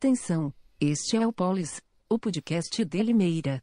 Atenção, 0.00 0.52
este 0.80 1.16
é 1.16 1.26
o 1.26 1.32
Polis, 1.32 1.82
o 2.08 2.20
podcast 2.20 2.84
de 2.84 3.02
Limeira. 3.02 3.60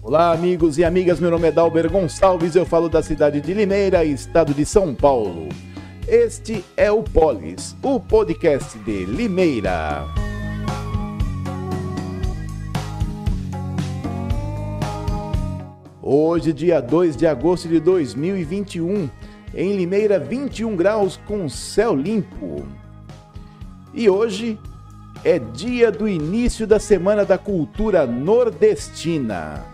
Olá, 0.00 0.30
amigos 0.30 0.78
e 0.78 0.84
amigas. 0.84 1.18
Meu 1.18 1.32
nome 1.32 1.48
é 1.48 1.50
Dalber 1.50 1.90
Gonçalves. 1.90 2.54
Eu 2.54 2.64
falo 2.64 2.88
da 2.88 3.02
cidade 3.02 3.40
de 3.40 3.52
Limeira, 3.52 4.04
estado 4.04 4.54
de 4.54 4.64
São 4.64 4.94
Paulo. 4.94 5.48
Este 6.06 6.64
é 6.76 6.92
o 6.92 7.02
Polis, 7.02 7.74
o 7.82 7.98
podcast 7.98 8.78
de 8.78 9.04
Limeira. 9.04 10.31
Hoje, 16.04 16.52
dia 16.52 16.80
2 16.80 17.16
de 17.16 17.28
agosto 17.28 17.68
de 17.68 17.78
2021, 17.78 19.08
em 19.54 19.76
Limeira, 19.76 20.18
21 20.18 20.74
graus 20.74 21.16
com 21.28 21.48
céu 21.48 21.94
limpo. 21.94 22.66
E 23.94 24.10
hoje 24.10 24.58
é 25.22 25.38
dia 25.38 25.92
do 25.92 26.08
início 26.08 26.66
da 26.66 26.80
Semana 26.80 27.24
da 27.24 27.38
Cultura 27.38 28.04
Nordestina. 28.04 29.64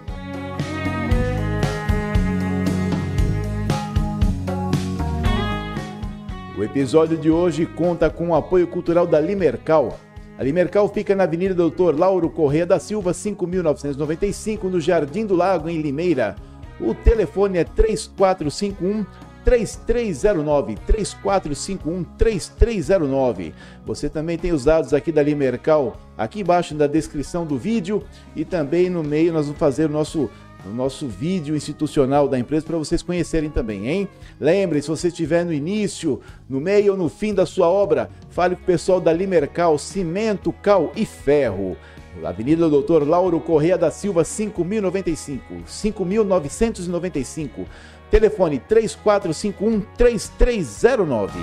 O 6.58 6.62
episódio 6.62 7.16
de 7.16 7.30
hoje 7.30 7.64
conta 7.64 8.10
com 8.10 8.28
o 8.28 8.34
apoio 8.34 8.66
cultural 8.66 9.06
da 9.06 9.18
Limercal. 9.18 9.98
A 10.38 10.44
Limercal 10.44 10.88
fica 10.88 11.16
na 11.16 11.24
Avenida 11.24 11.52
Doutor 11.52 11.98
Lauro 11.98 12.30
Correia 12.30 12.64
da 12.64 12.78
Silva, 12.78 13.12
5995, 13.12 14.68
no 14.68 14.80
Jardim 14.80 15.26
do 15.26 15.34
Lago, 15.34 15.68
em 15.68 15.82
Limeira. 15.82 16.36
O 16.80 16.94
telefone 16.94 17.58
é 17.58 17.64
3451 17.64 19.04
3309 19.44 20.76
3451 20.86 22.04
3309. 22.16 23.52
Você 23.84 24.08
também 24.08 24.38
tem 24.38 24.52
os 24.52 24.64
dados 24.64 24.94
aqui 24.94 25.10
da 25.10 25.24
Limercal 25.24 25.96
aqui 26.16 26.42
embaixo 26.42 26.72
na 26.72 26.86
descrição 26.86 27.44
do 27.44 27.58
vídeo 27.58 28.04
e 28.36 28.44
também 28.44 28.88
no 28.88 29.02
meio 29.02 29.32
nós 29.32 29.46
vamos 29.46 29.58
fazer 29.58 29.86
o 29.86 29.92
nosso 29.92 30.30
o 30.66 30.70
nosso 30.70 31.06
vídeo 31.06 31.56
institucional 31.56 32.28
da 32.28 32.38
empresa 32.38 32.66
para 32.66 32.76
vocês 32.76 33.02
conhecerem 33.02 33.48
também, 33.48 33.88
hein? 33.88 34.08
Lembre, 34.40 34.82
se 34.82 34.88
você 34.88 35.08
estiver 35.08 35.44
no 35.44 35.52
início, 35.52 36.20
no 36.48 36.60
meio 36.60 36.92
ou 36.92 36.98
no 36.98 37.08
fim 37.08 37.32
da 37.32 37.46
sua 37.46 37.68
obra, 37.68 38.10
fale 38.30 38.56
com 38.56 38.62
o 38.62 38.66
pessoal 38.66 39.00
da 39.00 39.12
Limercal, 39.12 39.78
Cimento, 39.78 40.52
Cal 40.52 40.92
e 40.96 41.06
Ferro. 41.06 41.76
Avenida 42.24 42.68
Doutor 42.68 43.06
Lauro 43.06 43.38
Correia 43.38 43.78
da 43.78 43.90
Silva, 43.90 44.24
5095, 44.24 45.62
5995. 45.66 47.64
Telefone 48.10 48.58
3451 48.58 49.80
3309. 49.96 51.38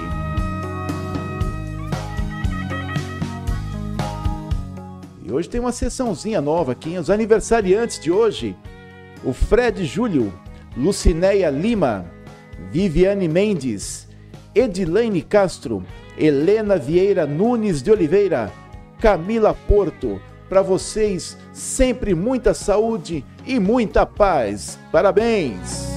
E 5.24 5.32
hoje 5.32 5.48
tem 5.48 5.62
uma 5.62 5.72
sessãozinha 5.72 6.42
nova 6.42 6.74
aqui, 6.74 6.98
os 6.98 7.10
aniversariantes 7.10 8.00
de 8.00 8.12
hoje 8.12 8.56
o 9.24 9.34
Fred 9.34 9.86
Júlio, 9.86 10.34
Lucinéia 10.76 11.50
Lima, 11.50 12.06
Viviane 12.72 13.28
Mendes, 13.28 14.08
Edilene 14.54 15.22
Castro, 15.22 15.84
Helena 16.18 16.78
Vieira 16.78 17.26
Nunes 17.26 17.82
de 17.82 17.92
Oliveira, 17.92 18.52
Camila 19.00 19.54
Porto. 19.54 20.22
Para 20.48 20.62
vocês, 20.62 21.38
sempre 21.52 22.14
muita 22.14 22.54
saúde 22.54 23.26
e 23.46 23.60
muita 23.60 24.06
paz. 24.06 24.78
Parabéns! 24.92 25.96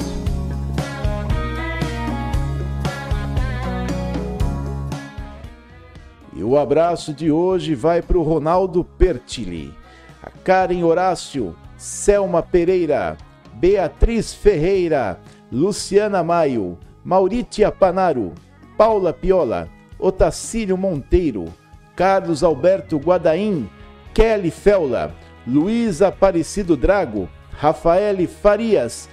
E 6.35 6.43
o 6.43 6.57
abraço 6.57 7.13
de 7.13 7.31
hoje 7.33 7.75
vai 7.75 8.01
para 8.01 8.17
o 8.17 8.23
Ronaldo 8.23 8.85
Pertili, 8.85 9.75
a 10.23 10.31
Karen 10.31 10.85
Horácio, 10.85 11.55
Selma 11.79 12.43
Pereira, 12.43 13.17
Beatriz 13.55 14.35
Ferreira, 14.35 15.21
Luciana 15.51 16.25
Maio, 16.25 16.77
Mauritia 17.05 17.71
Panaro, 17.71 18.35
Paula 18.77 19.13
Piola, 19.13 19.69
Otacílio 19.99 20.77
Monteiro, 20.77 21.47
Carlos 21.95 22.43
Alberto 22.43 22.99
Guadaim, 22.99 23.69
Kelly 24.13 24.51
Feula, 24.51 25.15
Luiz 25.47 26.03
Aparecido 26.03 26.77
Drago, 26.77 27.29
Rafaele 27.53 28.27
Farias, 28.27 29.09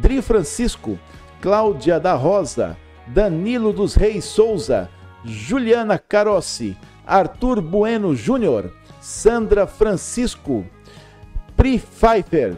Dri 0.00 0.22
Francisco, 0.22 0.98
Cláudia 1.40 1.98
da 1.98 2.14
Rosa, 2.14 2.76
Danilo 3.08 3.72
dos 3.72 3.96
Reis 3.96 4.24
Souza, 4.24 4.88
Juliana 5.24 5.98
Carossi, 5.98 6.76
Arthur 7.06 7.60
Bueno 7.60 8.14
Júnior, 8.14 8.72
Sandra 9.00 9.66
Francisco, 9.66 10.64
Pri 11.56 11.78
Pfeiffer, 11.78 12.56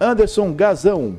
Anderson 0.00 0.52
Gazão, 0.52 1.16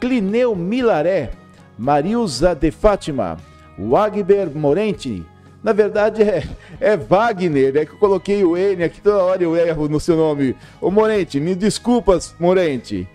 Clineu 0.00 0.56
Milaré, 0.56 1.30
Marilza 1.78 2.54
de 2.54 2.70
Fátima, 2.70 3.36
Wagner 3.78 4.50
Morente. 4.50 5.24
Na 5.62 5.72
verdade 5.72 6.22
é, 6.22 6.42
é 6.80 6.96
Wagner, 6.96 7.76
é 7.76 7.84
que 7.84 7.92
eu 7.92 7.98
coloquei 7.98 8.42
o 8.42 8.56
N 8.56 8.82
aqui 8.82 9.00
toda 9.00 9.22
hora 9.22 9.42
eu 9.42 9.56
erro 9.56 9.88
no 9.88 10.00
seu 10.00 10.16
nome. 10.16 10.56
Ô 10.80 10.90
Morente, 10.90 11.38
me 11.38 11.54
desculpas, 11.54 12.34
Morente. 12.40 13.08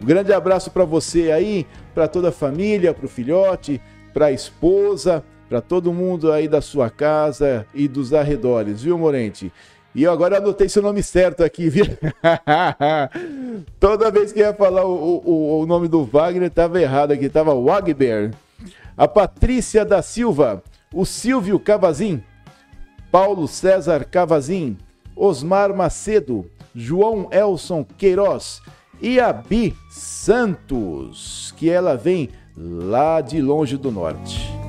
Um 0.00 0.04
grande 0.04 0.32
abraço 0.32 0.70
para 0.70 0.84
você 0.84 1.32
aí, 1.32 1.66
para 1.94 2.06
toda 2.06 2.28
a 2.28 2.32
família, 2.32 2.94
para 2.94 3.06
o 3.06 3.08
filhote, 3.08 3.80
para 4.12 4.26
a 4.26 4.32
esposa, 4.32 5.24
para 5.48 5.60
todo 5.60 5.92
mundo 5.92 6.30
aí 6.30 6.46
da 6.46 6.60
sua 6.60 6.88
casa 6.88 7.66
e 7.74 7.88
dos 7.88 8.14
arredores, 8.14 8.82
viu, 8.82 8.96
Morente? 8.96 9.52
E 9.94 10.04
eu 10.04 10.12
agora 10.12 10.38
anotei 10.38 10.68
seu 10.68 10.82
nome 10.82 11.02
certo 11.02 11.42
aqui, 11.42 11.68
viu? 11.68 11.84
Toda 13.80 14.10
vez 14.10 14.32
que 14.32 14.38
ia 14.38 14.54
falar 14.54 14.84
o, 14.84 15.22
o, 15.24 15.60
o 15.60 15.66
nome 15.66 15.88
do 15.88 16.04
Wagner, 16.04 16.48
estava 16.48 16.80
errado 16.80 17.12
aqui, 17.12 17.24
estava 17.24 17.54
Wagner. 17.54 18.32
A 18.96 19.08
Patrícia 19.08 19.84
da 19.84 20.00
Silva, 20.00 20.62
o 20.94 21.04
Silvio 21.04 21.58
Cavazin, 21.58 22.22
Paulo 23.10 23.48
César 23.48 24.04
Cavazin, 24.04 24.78
Osmar 25.16 25.74
Macedo, 25.74 26.48
João 26.74 27.28
Elson 27.32 27.84
Queiroz 27.84 28.62
e 29.00 29.18
a 29.18 29.32
Bi 29.32 29.74
Santos, 29.90 31.52
que 31.56 31.68
ela 31.68 31.96
vem 31.96 32.28
lá 32.56 33.20
de 33.20 33.40
longe 33.40 33.76
do 33.76 33.90
norte. 33.90 34.59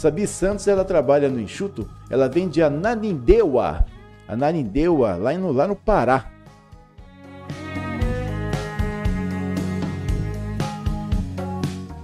Essa 0.00 0.10
Bi 0.10 0.26
Santos, 0.26 0.66
ela 0.66 0.82
trabalha 0.82 1.28
no 1.28 1.38
enxuto, 1.38 1.86
ela 2.08 2.26
vem 2.26 2.48
de 2.48 2.62
Ananindeua, 2.62 3.84
Ananindeua, 4.26 5.16
lá 5.16 5.34
no, 5.34 5.52
lá 5.52 5.68
no 5.68 5.76
Pará. 5.76 6.32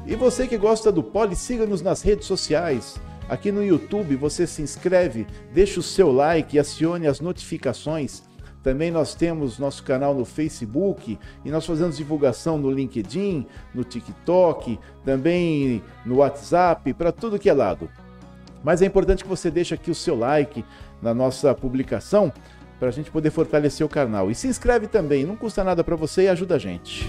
E 0.05 0.15
você 0.15 0.47
que 0.47 0.59
gosta 0.59 0.93
do 0.93 1.03
Poli, 1.03 1.35
siga-nos 1.35 1.81
nas 1.81 2.03
redes 2.03 2.27
sociais. 2.27 3.01
Aqui 3.31 3.51
no 3.51 3.65
YouTube 3.65 4.15
você 4.15 4.47
se 4.47 4.61
inscreve, 4.61 5.27
deixa 5.55 5.81
o 5.81 5.83
seu 5.83 6.13
like 6.13 6.55
e 6.55 6.59
acione 6.59 7.07
as 7.07 7.19
notificações 7.19 8.23
também 8.67 8.91
nós 8.91 9.15
temos 9.15 9.61
nosso 9.61 9.81
canal 9.85 10.13
no 10.13 10.25
Facebook 10.25 11.17
e 11.45 11.51
nós 11.53 11.65
fazemos 11.65 11.97
divulgação 11.97 12.59
no 12.59 12.69
LinkedIn, 12.69 13.47
no 13.73 13.85
TikTok, 13.85 14.77
também 15.05 15.81
no 16.05 16.17
WhatsApp, 16.17 16.93
para 16.95 17.13
tudo 17.13 17.39
que 17.39 17.49
é 17.49 17.53
lado. 17.53 17.89
Mas 18.65 18.83
é 18.83 18.87
importante 18.87 19.23
que 19.23 19.29
você 19.29 19.53
deixe 19.53 19.73
aqui 19.73 19.89
o 19.89 19.95
seu 19.95 20.19
like 20.19 20.65
na 21.01 21.15
nossa 21.15 21.55
publicação 21.55 22.33
para 22.81 22.89
a 22.89 22.91
gente 22.91 23.09
poder 23.09 23.31
fortalecer 23.31 23.87
o 23.87 23.89
canal. 23.89 24.33
E 24.33 24.35
se 24.35 24.49
inscreve 24.49 24.89
também, 24.89 25.25
não 25.25 25.37
custa 25.37 25.63
nada 25.63 25.85
para 25.85 25.95
você 25.95 26.23
e 26.23 26.29
ajuda 26.29 26.57
a 26.57 26.59
gente. 26.59 27.09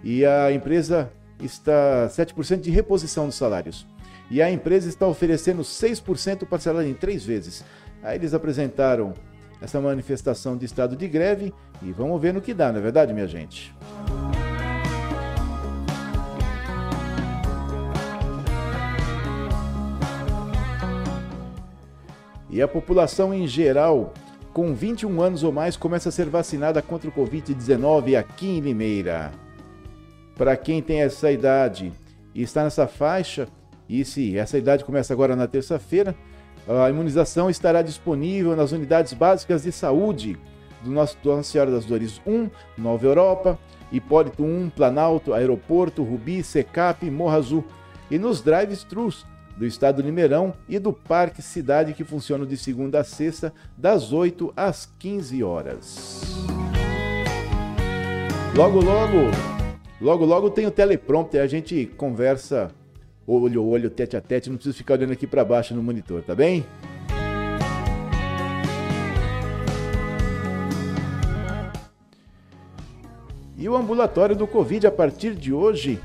e 0.02 0.24
a 0.24 0.52
empresa 0.52 1.10
está 1.40 2.08
7% 2.08 2.60
de 2.60 2.70
reposição 2.70 3.26
dos 3.26 3.36
salários. 3.36 3.86
E 4.30 4.40
a 4.40 4.50
empresa 4.50 4.88
está 4.88 5.06
oferecendo 5.06 5.62
6% 5.62 6.46
parcelado 6.46 6.86
em 6.86 6.94
três 6.94 7.24
vezes. 7.24 7.64
Aí 8.02 8.16
eles 8.16 8.32
apresentaram 8.32 9.12
essa 9.60 9.80
manifestação 9.80 10.56
de 10.56 10.64
estado 10.64 10.96
de 10.96 11.06
greve 11.06 11.52
e 11.82 11.92
vamos 11.92 12.20
ver 12.20 12.32
no 12.32 12.40
que 12.40 12.54
dá, 12.54 12.72
não 12.72 12.78
é 12.78 12.82
verdade, 12.82 13.12
minha 13.12 13.26
gente? 13.26 13.74
E 22.50 22.60
a 22.60 22.66
população 22.66 23.32
em 23.32 23.46
geral, 23.46 24.12
com 24.52 24.74
21 24.74 25.22
anos 25.22 25.44
ou 25.44 25.52
mais, 25.52 25.76
começa 25.76 26.08
a 26.08 26.12
ser 26.12 26.28
vacinada 26.28 26.82
contra 26.82 27.08
o 27.08 27.12
Covid-19 27.12 28.18
aqui 28.18 28.48
em 28.48 28.60
Limeira. 28.60 29.30
Para 30.36 30.56
quem 30.56 30.82
tem 30.82 31.02
essa 31.02 31.30
idade 31.30 31.92
e 32.34 32.42
está 32.42 32.64
nessa 32.64 32.88
faixa, 32.88 33.46
e 33.88 34.04
se 34.04 34.36
essa 34.36 34.58
idade 34.58 34.84
começa 34.84 35.12
agora 35.12 35.36
na 35.36 35.46
terça-feira, 35.46 36.14
a 36.68 36.90
imunização 36.90 37.48
estará 37.48 37.82
disponível 37.82 38.56
nas 38.56 38.72
unidades 38.72 39.12
básicas 39.12 39.62
de 39.62 39.72
saúde 39.72 40.38
do 40.82 40.90
nosso 40.90 41.16
Nossa 41.24 41.42
Senhora 41.42 41.70
das 41.70 41.84
Dores 41.84 42.20
1, 42.26 42.50
Nova 42.76 43.06
Europa, 43.06 43.58
Hipólito 43.92 44.42
1, 44.42 44.70
Planalto, 44.70 45.34
Aeroporto, 45.34 46.02
Rubi, 46.02 46.42
Secap, 46.42 47.08
Morro 47.10 47.36
Azul 47.36 47.64
e 48.10 48.18
nos 48.18 48.40
drive-thrus 48.40 49.26
do 49.60 49.66
Estado 49.66 50.00
Limeirão 50.00 50.54
e 50.66 50.78
do 50.78 50.90
Parque 50.90 51.42
Cidade, 51.42 51.92
que 51.92 52.02
funciona 52.02 52.46
de 52.46 52.56
segunda 52.56 53.00
a 53.00 53.04
sexta, 53.04 53.52
das 53.76 54.10
8 54.10 54.50
às 54.56 54.86
15 54.98 55.44
horas. 55.44 56.46
Logo, 58.56 58.80
logo, 58.80 59.16
logo, 60.00 60.24
logo 60.24 60.48
tem 60.48 60.64
o 60.64 60.70
teleprompter, 60.70 61.42
a 61.42 61.46
gente 61.46 61.84
conversa 61.98 62.70
olho 63.26 63.60
a 63.60 63.64
olho, 63.64 63.90
tete 63.90 64.16
a 64.16 64.20
tete, 64.22 64.48
não 64.48 64.56
precisa 64.56 64.74
ficar 64.74 64.94
olhando 64.94 65.12
aqui 65.12 65.26
para 65.26 65.44
baixo 65.44 65.74
no 65.74 65.82
monitor, 65.82 66.22
tá 66.22 66.34
bem? 66.34 66.64
E 73.58 73.68
o 73.68 73.76
ambulatório 73.76 74.34
do 74.34 74.46
Covid, 74.46 74.86
a 74.86 74.90
partir 74.90 75.34
de 75.34 75.52
hoje, 75.52 76.00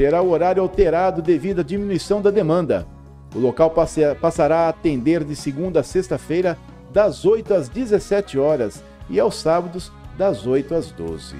terá 0.00 0.22
o 0.22 0.30
horário 0.30 0.62
alterado 0.62 1.20
devido 1.20 1.60
à 1.60 1.62
diminuição 1.62 2.22
da 2.22 2.30
demanda. 2.30 2.86
O 3.34 3.38
local 3.38 3.70
passará 4.18 4.60
a 4.60 4.68
atender 4.70 5.22
de 5.22 5.36
segunda 5.36 5.80
a 5.80 5.82
sexta-feira, 5.82 6.56
das 6.90 7.26
8 7.26 7.52
às 7.52 7.68
17 7.68 8.38
horas 8.38 8.82
e 9.10 9.20
aos 9.20 9.34
sábados, 9.34 9.92
das 10.16 10.46
8 10.46 10.74
às 10.74 10.90
12. 10.90 11.36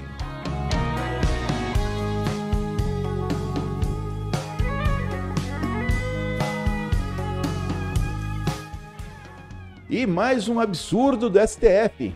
E 9.89 10.07
mais 10.07 10.49
um 10.49 10.61
absurdo 10.61 11.31
do 11.31 11.41
STF. 11.41 12.15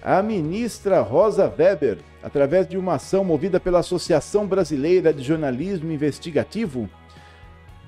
A 0.00 0.22
ministra 0.22 1.02
Rosa 1.02 1.52
Weber, 1.58 1.98
através 2.22 2.66
de 2.66 2.76
uma 2.76 2.94
ação 2.94 3.24
movida 3.24 3.60
pela 3.60 3.80
Associação 3.80 4.46
Brasileira 4.46 5.12
de 5.12 5.22
Jornalismo 5.22 5.90
Investigativo, 5.92 6.88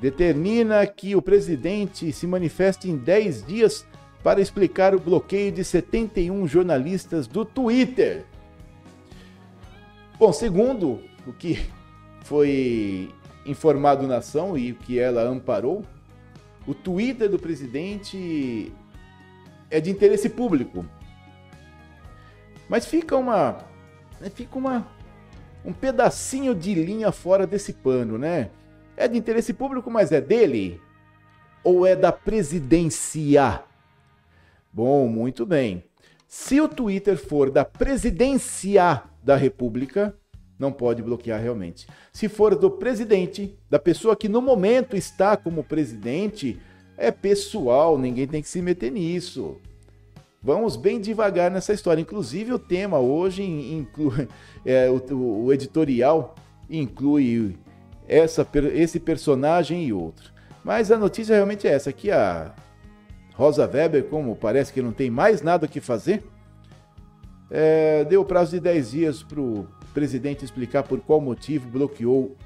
determina 0.00 0.86
que 0.86 1.14
o 1.14 1.22
presidente 1.22 2.12
se 2.12 2.26
manifeste 2.26 2.88
em 2.88 2.96
10 2.96 3.46
dias 3.46 3.86
para 4.22 4.40
explicar 4.40 4.94
o 4.94 5.00
bloqueio 5.00 5.52
de 5.52 5.64
71 5.64 6.46
jornalistas 6.46 7.26
do 7.26 7.44
Twitter. 7.44 8.24
Bom, 10.18 10.32
segundo 10.32 11.00
o 11.26 11.32
que 11.32 11.66
foi 12.24 13.10
informado 13.44 14.06
na 14.06 14.18
ação 14.18 14.56
e 14.56 14.72
o 14.72 14.76
que 14.76 14.98
ela 14.98 15.22
amparou, 15.22 15.82
o 16.66 16.74
Twitter 16.74 17.28
do 17.28 17.38
presidente 17.38 18.72
é 19.70 19.80
de 19.80 19.90
interesse 19.90 20.28
público 20.28 20.84
mas 22.70 22.86
fica 22.86 23.16
uma. 23.16 23.58
Né, 24.20 24.30
fica 24.30 24.58
uma. 24.58 24.86
Um 25.64 25.72
pedacinho 25.72 26.54
de 26.54 26.74
linha 26.74 27.12
fora 27.12 27.46
desse 27.46 27.72
pano, 27.72 28.16
né? 28.16 28.50
É 28.96 29.08
de 29.08 29.16
interesse 29.16 29.52
público, 29.52 29.90
mas 29.90 30.12
é 30.12 30.20
dele? 30.20 30.80
Ou 31.62 31.86
é 31.86 31.94
da 31.94 32.12
presidência? 32.12 33.62
Bom, 34.72 35.08
muito 35.08 35.44
bem. 35.44 35.84
Se 36.26 36.60
o 36.60 36.68
Twitter 36.68 37.16
for 37.16 37.50
da 37.50 37.64
presidência 37.64 39.02
da 39.22 39.36
República, 39.36 40.14
não 40.58 40.70
pode 40.70 41.02
bloquear 41.02 41.40
realmente. 41.40 41.86
Se 42.12 42.28
for 42.28 42.54
do 42.54 42.70
presidente, 42.70 43.58
da 43.68 43.78
pessoa 43.78 44.14
que 44.14 44.28
no 44.28 44.40
momento 44.40 44.96
está 44.96 45.36
como 45.36 45.64
presidente, 45.64 46.60
é 46.96 47.10
pessoal, 47.10 47.98
ninguém 47.98 48.26
tem 48.26 48.42
que 48.42 48.48
se 48.48 48.60
meter 48.60 48.92
nisso. 48.92 49.56
Vamos 50.42 50.74
bem 50.74 50.98
devagar 50.98 51.50
nessa 51.50 51.74
história. 51.74 52.00
Inclusive, 52.00 52.52
o 52.52 52.58
tema 52.58 52.98
hoje 52.98 53.42
inclui. 53.42 54.28
É, 54.62 54.90
o, 54.90 55.46
o, 55.46 55.52
editorial 55.54 56.34
inclui 56.68 57.56
essa, 58.06 58.46
esse 58.74 59.00
personagem 59.00 59.86
e 59.86 59.90
outro. 59.90 60.30
Mas 60.62 60.92
a 60.92 60.98
notícia 60.98 61.34
realmente 61.34 61.66
é 61.66 61.72
essa: 61.72 61.90
que 61.94 62.10
a 62.10 62.54
Rosa 63.34 63.66
Weber, 63.66 64.04
como 64.04 64.36
parece 64.36 64.70
que 64.70 64.82
não 64.82 64.92
tem 64.92 65.08
mais 65.08 65.40
nada 65.40 65.66
que 65.66 65.80
fazer, 65.80 66.22
é, 67.50 68.04
deu 68.04 68.22
prazo 68.22 68.50
de 68.50 68.60
10 68.60 68.90
dias 68.90 69.22
para 69.22 69.40
o 69.40 69.66
presidente 69.94 70.44
explicar 70.44 70.82
por 70.82 71.00
qual 71.00 71.22
motivo 71.22 71.70
bloqueou 71.70 72.36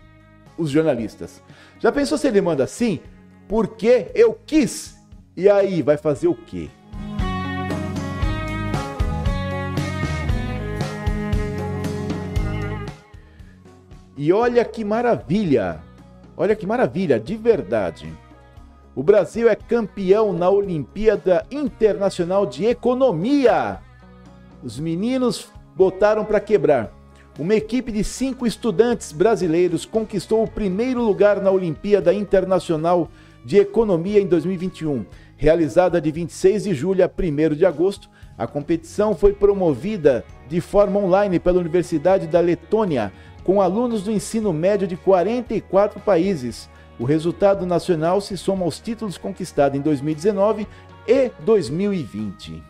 os 0.56 0.70
jornalistas. 0.70 1.42
Já 1.80 1.90
pensou 1.90 2.16
se 2.16 2.28
ele 2.28 2.40
manda 2.40 2.62
assim? 2.62 3.00
Porque 3.48 4.12
eu 4.14 4.38
quis. 4.46 4.96
E 5.36 5.48
aí, 5.48 5.82
vai 5.82 5.96
fazer 5.96 6.28
o 6.28 6.34
quê? 6.34 6.70
E 14.16 14.32
olha 14.32 14.64
que 14.64 14.84
maravilha! 14.84 15.80
Olha 16.36 16.54
que 16.54 16.66
maravilha, 16.66 17.18
de 17.18 17.36
verdade. 17.36 18.12
O 18.94 19.02
Brasil 19.02 19.48
é 19.48 19.56
campeão 19.56 20.32
na 20.32 20.48
Olimpíada 20.48 21.44
Internacional 21.50 22.46
de 22.46 22.64
Economia. 22.64 23.80
Os 24.62 24.78
meninos 24.78 25.48
botaram 25.74 26.24
para 26.24 26.40
quebrar. 26.40 26.92
Uma 27.36 27.56
equipe 27.56 27.90
de 27.90 28.04
cinco 28.04 28.46
estudantes 28.46 29.10
brasileiros 29.10 29.84
conquistou 29.84 30.44
o 30.44 30.50
primeiro 30.50 31.02
lugar 31.02 31.40
na 31.40 31.50
Olimpíada 31.50 32.14
Internacional 32.14 33.08
de 33.44 33.58
Economia 33.58 34.20
em 34.20 34.26
2021. 34.26 35.04
Realizada 35.36 36.00
de 36.00 36.12
26 36.12 36.62
de 36.64 36.74
julho 36.74 37.04
a 37.04 37.08
1 37.08 37.54
de 37.56 37.66
agosto, 37.66 38.08
a 38.38 38.46
competição 38.46 39.14
foi 39.14 39.32
promovida 39.32 40.24
de 40.48 40.60
forma 40.60 41.00
online 41.00 41.40
pela 41.40 41.58
Universidade 41.58 42.28
da 42.28 42.40
Letônia, 42.40 43.12
com 43.44 43.60
alunos 43.60 44.02
do 44.02 44.10
ensino 44.10 44.52
médio 44.52 44.88
de 44.88 44.96
44 44.96 46.00
países. 46.00 46.68
O 46.98 47.04
resultado 47.04 47.66
nacional 47.66 48.20
se 48.20 48.36
soma 48.36 48.64
aos 48.64 48.80
títulos 48.80 49.18
conquistados 49.18 49.78
em 49.78 49.82
2019 49.82 50.66
e 51.06 51.30
2020. 51.40 52.62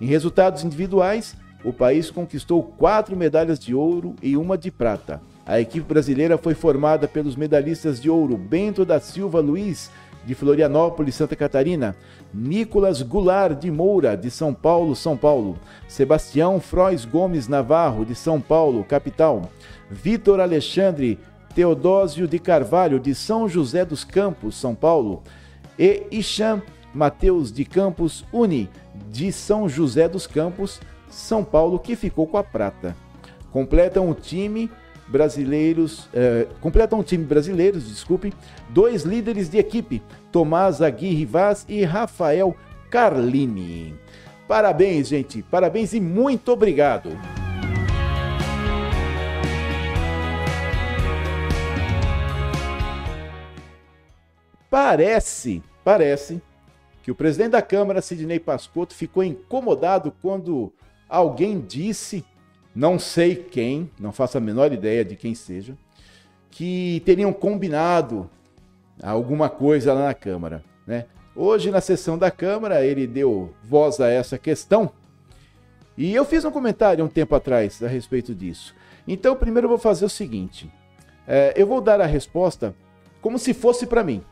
Em 0.00 0.06
resultados 0.06 0.64
individuais, 0.64 1.36
o 1.62 1.72
país 1.72 2.10
conquistou 2.10 2.62
quatro 2.62 3.14
medalhas 3.14 3.58
de 3.58 3.74
ouro 3.74 4.16
e 4.22 4.36
uma 4.36 4.56
de 4.56 4.70
prata. 4.70 5.20
A 5.44 5.60
equipe 5.60 5.86
brasileira 5.86 6.38
foi 6.38 6.54
formada 6.54 7.06
pelos 7.06 7.36
medalhistas 7.36 8.00
de 8.00 8.08
ouro 8.08 8.36
Bento 8.36 8.84
da 8.84 8.98
Silva 8.98 9.40
Luiz, 9.40 9.90
de 10.24 10.34
Florianópolis, 10.34 11.14
Santa 11.14 11.34
Catarina, 11.34 11.96
Nicolas 12.32 13.02
Goulart 13.02 13.58
de 13.58 13.70
Moura, 13.70 14.16
de 14.16 14.30
São 14.30 14.54
Paulo, 14.54 14.94
São 14.94 15.16
Paulo, 15.16 15.58
Sebastião 15.88 16.60
Frois 16.60 17.04
Gomes 17.04 17.48
Navarro, 17.48 18.04
de 18.04 18.14
São 18.14 18.40
Paulo, 18.40 18.84
capital, 18.84 19.50
Vitor 19.90 20.40
Alexandre 20.40 21.18
Teodósio 21.54 22.28
de 22.28 22.38
Carvalho, 22.38 23.00
de 23.00 23.14
São 23.14 23.48
José 23.48 23.84
dos 23.84 24.04
Campos, 24.04 24.54
São 24.54 24.74
Paulo, 24.74 25.22
e 25.78 26.06
Ixam 26.10 26.62
Mateus 26.94 27.52
de 27.52 27.64
Campos 27.64 28.24
Uni, 28.32 28.68
de 29.10 29.32
São 29.32 29.68
José 29.68 30.08
dos 30.08 30.26
Campos, 30.26 30.80
São 31.08 31.44
Paulo, 31.44 31.78
que 31.78 31.96
ficou 31.96 32.26
com 32.26 32.36
a 32.36 32.44
prata. 32.44 32.96
Completam 33.50 34.08
o 34.08 34.14
time 34.14 34.70
brasileiros, 35.08 36.08
eh, 36.14 36.46
completam 36.60 37.00
um 37.00 37.02
time 37.02 37.24
brasileiros, 37.24 37.88
desculpe, 37.88 38.32
dois 38.68 39.02
líderes 39.02 39.48
de 39.50 39.58
equipe, 39.58 40.00
Tomás 40.30 40.80
Aguirre 40.80 41.24
Vaz 41.24 41.66
e 41.68 41.82
Rafael 41.82 42.54
Carlini. 42.90 43.94
Parabéns, 44.46 45.08
gente, 45.08 45.42
parabéns 45.42 45.92
e 45.92 46.00
muito 46.00 46.52
obrigado. 46.52 47.10
Parece, 54.70 55.62
parece 55.84 56.40
que 57.02 57.10
o 57.10 57.14
presidente 57.14 57.50
da 57.50 57.62
Câmara, 57.62 58.00
Sidney 58.00 58.38
Pascotto, 58.38 58.94
ficou 58.94 59.24
incomodado 59.24 60.14
quando 60.22 60.72
alguém 61.08 61.60
disse 61.60 62.24
não 62.72 62.98
sei 62.98 63.34
quem, 63.34 63.90
não 63.98 64.12
faço 64.12 64.38
a 64.38 64.40
menor 64.40 64.72
ideia 64.72 65.04
de 65.04 65.16
quem 65.16 65.34
seja, 65.34 65.76
que 66.50 67.02
teriam 67.04 67.32
combinado 67.32 68.30
alguma 69.02 69.48
coisa 69.48 69.92
lá 69.92 70.04
na 70.04 70.14
Câmara. 70.14 70.62
Né? 70.86 71.06
Hoje, 71.34 71.70
na 71.70 71.80
sessão 71.80 72.16
da 72.16 72.30
Câmara, 72.30 72.84
ele 72.84 73.08
deu 73.08 73.52
voz 73.64 73.98
a 74.00 74.08
essa 74.08 74.38
questão 74.38 74.92
e 75.96 76.14
eu 76.14 76.24
fiz 76.24 76.44
um 76.44 76.50
comentário 76.50 77.04
um 77.04 77.08
tempo 77.08 77.34
atrás 77.34 77.82
a 77.82 77.88
respeito 77.88 78.34
disso. 78.34 78.74
Então, 79.06 79.34
primeiro 79.34 79.66
eu 79.66 79.70
vou 79.70 79.78
fazer 79.78 80.04
o 80.04 80.08
seguinte: 80.08 80.72
é, 81.26 81.52
eu 81.56 81.66
vou 81.66 81.80
dar 81.80 82.00
a 82.00 82.06
resposta 82.06 82.74
como 83.20 83.38
se 83.38 83.52
fosse 83.52 83.86
para 83.86 84.04
mim. 84.04 84.24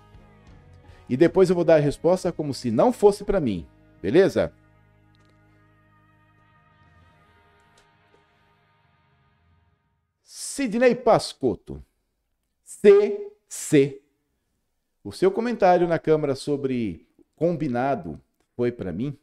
E 1.09 1.17
depois 1.17 1.49
eu 1.49 1.57
vou 1.57 1.65
dar 1.65 1.77
a 1.77 1.81
resposta 1.81 2.31
como 2.31 2.53
se 2.53 2.71
não 2.71 2.93
fosse 2.93 3.25
para 3.25 3.41
mim. 3.41 3.67
Beleza? 4.03 4.53
Sidney 10.23 10.95
Pascotto. 10.95 11.83
CC. 12.65 14.03
O 15.03 15.13
seu 15.13 15.31
comentário 15.31 15.89
na 15.89 15.99
Câmara 15.99 16.35
sobre 16.35 17.07
combinado 17.35 18.21
foi 18.55 18.71
para 18.71 18.93
mim. 18.93 19.17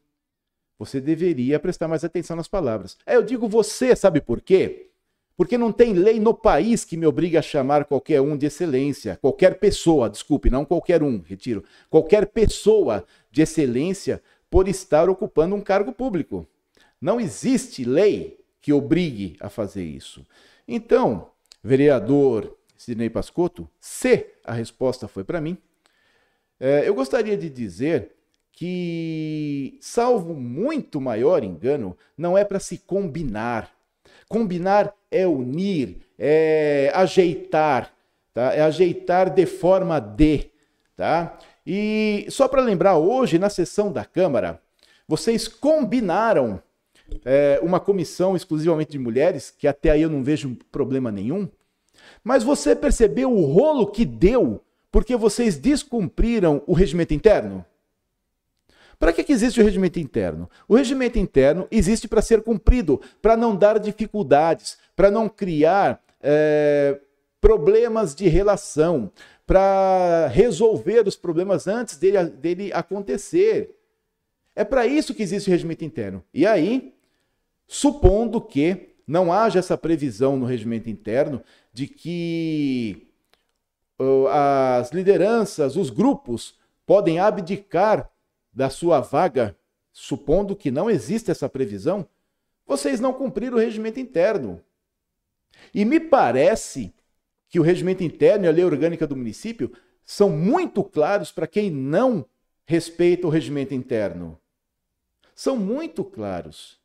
Você 0.80 1.00
deveria 1.00 1.60
prestar 1.60 1.88
mais 1.88 2.04
atenção 2.04 2.36
nas 2.36 2.48
palavras. 2.48 2.98
É, 3.06 3.16
eu 3.16 3.22
digo 3.22 3.48
você, 3.48 3.96
sabe 3.96 4.20
por 4.20 4.42
quê? 4.42 4.90
Porque 5.38 5.58
não 5.58 5.72
tem 5.72 5.94
lei 5.94 6.20
no 6.20 6.34
país 6.34 6.86
que 6.86 6.96
me 6.96 7.06
obrigue 7.06 7.38
a 7.38 7.42
chamar 7.42 7.86
qualquer 7.86 8.22
um 8.22 8.38
de 8.38 8.46
excelência, 8.46 9.18
qualquer 9.22 9.60
pessoa, 9.60 10.10
desculpe, 10.10 10.50
não 10.50 10.64
qualquer 10.64 11.04
um, 11.04 11.20
retiro, 11.20 11.64
qualquer 11.90 12.28
pessoa 12.28 13.06
de 13.30 13.42
excelência 13.42 14.22
por 14.50 14.68
estar 14.68 15.10
ocupando 15.10 15.56
um 15.56 15.62
cargo 15.62 15.92
público. 15.92 16.48
Não 17.02 17.20
existe 17.20 17.84
lei 17.84 18.40
que 18.62 18.72
obrigue 18.72 19.36
a 19.40 19.50
fazer 19.50 19.84
isso. 19.84 20.26
Então, 20.68 21.30
vereador 21.62 22.56
Sidney 22.78 23.10
Pascotto, 23.10 23.70
se 23.80 24.28
a 24.44 24.54
resposta 24.54 25.08
foi 25.08 25.24
para 25.24 25.42
mim, 25.42 25.58
é, 26.60 26.88
eu 26.88 26.96
gostaria 26.96 27.36
de 27.36 27.50
dizer 27.50 28.12
que, 28.52 29.78
salvo 29.82 30.34
muito 30.34 31.02
maior 31.02 31.44
engano, 31.44 31.98
não 32.18 32.38
é 32.38 32.46
para 32.46 32.60
se 32.60 32.78
combinar. 32.78 33.75
Combinar 34.28 34.94
é 35.12 35.28
unir, 35.28 35.98
é 36.18 36.92
ajeitar, 36.94 37.94
tá? 38.34 38.54
É 38.54 38.62
ajeitar 38.62 39.30
de 39.30 39.46
forma 39.46 40.00
de, 40.00 40.52
tá? 40.96 41.38
E 41.66 42.26
só 42.30 42.48
para 42.48 42.62
lembrar, 42.62 42.98
hoje 42.98 43.40
na 43.40 43.50
sessão 43.50 43.92
da 43.92 44.06
Câmara, 44.06 44.62
vocês 45.08 45.48
combinaram 45.48 46.62
é, 47.24 47.60
uma 47.62 47.80
comissão 47.80 48.36
exclusivamente 48.36 48.92
de 48.92 49.00
mulheres, 49.00 49.52
que 49.52 49.68
até 49.68 49.92
aí 49.92 50.02
eu 50.02 50.10
não 50.10 50.24
vejo 50.24 50.58
problema 50.72 51.12
nenhum. 51.12 51.48
Mas 52.24 52.44
você 52.44 52.76
percebeu 52.76 53.32
o 53.32 53.46
rolo 53.46 53.88
que 53.88 54.06
deu 54.06 54.62
porque 54.92 55.16
vocês 55.16 55.58
descumpriram 55.58 56.64
o 56.66 56.74
regimento 56.74 57.14
interno? 57.14 57.66
Para 58.98 59.12
que, 59.14 59.24
que 59.24 59.34
existe 59.34 59.60
o 59.60 59.64
regimento 59.64 60.00
interno? 60.00 60.50
O 60.68 60.76
regimento 60.76 61.20
interno 61.20 61.68
existe 61.70 62.08
para 62.08 62.22
ser 62.22 62.42
cumprido, 62.42 63.02
para 63.22 63.36
não 63.36 63.56
dar 63.56 63.80
dificuldades, 63.80 64.78
para 64.96 65.12
não 65.12 65.28
criar 65.28 66.02
é, 66.22 67.00
problemas 67.42 68.16
de 68.16 68.28
relação, 68.28 69.12
para 69.46 70.28
resolver 70.28 71.08
os 71.08 71.16
problemas 71.16 71.68
antes 71.68 71.98
dele, 71.98 72.24
dele 72.26 72.74
acontecer. 72.74 73.76
É 74.56 74.64
para 74.64 74.88
isso 74.88 75.14
que 75.14 75.22
existe 75.22 75.50
o 75.50 75.52
regimento 75.52 75.84
interno. 75.84 76.24
E 76.34 76.48
aí, 76.48 76.94
supondo 77.68 78.42
que 78.42 78.96
não 79.06 79.32
haja 79.32 79.60
essa 79.60 79.78
previsão 79.78 80.36
no 80.38 80.46
regimento 80.46 80.90
interno 80.90 81.44
de 81.72 81.88
que 81.88 83.08
as 84.30 84.92
lideranças, 84.92 85.76
os 85.76 85.90
grupos, 85.90 86.58
podem 86.86 87.20
abdicar 87.20 88.10
da 88.56 88.70
sua 88.70 89.02
vaga, 89.02 89.58
supondo 89.92 90.56
que 90.56 90.72
não 90.72 90.90
existe 90.90 91.30
essa 91.30 91.50
previsão, 91.50 92.08
vocês 92.66 93.00
não 93.00 93.14
cumpriram 93.14 93.58
o 93.58 93.60
regimento 93.60 94.00
interno. 94.00 94.64
E 95.74 95.84
me 95.84 96.00
parece 96.00 96.94
que 97.50 97.60
o 97.60 97.64
regimento 97.64 98.04
interno 98.04 98.46
e 98.46 98.48
a 98.48 98.52
lei 98.52 98.64
orgânica 98.64 99.06
do 99.06 99.16
município 99.16 99.76
são 100.04 100.30
muito 100.30 100.84
claros 100.84 101.32
para 101.32 101.48
quem 101.48 101.70
não 101.70 102.26
respeita 102.66 103.28
o 103.28 103.30
regimento 103.30 103.74
interno. 103.74 104.40
São 105.36 105.58
muito 105.58 106.04
claros. 106.04 106.80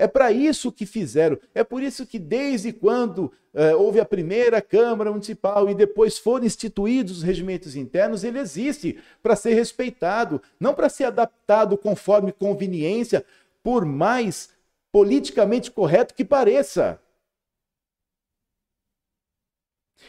É 0.00 0.08
para 0.08 0.32
isso 0.32 0.72
que 0.72 0.86
fizeram. 0.86 1.38
É 1.54 1.62
por 1.62 1.82
isso 1.82 2.06
que, 2.06 2.18
desde 2.18 2.72
quando 2.72 3.30
é, 3.52 3.74
houve 3.74 4.00
a 4.00 4.04
primeira 4.06 4.62
Câmara 4.62 5.10
Municipal 5.10 5.68
e 5.68 5.74
depois 5.74 6.16
foram 6.16 6.46
instituídos 6.46 7.18
os 7.18 7.22
regimentos 7.22 7.76
internos, 7.76 8.24
ele 8.24 8.38
existe 8.38 8.98
para 9.22 9.36
ser 9.36 9.52
respeitado, 9.52 10.40
não 10.58 10.72
para 10.72 10.88
ser 10.88 11.04
adaptado 11.04 11.76
conforme 11.76 12.32
conveniência, 12.32 13.26
por 13.62 13.84
mais 13.84 14.48
politicamente 14.90 15.70
correto 15.70 16.14
que 16.14 16.24
pareça. 16.24 16.98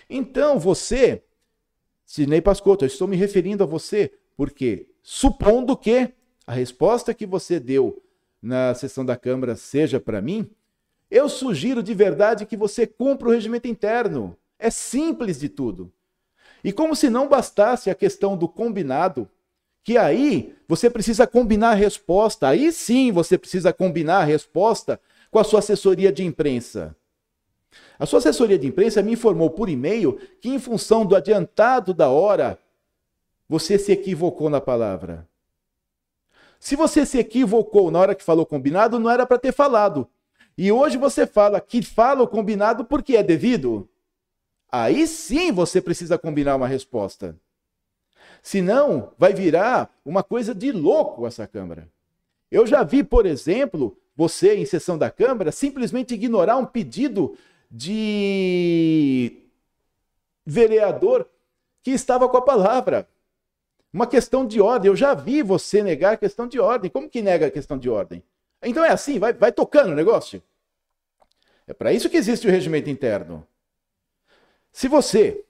Então, 0.09 0.57
você, 0.57 1.21
Sidney 2.05 2.39
Pascotto, 2.39 2.85
eu 2.85 2.87
estou 2.87 3.09
me 3.09 3.17
referindo 3.17 3.61
a 3.61 3.67
você, 3.67 4.09
porque 4.37 4.87
supondo 5.03 5.75
que 5.75 6.13
a 6.47 6.53
resposta 6.53 7.13
que 7.13 7.25
você 7.25 7.59
deu 7.59 8.01
na 8.41 8.73
sessão 8.73 9.05
da 9.05 9.15
Câmara 9.15 9.55
seja 9.55 9.99
para 9.99 10.21
mim, 10.21 10.49
eu 11.09 11.27
sugiro 11.27 11.83
de 11.83 11.93
verdade 11.93 12.45
que 12.45 12.57
você 12.57 12.87
cumpra 12.87 13.27
o 13.27 13.31
regimento 13.31 13.67
interno. 13.67 14.35
É 14.57 14.69
simples 14.69 15.39
de 15.39 15.49
tudo. 15.49 15.91
E 16.63 16.71
como 16.71 16.95
se 16.95 17.09
não 17.09 17.27
bastasse 17.27 17.89
a 17.89 17.95
questão 17.95 18.37
do 18.37 18.47
combinado, 18.47 19.29
que 19.83 19.97
aí 19.97 20.55
você 20.67 20.89
precisa 20.89 21.27
combinar 21.27 21.71
a 21.71 21.75
resposta, 21.75 22.47
aí 22.47 22.71
sim 22.71 23.11
você 23.11 23.37
precisa 23.37 23.73
combinar 23.73 24.19
a 24.19 24.23
resposta 24.23 24.99
com 25.29 25.39
a 25.39 25.43
sua 25.43 25.59
assessoria 25.59 26.11
de 26.11 26.23
imprensa. 26.23 26.95
A 27.97 28.05
sua 28.05 28.19
assessoria 28.19 28.59
de 28.59 28.67
imprensa 28.67 29.01
me 29.01 29.13
informou 29.13 29.49
por 29.49 29.69
e-mail 29.69 30.19
que, 30.39 30.49
em 30.49 30.59
função 30.59 31.05
do 31.05 31.15
adiantado 31.15 31.93
da 31.93 32.09
hora, 32.09 32.59
você 33.47 33.77
se 33.77 33.91
equivocou 33.91 34.49
na 34.49 34.61
palavra. 34.61 35.27
Se 36.61 36.75
você 36.75 37.07
se 37.07 37.17
equivocou 37.17 37.89
na 37.89 37.97
hora 37.97 38.13
que 38.13 38.23
falou 38.23 38.45
combinado, 38.45 38.99
não 38.99 39.09
era 39.09 39.25
para 39.25 39.39
ter 39.39 39.51
falado. 39.51 40.07
E 40.55 40.71
hoje 40.71 40.95
você 40.95 41.25
fala 41.25 41.59
que 41.59 41.81
fala 41.81 42.21
o 42.21 42.27
combinado 42.27 42.85
porque 42.85 43.17
é 43.17 43.23
devido. 43.23 43.89
Aí 44.71 45.07
sim 45.07 45.51
você 45.51 45.81
precisa 45.81 46.19
combinar 46.19 46.55
uma 46.55 46.67
resposta. 46.67 47.35
Senão, 48.43 49.11
vai 49.17 49.33
virar 49.33 49.91
uma 50.05 50.21
coisa 50.21 50.53
de 50.53 50.71
louco 50.71 51.25
essa 51.25 51.47
Câmara. 51.47 51.89
Eu 52.51 52.67
já 52.67 52.83
vi, 52.83 53.03
por 53.03 53.25
exemplo, 53.25 53.97
você 54.15 54.55
em 54.55 54.65
sessão 54.65 54.99
da 54.99 55.09
Câmara 55.09 55.51
simplesmente 55.51 56.13
ignorar 56.13 56.57
um 56.57 56.65
pedido 56.65 57.35
de 57.71 59.49
vereador 60.45 61.27
que 61.81 61.89
estava 61.89 62.29
com 62.29 62.37
a 62.37 62.41
palavra. 62.43 63.09
Uma 63.93 64.07
questão 64.07 64.45
de 64.45 64.61
ordem. 64.61 64.89
Eu 64.89 64.95
já 64.95 65.13
vi 65.13 65.41
você 65.41 65.83
negar 65.83 66.13
a 66.13 66.17
questão 66.17 66.47
de 66.47 66.59
ordem. 66.59 66.89
Como 66.89 67.09
que 67.09 67.21
nega 67.21 67.47
a 67.47 67.51
questão 67.51 67.77
de 67.77 67.89
ordem? 67.89 68.23
Então 68.63 68.85
é 68.85 68.91
assim, 68.91 69.19
vai, 69.19 69.33
vai 69.33 69.51
tocando 69.51 69.91
o 69.91 69.95
negócio. 69.95 70.41
É 71.67 71.73
para 71.73 71.91
isso 71.91 72.09
que 72.09 72.17
existe 72.17 72.47
o 72.47 72.51
regimento 72.51 72.89
interno. 72.89 73.45
Se 74.71 74.87
você, 74.87 75.43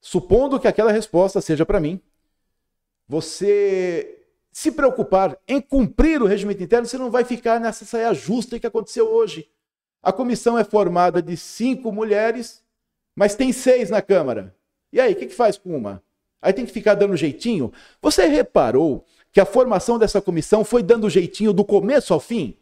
supondo 0.00 0.60
que 0.60 0.68
aquela 0.68 0.92
resposta 0.92 1.40
seja 1.40 1.64
para 1.64 1.80
mim, 1.80 2.00
você 3.08 4.24
se 4.52 4.72
preocupar 4.72 5.38
em 5.46 5.60
cumprir 5.60 6.22
o 6.22 6.26
regimento 6.26 6.62
interno, 6.62 6.86
você 6.86 6.96
não 6.96 7.10
vai 7.10 7.24
ficar 7.24 7.60
nessa 7.60 7.84
saia 7.84 8.12
justa 8.14 8.58
que 8.58 8.66
aconteceu 8.66 9.08
hoje. 9.08 9.50
A 10.02 10.12
comissão 10.12 10.58
é 10.58 10.64
formada 10.64 11.20
de 11.20 11.36
cinco 11.36 11.92
mulheres, 11.92 12.64
mas 13.14 13.34
tem 13.34 13.52
seis 13.52 13.90
na 13.90 14.00
Câmara. 14.00 14.54
E 14.92 15.00
aí, 15.00 15.12
o 15.12 15.16
que, 15.16 15.26
que 15.26 15.34
faz 15.34 15.58
com 15.58 15.76
uma? 15.76 16.02
Aí 16.40 16.52
tem 16.52 16.66
que 16.66 16.72
ficar 16.72 16.94
dando 16.94 17.16
jeitinho. 17.16 17.72
Você 18.00 18.26
reparou 18.26 19.04
que 19.32 19.40
a 19.40 19.46
formação 19.46 19.98
dessa 19.98 20.20
comissão 20.20 20.64
foi 20.64 20.82
dando 20.82 21.10
jeitinho 21.10 21.52
do 21.52 21.64
começo 21.64 22.14
ao 22.14 22.20
fim? 22.20 22.56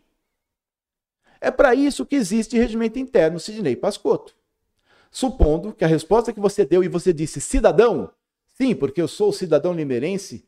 É 1.41 1.51
para 1.51 1.75
isso 1.75 2.07
que 2.07 2.17
existe 2.17 2.57
regimento 2.57 2.99
interno, 2.99 3.39
Sidney 3.39 3.77
Pascotto. 3.77 4.35
Supondo 5.11 5.73
que 5.73 5.85
a 5.85 5.89
resposta 5.89 6.33
que 6.33 6.41
você 6.41 6.65
deu 6.65 6.83
e 6.83 6.89
você 6.89 7.13
disse 7.13 7.41
cidadão, 7.41 8.11
sim, 8.57 8.75
porque 8.75 9.01
eu 9.01 9.07
sou 9.07 9.33
cidadão 9.33 9.73
limerense 9.73 10.45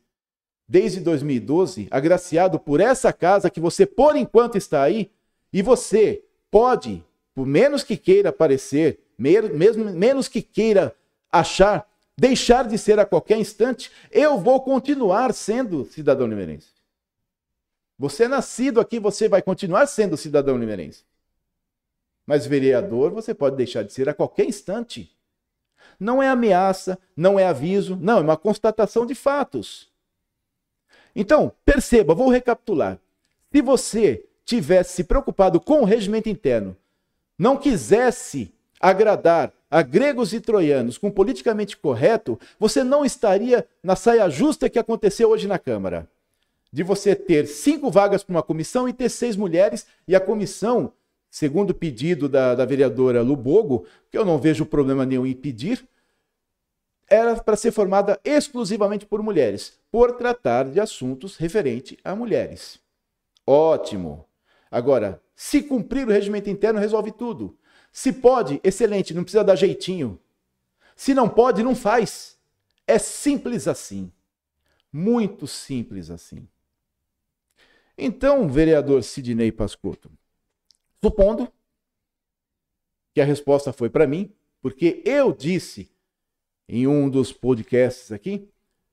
desde 0.67 0.99
2012, 0.99 1.87
agraciado 1.89 2.59
por 2.59 2.81
essa 2.81 3.13
casa 3.13 3.49
que 3.49 3.59
você 3.59 3.85
por 3.85 4.15
enquanto 4.15 4.57
está 4.57 4.83
aí, 4.83 5.09
e 5.53 5.61
você 5.61 6.25
pode, 6.51 7.01
por 7.33 7.45
menos 7.45 7.83
que 7.83 7.95
queira 7.95 8.33
parecer, 8.33 8.99
mesmo 9.17 9.85
menos 9.93 10.27
que 10.27 10.41
queira 10.41 10.93
achar 11.31 11.87
deixar 12.17 12.67
de 12.67 12.77
ser 12.77 12.99
a 12.99 13.05
qualquer 13.05 13.37
instante, 13.37 13.91
eu 14.11 14.39
vou 14.39 14.61
continuar 14.61 15.33
sendo 15.33 15.85
cidadão 15.85 16.27
limerense. 16.27 16.69
Você 17.99 18.23
é 18.25 18.27
nascido 18.27 18.79
aqui, 18.79 18.99
você 18.99 19.29
vai 19.29 19.41
continuar 19.41 19.87
sendo 19.87 20.17
cidadão 20.17 20.57
limerense. 20.57 21.03
Mas 22.25 22.45
vereador 22.45 23.11
você 23.11 23.33
pode 23.33 23.55
deixar 23.55 23.83
de 23.83 23.93
ser 23.93 24.09
a 24.09 24.13
qualquer 24.13 24.45
instante. 24.45 25.15
Não 25.99 26.21
é 26.21 26.27
ameaça, 26.27 26.99
não 27.15 27.39
é 27.39 27.47
aviso, 27.47 27.95
não, 27.95 28.17
é 28.17 28.21
uma 28.21 28.37
constatação 28.37 29.05
de 29.05 29.15
fatos. 29.15 29.89
Então, 31.15 31.51
perceba, 31.65 32.13
vou 32.13 32.29
recapitular. 32.29 32.99
Se 33.51 33.61
você 33.61 34.25
tivesse 34.45 34.97
se 34.97 35.03
preocupado 35.03 35.59
com 35.59 35.81
o 35.81 35.85
regimento 35.85 36.29
interno, 36.29 36.77
não 37.37 37.57
quisesse 37.57 38.53
agradar 38.79 39.51
a 39.69 39.81
gregos 39.81 40.33
e 40.33 40.39
troianos 40.39 40.97
com 40.97 41.11
politicamente 41.11 41.75
correto, 41.77 42.39
você 42.59 42.83
não 42.83 43.03
estaria 43.03 43.67
na 43.83 43.95
saia 43.95 44.29
justa 44.29 44.69
que 44.69 44.79
aconteceu 44.79 45.29
hoje 45.29 45.47
na 45.47 45.59
Câmara. 45.59 46.07
De 46.71 46.83
você 46.83 47.15
ter 47.15 47.47
cinco 47.47 47.89
vagas 47.89 48.23
para 48.23 48.35
uma 48.35 48.43
comissão 48.43 48.87
e 48.87 48.93
ter 48.93 49.09
seis 49.09 49.35
mulheres, 49.35 49.87
e 50.07 50.15
a 50.15 50.19
comissão, 50.19 50.91
segundo 51.29 51.71
o 51.71 51.75
pedido 51.75 52.29
da, 52.29 52.55
da 52.55 52.65
vereadora 52.65 53.21
Lubogo, 53.21 53.85
que 54.09 54.17
eu 54.17 54.25
não 54.25 54.37
vejo 54.37 54.65
problema 54.65 55.05
nenhum 55.05 55.25
em 55.25 55.33
pedir, 55.33 55.87
era 57.09 57.35
para 57.35 57.55
ser 57.55 57.71
formada 57.71 58.19
exclusivamente 58.23 59.05
por 59.05 59.23
mulheres, 59.23 59.79
por 59.89 60.13
tratar 60.13 60.65
de 60.65 60.79
assuntos 60.79 61.37
referentes 61.37 61.97
a 62.03 62.15
mulheres. 62.15 62.79
Ótimo! 63.45 64.25
Agora, 64.69 65.21
se 65.33 65.61
cumprir 65.61 66.05
o 66.05 66.11
regimento 66.11 66.49
interno, 66.49 66.79
resolve 66.79 67.11
tudo. 67.11 67.57
Se 67.97 68.13
pode, 68.13 68.61
excelente, 68.63 69.11
não 69.11 69.23
precisa 69.23 69.43
dar 69.43 69.55
jeitinho. 69.55 70.19
Se 70.95 71.15
não 71.15 71.27
pode, 71.27 71.63
não 71.63 71.75
faz. 71.75 72.37
É 72.85 72.99
simples 72.99 73.67
assim. 73.67 74.11
Muito 74.93 75.47
simples 75.47 76.11
assim. 76.11 76.47
Então, 77.97 78.47
vereador 78.47 79.03
Sidney 79.03 79.51
Pascotto, 79.51 80.11
supondo 81.01 81.51
que 83.15 83.19
a 83.19 83.25
resposta 83.25 83.73
foi 83.73 83.89
para 83.89 84.05
mim, 84.05 84.31
porque 84.61 85.01
eu 85.03 85.33
disse 85.33 85.89
em 86.69 86.85
um 86.85 87.09
dos 87.09 87.33
podcasts 87.33 88.11
aqui 88.11 88.47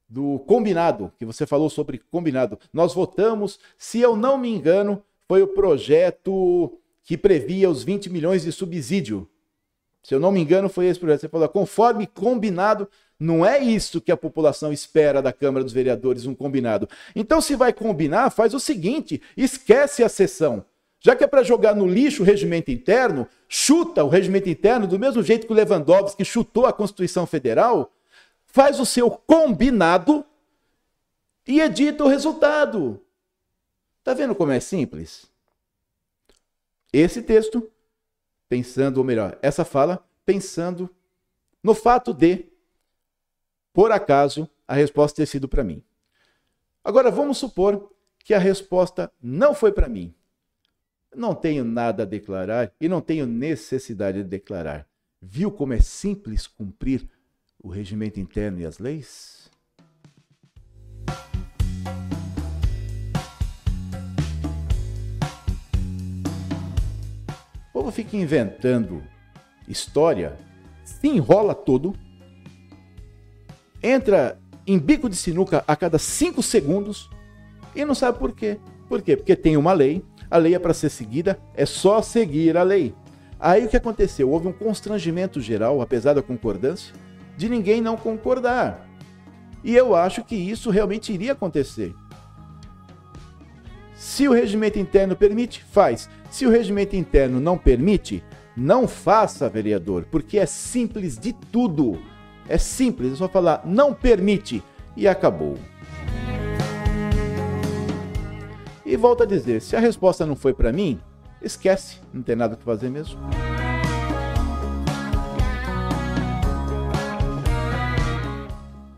do 0.08 0.38
combinado, 0.46 1.12
que 1.18 1.26
você 1.26 1.46
falou 1.46 1.68
sobre 1.68 1.98
combinado. 1.98 2.58
Nós 2.72 2.94
votamos, 2.94 3.60
se 3.76 4.00
eu 4.00 4.16
não 4.16 4.38
me 4.38 4.48
engano, 4.48 5.04
foi 5.28 5.42
o 5.42 5.48
projeto 5.48 6.80
que 7.04 7.18
previa 7.18 7.68
os 7.68 7.84
20 7.84 8.10
milhões 8.10 8.42
de 8.42 8.50
subsídio. 8.50 9.28
Se 10.02 10.14
eu 10.14 10.20
não 10.20 10.32
me 10.32 10.40
engano, 10.40 10.68
foi 10.68 10.86
esse 10.86 10.98
projeto. 10.98 11.20
Você 11.20 11.28
falou, 11.28 11.48
conforme 11.48 12.06
combinado, 12.06 12.88
não 13.18 13.44
é 13.44 13.58
isso 13.58 14.00
que 14.00 14.10
a 14.10 14.16
população 14.16 14.72
espera 14.72 15.22
da 15.22 15.32
Câmara 15.32 15.64
dos 15.64 15.72
Vereadores, 15.72 16.26
um 16.26 16.34
combinado. 16.34 16.88
Então, 17.14 17.40
se 17.40 17.54
vai 17.54 17.72
combinar, 17.72 18.30
faz 18.30 18.54
o 18.54 18.60
seguinte: 18.60 19.22
esquece 19.36 20.02
a 20.02 20.08
sessão. 20.08 20.64
Já 21.00 21.14
que 21.14 21.22
é 21.22 21.26
para 21.26 21.42
jogar 21.42 21.76
no 21.76 21.86
lixo 21.86 22.22
o 22.22 22.24
regimento 22.24 22.70
interno, 22.70 23.28
chuta 23.46 24.02
o 24.02 24.08
regimento 24.08 24.48
interno 24.48 24.86
do 24.86 24.98
mesmo 24.98 25.22
jeito 25.22 25.46
que 25.46 25.52
o 25.52 25.56
Lewandowski 25.56 26.24
chutou 26.24 26.64
a 26.64 26.72
Constituição 26.72 27.26
Federal, 27.26 27.92
faz 28.46 28.80
o 28.80 28.86
seu 28.86 29.10
combinado 29.10 30.24
e 31.46 31.60
edita 31.60 32.04
o 32.04 32.08
resultado. 32.08 33.02
Tá 34.02 34.14
vendo 34.14 34.34
como 34.34 34.52
é 34.52 34.60
simples? 34.60 35.33
Esse 36.98 37.22
texto, 37.22 37.70
pensando, 38.48 38.98
ou 38.98 39.04
melhor, 39.04 39.38
essa 39.42 39.64
fala, 39.64 40.06
pensando 40.24 40.88
no 41.62 41.74
fato 41.74 42.12
de, 42.12 42.46
por 43.72 43.90
acaso, 43.90 44.48
a 44.66 44.74
resposta 44.74 45.16
ter 45.16 45.26
sido 45.26 45.48
para 45.48 45.64
mim. 45.64 45.82
Agora, 46.84 47.10
vamos 47.10 47.38
supor 47.38 47.90
que 48.18 48.32
a 48.32 48.38
resposta 48.38 49.12
não 49.20 49.54
foi 49.54 49.72
para 49.72 49.88
mim. 49.88 50.14
Não 51.14 51.34
tenho 51.34 51.64
nada 51.64 52.02
a 52.02 52.06
declarar 52.06 52.72
e 52.80 52.88
não 52.88 53.00
tenho 53.00 53.26
necessidade 53.26 54.22
de 54.22 54.28
declarar. 54.28 54.86
Viu 55.20 55.50
como 55.50 55.72
é 55.72 55.80
simples 55.80 56.46
cumprir 56.46 57.08
o 57.58 57.68
regimento 57.68 58.20
interno 58.20 58.60
e 58.60 58.66
as 58.66 58.78
leis? 58.78 59.43
Povo 67.84 67.92
fica 67.92 68.16
inventando 68.16 69.02
história, 69.68 70.38
se 70.84 71.06
enrola 71.06 71.54
todo, 71.54 71.94
entra 73.82 74.38
em 74.66 74.78
bico 74.78 75.06
de 75.06 75.16
sinuca 75.16 75.62
a 75.66 75.76
cada 75.76 75.98
cinco 75.98 76.42
segundos 76.42 77.10
e 77.74 77.84
não 77.84 77.94
sabe 77.94 78.18
por 78.18 78.32
quê. 78.32 78.58
Por 78.88 79.02
quê? 79.02 79.16
Porque 79.16 79.36
tem 79.36 79.58
uma 79.58 79.74
lei, 79.74 80.02
a 80.30 80.38
lei 80.38 80.54
é 80.54 80.58
para 80.58 80.72
ser 80.72 80.88
seguida, 80.88 81.38
é 81.54 81.66
só 81.66 82.00
seguir 82.00 82.56
a 82.56 82.62
lei. 82.62 82.94
Aí 83.38 83.66
o 83.66 83.68
que 83.68 83.76
aconteceu? 83.76 84.30
Houve 84.30 84.48
um 84.48 84.52
constrangimento 84.52 85.38
geral, 85.38 85.82
apesar 85.82 86.14
da 86.14 86.22
concordância, 86.22 86.94
de 87.36 87.50
ninguém 87.50 87.82
não 87.82 87.98
concordar. 87.98 88.88
E 89.62 89.76
eu 89.76 89.94
acho 89.94 90.24
que 90.24 90.34
isso 90.34 90.70
realmente 90.70 91.12
iria 91.12 91.32
acontecer. 91.32 91.94
Se 93.94 94.26
o 94.26 94.32
regimento 94.32 94.78
interno 94.78 95.14
permite, 95.14 95.62
faz. 95.62 96.08
Se 96.34 96.44
o 96.44 96.50
regimento 96.50 96.96
interno 96.96 97.38
não 97.38 97.56
permite, 97.56 98.20
não 98.56 98.88
faça, 98.88 99.48
vereador, 99.48 100.04
porque 100.10 100.36
é 100.36 100.46
simples 100.46 101.16
de 101.16 101.32
tudo. 101.32 101.96
É 102.48 102.58
simples, 102.58 103.12
é 103.12 103.14
só 103.14 103.28
falar 103.28 103.62
não 103.64 103.94
permite 103.94 104.60
e 104.96 105.06
acabou. 105.06 105.56
E 108.84 108.96
volto 108.96 109.22
a 109.22 109.26
dizer, 109.26 109.62
se 109.62 109.76
a 109.76 109.78
resposta 109.78 110.26
não 110.26 110.34
foi 110.34 110.52
para 110.52 110.72
mim, 110.72 110.98
esquece, 111.40 112.00
não 112.12 112.20
tem 112.20 112.34
nada 112.34 112.56
que 112.56 112.64
fazer 112.64 112.90
mesmo. 112.90 113.16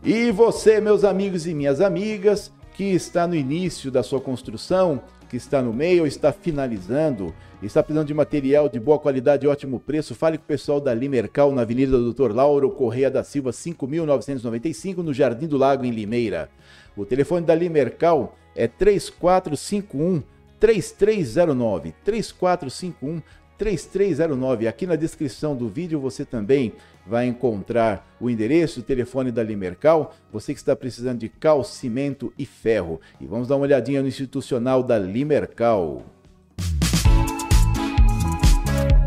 E 0.03 0.31
você, 0.31 0.81
meus 0.81 1.03
amigos 1.03 1.45
e 1.45 1.53
minhas 1.53 1.81
amigas, 1.81 2.51
que 2.73 2.85
está 2.85 3.27
no 3.27 3.35
início 3.35 3.91
da 3.91 4.01
sua 4.01 4.19
construção, 4.19 5.03
que 5.29 5.37
está 5.37 5.61
no 5.61 5.73
meio 5.73 6.01
ou 6.01 6.07
está 6.07 6.31
finalizando, 6.31 7.33
está 7.61 7.83
precisando 7.83 8.07
de 8.07 8.13
material 8.13 8.69
de 8.69 8.79
boa 8.79 8.99
qualidade 8.99 9.45
e 9.45 9.49
ótimo 9.49 9.79
preço, 9.79 10.15
fale 10.15 10.37
com 10.37 10.43
o 10.43 10.47
pessoal 10.47 10.79
da 10.79 10.93
Limercal 10.93 11.51
na 11.51 11.61
Avenida 11.61 11.97
Doutor 11.97 12.33
Lauro 12.33 12.69
Correia 12.71 13.11
da 13.11 13.23
Silva 13.23 13.51
5995 13.51 15.03
no 15.03 15.13
Jardim 15.13 15.47
do 15.47 15.57
Lago 15.57 15.85
em 15.85 15.91
Limeira. 15.91 16.49
O 16.95 17.05
telefone 17.05 17.45
da 17.45 17.53
Limercal 17.53 18.35
é 18.55 18.67
3451 18.67 20.23
3309 20.59 21.93
3451 22.03 23.21
3309. 23.57 24.67
Aqui 24.67 24.85
na 24.85 24.95
descrição 24.95 25.55
do 25.55 25.67
vídeo 25.67 25.99
você 25.99 26.23
também 26.23 26.73
vai 27.07 27.25
encontrar 27.27 28.05
o 28.19 28.29
endereço, 28.29 28.81
o 28.81 28.83
telefone 28.83 29.31
da 29.31 29.41
Limercal, 29.41 30.15
você 30.31 30.53
que 30.53 30.59
está 30.59 30.75
precisando 30.75 31.19
de 31.19 31.29
cal, 31.29 31.63
cimento 31.63 32.33
e 32.37 32.45
ferro. 32.45 32.99
E 33.19 33.25
vamos 33.25 33.47
dar 33.47 33.55
uma 33.55 33.63
olhadinha 33.63 34.01
no 34.01 34.07
institucional 34.07 34.83
da 34.83 34.99
Limercal. 34.99 36.03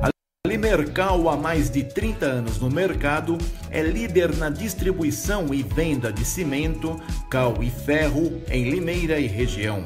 A 0.02 0.08
Limercal, 0.46 1.28
há 1.28 1.36
mais 1.36 1.70
de 1.70 1.84
30 1.84 2.26
anos 2.26 2.58
no 2.58 2.70
mercado, 2.70 3.36
é 3.70 3.82
líder 3.82 4.34
na 4.36 4.48
distribuição 4.48 5.52
e 5.52 5.62
venda 5.62 6.12
de 6.12 6.24
cimento, 6.24 7.00
cal 7.30 7.62
e 7.62 7.70
ferro 7.70 8.40
em 8.50 8.70
Limeira 8.70 9.18
e 9.18 9.26
região. 9.26 9.84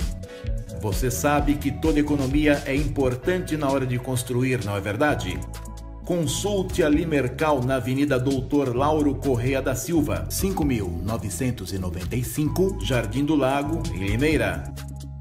Você 0.81 1.11
sabe 1.11 1.55
que 1.55 1.73
toda 1.73 1.99
economia 1.99 2.63
é 2.67 2.77
importante 2.77 3.57
na 3.57 3.71
hora 3.71 3.87
de 3.87 3.99
construir, 3.99 4.63
não 4.65 4.77
é 4.77 4.81
verdade? 4.81 5.41
Consulte 6.05 6.83
a 6.83 6.89
Limercal 6.89 7.65
na 7.65 7.77
Avenida 7.77 8.19
Doutor 8.19 8.77
Lauro 8.77 9.15
Correia 9.15 9.63
da 9.63 9.75
Silva, 9.75 10.27
5995, 10.31 12.77
Jardim 12.83 13.25
do 13.25 13.35
Lago, 13.35 13.83
em 13.95 14.07
Limeira. 14.07 14.71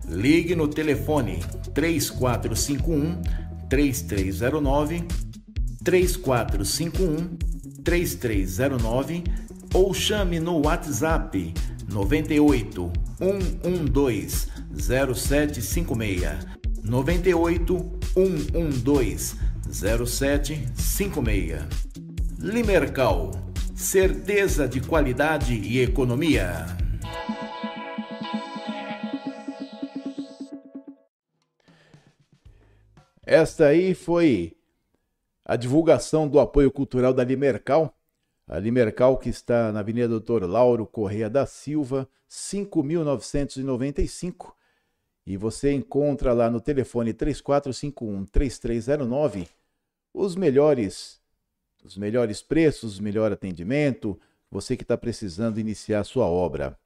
Ligue 0.10 0.58
no 0.58 0.68
telefone 0.68 1.40
3451 1.74 3.22
3309 3.70 5.06
3451 5.86 7.38
3309 7.82 9.24
ou 9.74 9.94
chame 9.94 10.42
no 10.42 10.66
WhatsApp 10.66 11.54
98 11.88 12.92
112 13.20 14.48
0756 14.76 16.46
98 16.84 17.92
112 18.14 19.43
0756. 19.74 21.66
Limercal, 22.40 23.32
certeza 23.76 24.68
de 24.68 24.80
qualidade 24.80 25.56
e 25.56 25.82
economia. 25.82 26.68
Esta 33.26 33.68
aí 33.68 33.96
foi 33.96 34.56
a 35.44 35.56
divulgação 35.56 36.28
do 36.28 36.40
apoio 36.40 36.70
cultural 36.72 37.12
da 37.14 37.24
Limercal. 37.24 37.98
A 38.48 38.60
Limercal 38.60 39.18
que 39.18 39.30
está 39.30 39.72
na 39.72 39.80
Avenida 39.80 40.08
Doutor 40.08 40.44
Lauro 40.44 40.86
Correia 40.86 41.28
da 41.30 41.48
Silva, 41.48 42.08
5995 42.28 44.56
e 45.26 45.38
você 45.38 45.72
encontra 45.72 46.34
lá 46.34 46.50
no 46.50 46.60
telefone 46.60 47.14
3451 47.14 48.26
3309 48.26 49.48
os 50.14 50.36
melhores 50.36 51.22
os 51.84 51.98
melhores 51.98 52.42
preços, 52.42 53.00
melhor 53.00 53.32
atendimento, 53.32 54.20
você 54.50 54.78
que 54.78 54.84
está 54.84 54.98
precisando 54.98 55.60
iniciar 55.60 56.00
a 56.00 56.04
sua 56.04 56.26
obra. 56.26 56.78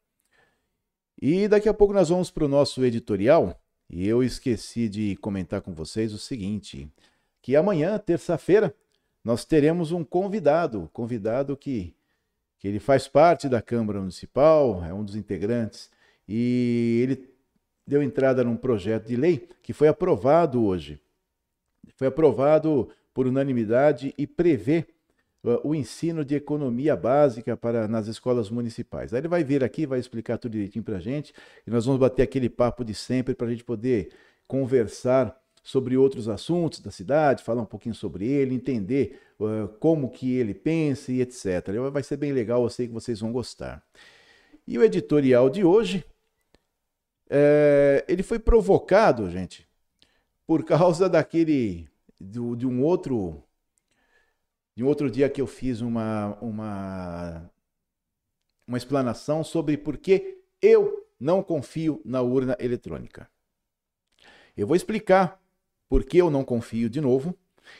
E 1.21 1.47
daqui 1.47 1.69
a 1.69 1.73
pouco 1.73 1.93
nós 1.93 2.09
vamos 2.09 2.31
para 2.31 2.45
o 2.45 2.47
nosso 2.47 2.83
editorial. 2.83 3.59
E 3.89 4.07
eu 4.07 4.23
esqueci 4.23 4.89
de 4.89 5.15
comentar 5.17 5.61
com 5.61 5.73
vocês 5.73 6.13
o 6.13 6.17
seguinte: 6.17 6.91
que 7.41 7.55
amanhã, 7.55 7.97
terça-feira, 7.97 8.75
nós 9.23 9.45
teremos 9.45 9.91
um 9.91 10.03
convidado, 10.03 10.89
convidado 10.93 11.55
que, 11.55 11.95
que 12.59 12.67
ele 12.67 12.79
faz 12.79 13.07
parte 13.07 13.47
da 13.47 13.61
Câmara 13.61 13.99
Municipal, 13.99 14.83
é 14.83 14.93
um 14.93 15.03
dos 15.03 15.15
integrantes, 15.15 15.89
e 16.27 17.01
ele 17.03 17.29
deu 17.85 18.03
entrada 18.03 18.43
num 18.43 18.57
projeto 18.57 19.07
de 19.07 19.15
lei 19.15 19.47
que 19.63 19.73
foi 19.73 19.87
aprovado 19.87 20.63
hoje. 20.63 20.99
Foi 21.95 22.07
aprovado 22.07 22.89
por 23.17 23.25
unanimidade 23.25 24.13
e 24.15 24.27
prevê 24.27 24.85
uh, 25.43 25.67
o 25.67 25.73
ensino 25.73 26.23
de 26.23 26.35
economia 26.35 26.95
básica 26.95 27.57
para 27.57 27.87
nas 27.87 28.05
escolas 28.05 28.51
municipais. 28.51 29.11
Aí 29.11 29.21
ele 29.21 29.27
vai 29.27 29.43
vir 29.43 29.63
aqui, 29.63 29.87
vai 29.87 29.97
explicar 29.97 30.37
tudo 30.37 30.51
direitinho 30.51 30.85
para 30.85 30.97
a 30.97 30.99
gente 30.99 31.33
e 31.65 31.71
nós 31.71 31.83
vamos 31.83 31.99
bater 31.99 32.21
aquele 32.21 32.47
papo 32.47 32.85
de 32.85 32.93
sempre 32.93 33.33
para 33.33 33.47
a 33.47 33.49
gente 33.49 33.63
poder 33.63 34.09
conversar 34.47 35.35
sobre 35.63 35.97
outros 35.97 36.29
assuntos 36.29 36.79
da 36.79 36.91
cidade, 36.91 37.41
falar 37.41 37.63
um 37.63 37.65
pouquinho 37.65 37.95
sobre 37.95 38.27
ele, 38.27 38.53
entender 38.53 39.19
uh, 39.39 39.67
como 39.79 40.11
que 40.11 40.35
ele 40.35 40.53
pensa 40.53 41.11
e 41.11 41.19
etc. 41.19 41.69
Vai 41.91 42.03
ser 42.03 42.17
bem 42.17 42.31
legal, 42.31 42.61
eu 42.61 42.69
sei 42.69 42.85
que 42.85 42.93
vocês 42.93 43.19
vão 43.19 43.31
gostar. 43.31 43.83
E 44.67 44.77
o 44.77 44.83
editorial 44.83 45.49
de 45.49 45.63
hoje 45.63 46.05
é, 47.27 48.05
ele 48.07 48.21
foi 48.21 48.37
provocado, 48.37 49.27
gente, 49.27 49.67
por 50.45 50.63
causa 50.63 51.09
daquele. 51.09 51.89
Do, 52.19 52.55
de 52.55 52.65
um 52.65 52.83
outro. 52.83 53.43
De 54.75 54.83
um 54.83 54.87
outro 54.87 55.09
dia 55.09 55.29
que 55.29 55.41
eu 55.41 55.47
fiz 55.47 55.81
uma, 55.81 56.37
uma, 56.39 57.51
uma 58.67 58.77
explanação 58.77 59.43
sobre 59.43 59.75
por 59.75 59.97
que 59.97 60.39
eu 60.61 61.07
não 61.19 61.41
confio 61.41 62.01
na 62.05 62.21
urna 62.21 62.55
eletrônica. 62.59 63.29
Eu 64.55 64.67
vou 64.67 64.75
explicar 64.75 65.41
por 65.89 66.03
que 66.03 66.17
eu 66.17 66.29
não 66.29 66.43
confio 66.43 66.89
de 66.89 67.01
novo 67.01 67.35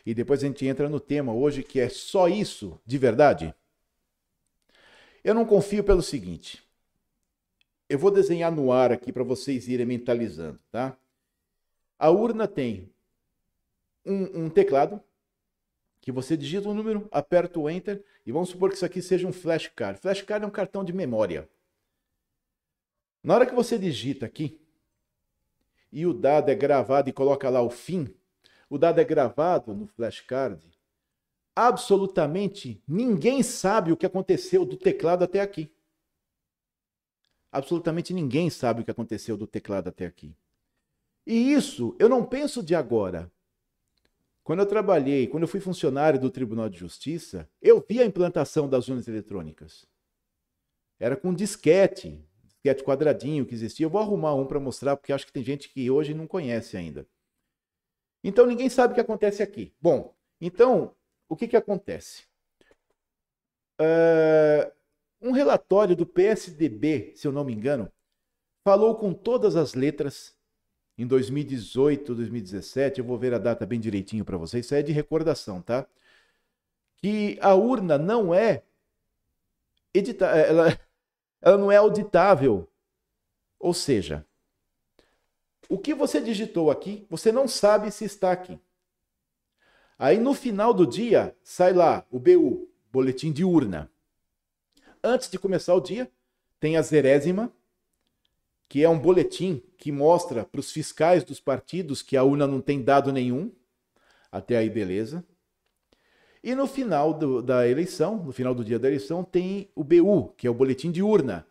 e 0.05 0.13
depois 0.13 0.43
a 0.43 0.47
gente 0.47 0.65
entra 0.65 0.89
no 0.89 0.99
tema 0.99 1.33
hoje 1.33 1.63
que 1.63 1.79
é 1.79 1.89
só 1.89 2.27
isso 2.27 2.79
de 2.85 2.97
verdade. 2.97 3.53
Eu 5.23 5.33
não 5.33 5.45
confio 5.45 5.83
pelo 5.83 6.01
seguinte: 6.01 6.63
eu 7.89 7.97
vou 7.97 8.11
desenhar 8.11 8.51
no 8.51 8.71
ar 8.71 8.91
aqui 8.91 9.11
para 9.11 9.23
vocês 9.23 9.67
irem 9.67 9.85
mentalizando, 9.85 10.59
tá? 10.71 10.97
A 11.97 12.09
urna 12.09 12.47
tem 12.47 12.89
um, 14.07 14.45
um, 14.45 14.49
teclado 14.49 15.01
que 15.99 16.11
você 16.11 16.37
digita 16.37 16.69
um 16.69 16.73
número, 16.73 17.07
aperta 17.11 17.59
o 17.59 17.69
Enter 17.69 18.03
e 18.25 18.31
vamos 18.31 18.49
supor 18.49 18.69
que 18.69 18.75
isso 18.75 18.85
aqui 18.85 19.01
seja 19.01 19.27
um 19.27 19.33
flashcard. 19.33 19.99
Flashcard 19.99 20.43
é 20.45 20.47
um 20.47 20.51
cartão 20.51 20.83
de 20.83 20.93
memória. 20.93 21.49
Na 23.23 23.35
hora 23.35 23.45
que 23.45 23.53
você 23.53 23.77
digita 23.77 24.25
aqui 24.25 24.59
e 25.91 26.05
o 26.05 26.13
dado 26.13 26.49
é 26.49 26.55
gravado 26.55 27.09
e 27.09 27.13
coloca 27.13 27.49
lá 27.49 27.61
o 27.61 27.69
fim, 27.69 28.07
o 28.69 28.77
dado 28.77 28.99
é 28.99 29.03
gravado 29.03 29.73
no 29.73 29.87
flashcard, 29.87 30.69
absolutamente 31.55 32.81
ninguém 32.87 33.41
sabe 33.43 33.91
o 33.91 33.97
que 33.97 34.05
aconteceu 34.05 34.65
do 34.65 34.77
teclado 34.77 35.23
até 35.23 35.41
aqui. 35.41 35.71
Absolutamente 37.51 38.13
ninguém 38.13 38.49
sabe 38.49 38.81
o 38.81 38.85
que 38.85 38.91
aconteceu 38.91 39.35
do 39.35 39.47
teclado 39.47 39.89
até 39.89 40.05
aqui. 40.05 40.35
E 41.25 41.51
isso 41.51 41.95
eu 41.99 42.07
não 42.07 42.25
penso 42.25 42.63
de 42.63 42.75
agora. 42.75 43.31
Quando 44.47 44.59
eu 44.59 44.65
trabalhei, 44.65 45.27
quando 45.27 45.43
eu 45.43 45.47
fui 45.49 45.59
funcionário 45.59 46.17
do 46.17 46.29
Tribunal 46.29 46.69
de 46.69 46.77
Justiça, 46.77 47.49
eu 47.61 47.85
vi 47.85 47.99
a 47.99 48.05
implantação 48.05 48.69
das 48.69 48.87
urnas 48.87 49.05
eletrônicas. 49.05 49.85
Era 50.97 51.17
com 51.17 51.33
disquete, 51.33 52.25
disquete 52.45 52.81
quadradinho 52.81 53.45
que 53.45 53.53
existia. 53.53 53.85
Eu 53.85 53.89
vou 53.89 53.99
arrumar 53.99 54.35
um 54.35 54.47
para 54.47 54.57
mostrar, 54.57 54.95
porque 54.95 55.11
acho 55.11 55.25
que 55.25 55.33
tem 55.33 55.43
gente 55.43 55.67
que 55.67 55.91
hoje 55.91 56.13
não 56.13 56.25
conhece 56.25 56.77
ainda. 56.77 57.05
Então 58.23 58.45
ninguém 58.45 58.69
sabe 58.69 58.93
o 58.93 58.95
que 58.95 59.01
acontece 59.01 59.43
aqui. 59.43 59.75
Bom, 59.81 60.15
então, 60.39 60.95
o 61.27 61.35
que, 61.35 61.49
que 61.49 61.57
acontece? 61.57 62.23
Uh, 63.81 64.71
um 65.21 65.31
relatório 65.31 65.93
do 65.93 66.05
PSDB, 66.05 67.11
se 67.17 67.27
eu 67.27 67.33
não 67.33 67.43
me 67.43 67.53
engano, 67.53 67.91
falou 68.63 68.95
com 68.95 69.13
todas 69.13 69.57
as 69.57 69.73
letras 69.73 70.36
em 70.97 71.05
2018, 71.05 72.15
2017, 72.15 72.99
eu 72.99 73.05
vou 73.05 73.17
ver 73.17 73.33
a 73.33 73.37
data 73.37 73.65
bem 73.65 73.79
direitinho 73.79 74.25
para 74.25 74.37
vocês, 74.37 74.65
isso 74.65 74.75
é 74.75 74.81
de 74.81 74.91
recordação, 74.91 75.61
tá? 75.61 75.85
Que 76.97 77.37
a 77.41 77.53
urna 77.53 77.97
não 77.97 78.33
é 78.33 78.63
edita 79.93 80.25
ela, 80.25 80.77
ela 81.41 81.57
não 81.57 81.71
é 81.71 81.77
auditável. 81.77 82.67
Ou 83.59 83.73
seja, 83.73 84.25
o 85.69 85.77
que 85.77 85.93
você 85.93 86.19
digitou 86.21 86.71
aqui, 86.71 87.05
você 87.09 87.31
não 87.31 87.47
sabe 87.47 87.91
se 87.91 88.05
está 88.05 88.31
aqui. 88.31 88.59
Aí 89.99 90.19
no 90.19 90.33
final 90.33 90.73
do 90.73 90.85
dia, 90.85 91.35
sai 91.43 91.73
lá 91.73 92.05
o 92.09 92.19
BU, 92.19 92.69
boletim 92.91 93.31
de 93.31 93.43
urna 93.43 93.91
antes 95.03 95.29
de 95.29 95.39
começar 95.39 95.73
o 95.73 95.81
dia, 95.81 96.11
tem 96.59 96.77
a 96.77 96.81
zerésima, 96.81 97.51
que 98.69 98.83
é 98.83 98.89
um 98.89 98.99
boletim 98.99 99.63
que 99.77 99.91
mostra 99.91 100.43
para 100.43 100.59
os 100.59 100.71
fiscais 100.71 101.23
dos 101.23 101.39
partidos 101.39 102.01
que 102.01 102.17
a 102.17 102.23
urna 102.23 102.45
não 102.45 102.59
tem 102.59 102.83
dado 102.83 103.11
nenhum. 103.11 103.51
Até 104.31 104.57
aí, 104.57 104.69
beleza. 104.69 105.23
E 106.43 106.53
no 106.53 106.67
final 106.67 107.13
do, 107.13 107.41
da 107.41 107.67
eleição, 107.67 108.17
no 108.17 108.31
final 108.31 108.53
do 108.53 108.63
dia 108.63 108.77
da 108.77 108.87
eleição, 108.87 109.23
tem 109.23 109.69
o 109.75 109.83
BU, 109.83 110.33
que 110.37 110.47
é 110.47 110.49
o 110.49 110.53
boletim 110.53 110.91
de 110.91 111.01
urna. 111.01 111.47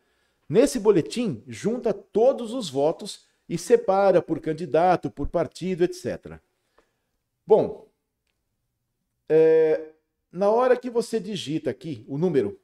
Nesse 0.48 0.78
boletim, 0.78 1.42
junta 1.46 1.92
todos 1.92 2.52
os 2.52 2.70
votos 2.70 3.26
e 3.48 3.58
separa 3.58 4.22
por 4.22 4.40
candidato, 4.40 5.10
por 5.10 5.28
partido, 5.28 5.84
etc. 5.84 6.38
Bom, 7.46 7.88
é, 9.28 9.92
na 10.30 10.50
hora 10.50 10.76
que 10.76 10.90
você 10.90 11.18
digita 11.18 11.70
aqui 11.70 12.04
o 12.08 12.18
número 12.18 12.60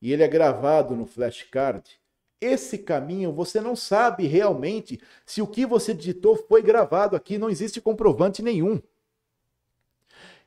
e 0.00 0.12
ele 0.12 0.22
é 0.22 0.28
gravado 0.28 0.94
no 0.94 1.06
flashcard, 1.06 1.98
esse 2.40 2.78
caminho 2.78 3.32
você 3.32 3.60
não 3.60 3.74
sabe 3.74 4.26
realmente 4.26 5.00
se 5.26 5.42
o 5.42 5.46
que 5.46 5.66
você 5.66 5.92
digitou 5.92 6.36
foi 6.36 6.62
gravado 6.62 7.16
aqui, 7.16 7.38
não 7.38 7.50
existe 7.50 7.80
comprovante 7.80 8.42
nenhum. 8.42 8.80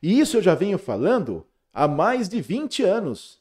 E 0.02 0.18
isso 0.18 0.38
eu 0.38 0.42
já 0.42 0.54
venho 0.54 0.78
falando 0.78 1.46
há 1.72 1.86
mais 1.86 2.28
de 2.28 2.40
20 2.40 2.82
anos. 2.82 3.40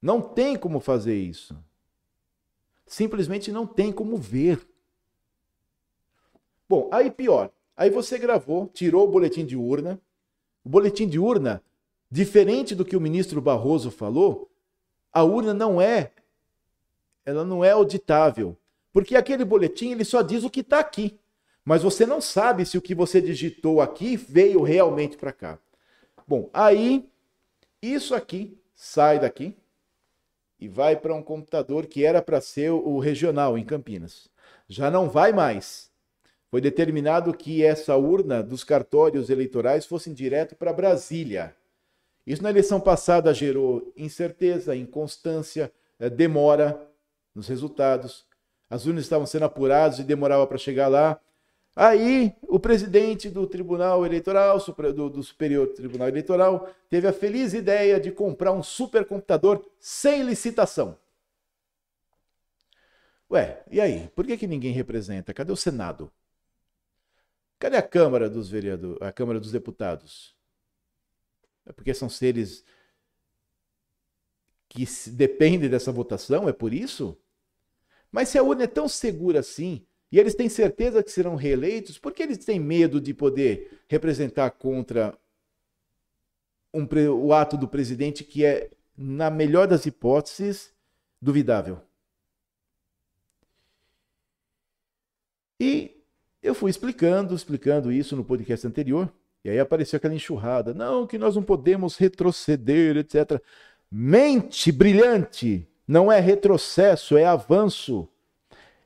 Não 0.00 0.20
tem 0.20 0.56
como 0.56 0.80
fazer 0.80 1.16
isso. 1.16 1.56
Simplesmente 2.86 3.50
não 3.50 3.66
tem 3.66 3.90
como 3.90 4.16
ver. 4.16 4.66
Bom, 6.68 6.88
aí 6.92 7.10
pior. 7.10 7.50
Aí 7.76 7.90
você 7.90 8.18
gravou, 8.18 8.68
tirou 8.68 9.08
o 9.08 9.10
boletim 9.10 9.44
de 9.44 9.56
urna. 9.56 10.00
O 10.62 10.68
boletim 10.68 11.08
de 11.08 11.18
urna, 11.18 11.62
diferente 12.10 12.74
do 12.74 12.84
que 12.84 12.96
o 12.96 13.00
ministro 13.00 13.40
Barroso 13.40 13.90
falou, 13.90 14.50
a 15.12 15.22
urna 15.24 15.52
não 15.52 15.80
é 15.80 16.12
ela 17.24 17.44
não 17.44 17.64
é 17.64 17.70
auditável, 17.70 18.56
porque 18.92 19.16
aquele 19.16 19.44
boletim 19.44 19.92
ele 19.92 20.04
só 20.04 20.22
diz 20.22 20.44
o 20.44 20.50
que 20.50 20.60
está 20.60 20.78
aqui, 20.78 21.18
mas 21.64 21.82
você 21.82 22.04
não 22.04 22.20
sabe 22.20 22.66
se 22.66 22.76
o 22.76 22.82
que 22.82 22.94
você 22.94 23.20
digitou 23.20 23.80
aqui 23.80 24.16
veio 24.16 24.62
realmente 24.62 25.16
para 25.16 25.32
cá. 25.32 25.58
Bom, 26.26 26.50
aí 26.52 27.08
isso 27.80 28.14
aqui 28.14 28.58
sai 28.74 29.18
daqui 29.18 29.56
e 30.60 30.68
vai 30.68 30.96
para 30.96 31.14
um 31.14 31.22
computador 31.22 31.86
que 31.86 32.04
era 32.04 32.22
para 32.22 32.40
ser 32.40 32.70
o 32.70 32.98
regional 32.98 33.58
em 33.58 33.64
Campinas. 33.64 34.28
Já 34.68 34.90
não 34.90 35.08
vai 35.08 35.32
mais. 35.32 35.90
Foi 36.50 36.60
determinado 36.60 37.34
que 37.34 37.64
essa 37.64 37.96
urna 37.96 38.42
dos 38.42 38.62
cartórios 38.62 39.28
eleitorais 39.28 39.84
fosse 39.84 40.10
direto 40.14 40.54
para 40.54 40.72
Brasília. 40.72 41.54
Isso 42.26 42.42
na 42.42 42.50
eleição 42.50 42.80
passada 42.80 43.34
gerou 43.34 43.92
incerteza, 43.96 44.74
inconstância, 44.76 45.72
eh, 45.98 46.08
demora 46.08 46.80
nos 47.34 47.48
resultados. 47.48 48.26
As 48.68 48.86
urnas 48.86 49.04
estavam 49.04 49.26
sendo 49.26 49.44
apuradas 49.44 49.98
e 49.98 50.04
demorava 50.04 50.46
para 50.46 50.58
chegar 50.58 50.88
lá. 50.88 51.20
Aí, 51.76 52.32
o 52.42 52.60
presidente 52.60 53.28
do 53.28 53.46
Tribunal 53.46 54.06
Eleitoral, 54.06 54.58
do, 54.58 55.10
do 55.10 55.22
Superior 55.22 55.66
Tribunal 55.68 56.08
Eleitoral, 56.08 56.68
teve 56.88 57.08
a 57.08 57.12
feliz 57.12 57.52
ideia 57.52 57.98
de 57.98 58.12
comprar 58.12 58.52
um 58.52 58.62
supercomputador 58.62 59.64
sem 59.80 60.22
licitação. 60.22 60.96
Ué, 63.30 63.64
e 63.70 63.80
aí? 63.80 64.08
Por 64.14 64.24
que, 64.24 64.36
que 64.36 64.46
ninguém 64.46 64.72
representa? 64.72 65.34
Cadê 65.34 65.50
o 65.50 65.56
Senado? 65.56 66.12
Cadê 67.58 67.76
a 67.76 67.82
Câmara 67.82 68.30
dos 68.30 68.48
vereadores, 68.48 69.02
a 69.02 69.10
Câmara 69.10 69.40
dos 69.40 69.50
Deputados? 69.50 70.34
É 71.66 71.72
porque 71.72 71.92
são 71.92 72.08
seres 72.08 72.64
que 74.68 74.84
dependem 75.10 75.68
dessa 75.68 75.90
votação? 75.90 76.48
É 76.48 76.52
por 76.52 76.72
isso? 76.72 77.18
Mas 78.14 78.28
se 78.28 78.38
a 78.38 78.44
urna 78.44 78.62
é 78.62 78.68
tão 78.68 78.86
segura 78.86 79.40
assim, 79.40 79.84
e 80.12 80.20
eles 80.20 80.36
têm 80.36 80.48
certeza 80.48 81.02
que 81.02 81.10
serão 81.10 81.34
reeleitos, 81.34 81.98
por 81.98 82.12
que 82.12 82.22
eles 82.22 82.38
têm 82.38 82.60
medo 82.60 83.00
de 83.00 83.12
poder 83.12 83.82
representar 83.88 84.52
contra 84.52 85.18
um, 86.72 86.86
o 87.10 87.32
ato 87.32 87.56
do 87.56 87.66
presidente 87.66 88.22
que 88.22 88.44
é, 88.44 88.70
na 88.96 89.30
melhor 89.30 89.66
das 89.66 89.84
hipóteses, 89.84 90.72
duvidável? 91.20 91.80
E 95.58 96.00
eu 96.40 96.54
fui 96.54 96.70
explicando, 96.70 97.34
explicando 97.34 97.90
isso 97.90 98.14
no 98.14 98.24
podcast 98.24 98.64
anterior, 98.64 99.12
e 99.44 99.50
aí 99.50 99.58
apareceu 99.58 99.96
aquela 99.96 100.14
enxurrada. 100.14 100.72
Não, 100.72 101.04
que 101.04 101.18
nós 101.18 101.34
não 101.34 101.42
podemos 101.42 101.96
retroceder, 101.96 102.96
etc. 102.96 103.42
Mente 103.90 104.70
brilhante! 104.70 105.68
Não 105.86 106.10
é 106.10 106.20
retrocesso, 106.20 107.16
é 107.16 107.24
avanço 107.24 108.08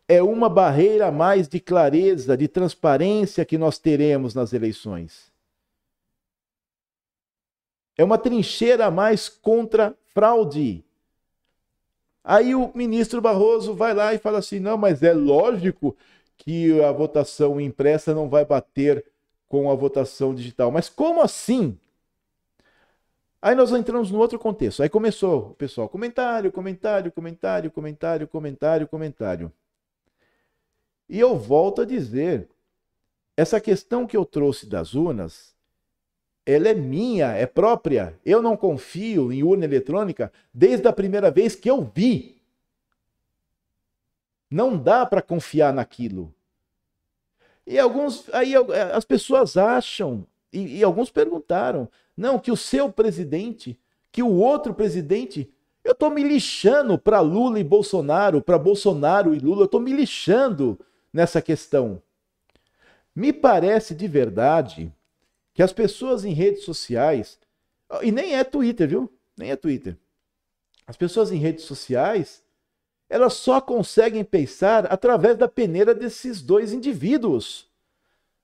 é 0.09 0.23
uma 0.23 0.49
barreira 0.49 1.09
a 1.09 1.13
mais 1.13 1.47
de 1.47 1.61
clareza, 1.61 2.35
de 2.35 2.49
transparência 2.49 3.45
que 3.45 3.59
nós 3.59 3.79
teremos 3.79 4.35
nas 4.35 4.55
eleições. 4.55 5.31
É 7.97 8.03
uma 8.03 8.17
trincheira 8.17 8.87
a 8.87 8.91
mais 8.91 9.29
contra 9.29 9.95
fraude. 10.07 10.83
Aí 12.25 12.55
o 12.55 12.73
ministro 12.75 13.21
Barroso 13.21 13.75
vai 13.75 13.93
lá 13.93 14.15
e 14.15 14.19
fala 14.19 14.39
assim: 14.39 14.59
não, 14.59 14.79
mas 14.79 15.03
é 15.03 15.13
lógico 15.13 15.95
que 16.39 16.81
a 16.83 16.91
votação 16.91 17.61
impressa 17.61 18.15
não 18.15 18.29
vai 18.29 18.45
bater 18.45 19.05
com 19.47 19.71
a 19.71 19.75
votação 19.75 20.35
digital. 20.35 20.71
Mas 20.71 20.89
como 20.89 21.21
assim? 21.21 21.79
Aí 23.41 23.55
nós 23.55 23.71
entramos 23.73 24.11
no 24.11 24.19
outro 24.19 24.39
contexto. 24.39 24.83
Aí 24.83 24.89
começou 24.89 25.51
o 25.51 25.55
pessoal: 25.55 25.89
comentário, 25.89 26.51
comentário, 26.51 27.13
comentário, 27.13 27.71
comentário, 27.71 28.29
comentário, 28.29 28.89
comentário. 28.89 29.53
E 31.09 31.19
eu 31.19 31.37
volto 31.37 31.83
a 31.83 31.85
dizer, 31.87 32.49
essa 33.37 33.61
questão 33.61 34.07
que 34.07 34.17
eu 34.17 34.25
trouxe 34.25 34.67
das 34.67 34.95
urnas, 34.95 35.55
ela 36.45 36.69
é 36.69 36.75
minha, 36.75 37.29
é 37.33 37.47
própria. 37.47 38.19
Eu 38.25 38.43
não 38.43 38.57
confio 38.57 39.33
em 39.33 39.43
urna 39.43 39.65
eletrônica 39.65 40.33
desde 40.53 40.87
a 40.89 40.93
primeira 40.93 41.31
vez 41.31 41.55
que 41.55 41.71
eu 41.71 41.83
vi. 41.83 42.43
Não 44.51 44.77
dá 44.77 45.07
para 45.07 45.23
confiar 45.23 45.73
naquilo. 45.73 46.35
E 47.67 47.79
alguns, 47.79 48.33
aí 48.33 48.55
as 48.95 49.05
pessoas 49.05 49.59
acham, 49.59 50.27
e, 50.51 50.79
e 50.79 50.83
alguns 50.83 51.11
perguntaram, 51.11 51.87
não, 52.19 52.39
que 52.39 52.51
o 52.51 52.57
seu 52.57 52.91
presidente, 52.91 53.79
que 54.11 54.25
o 54.25 54.35
outro 54.35 54.75
presidente 54.75 55.49
eu 55.85 55.93
estou 55.93 56.11
me 56.11 56.23
lixando 56.23 56.99
para 56.99 57.21
Lula 57.21 57.61
e 57.61 57.65
Bolsonaro, 57.65 58.43
para 58.43 58.59
Bolsonaro 58.59 59.35
e 59.35 59.39
Lula, 59.39 59.63
eu 59.63 59.65
estou 59.67 59.81
me 59.81 59.93
lixando 59.93 60.79
nessa 61.13 61.41
questão. 61.41 62.03
Me 63.15 63.33
parece 63.33 63.95
de 63.95 64.07
verdade 64.07 64.93
que 65.55 65.63
as 65.63 65.73
pessoas 65.73 66.25
em 66.25 66.33
redes 66.33 66.65
sociais, 66.65 67.39
e 68.03 68.13
nem 68.13 68.35
é 68.35 68.45
Twitter, 68.45 68.89
viu? 68.89 69.11
Nem 69.37 69.51
é 69.51 69.57
Twitter. 69.57 69.97
As 70.87 70.97
pessoas 70.97 71.31
em 71.31 71.39
redes 71.39 71.65
sociais, 71.65 72.43
elas 73.09 73.35
só 73.35 73.61
conseguem 73.61 74.25
pensar 74.25 74.93
através 74.93 75.39
da 75.39 75.49
peneira 75.49 75.95
desses 75.95 76.43
dois 76.43 76.73
indivíduos. 76.73 77.67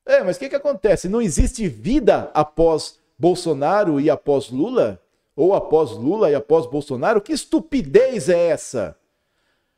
É, 0.07 0.23
mas 0.23 0.37
o 0.37 0.39
que, 0.39 0.49
que 0.49 0.57
acontece? 0.57 1.09
Não 1.09 1.21
existe 1.21 1.69
vida 1.69 2.31
após 2.33 3.03
Bolsonaro 3.19 4.01
e 4.01 4.11
após 4.11 4.51
Lula? 4.51 5.01
Ou 5.37 5.55
após 5.55 5.93
Lula 5.93 6.31
e 6.31 6.35
após 6.35 6.67
Bolsonaro? 6.67 7.21
Que 7.21 7.33
estupidez 7.33 8.29
é 8.29 8.49
essa? 8.49 8.97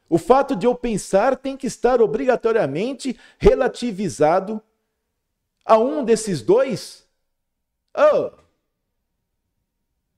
O 0.08 0.18
fato 0.18 0.54
de 0.54 0.66
eu 0.66 0.74
pensar 0.74 1.36
tem 1.36 1.56
que 1.56 1.66
estar 1.66 2.00
obrigatoriamente 2.00 3.18
relativizado 3.38 4.62
a 5.64 5.78
um 5.78 6.04
desses 6.04 6.42
dois? 6.42 7.06
Oh. 7.96 8.30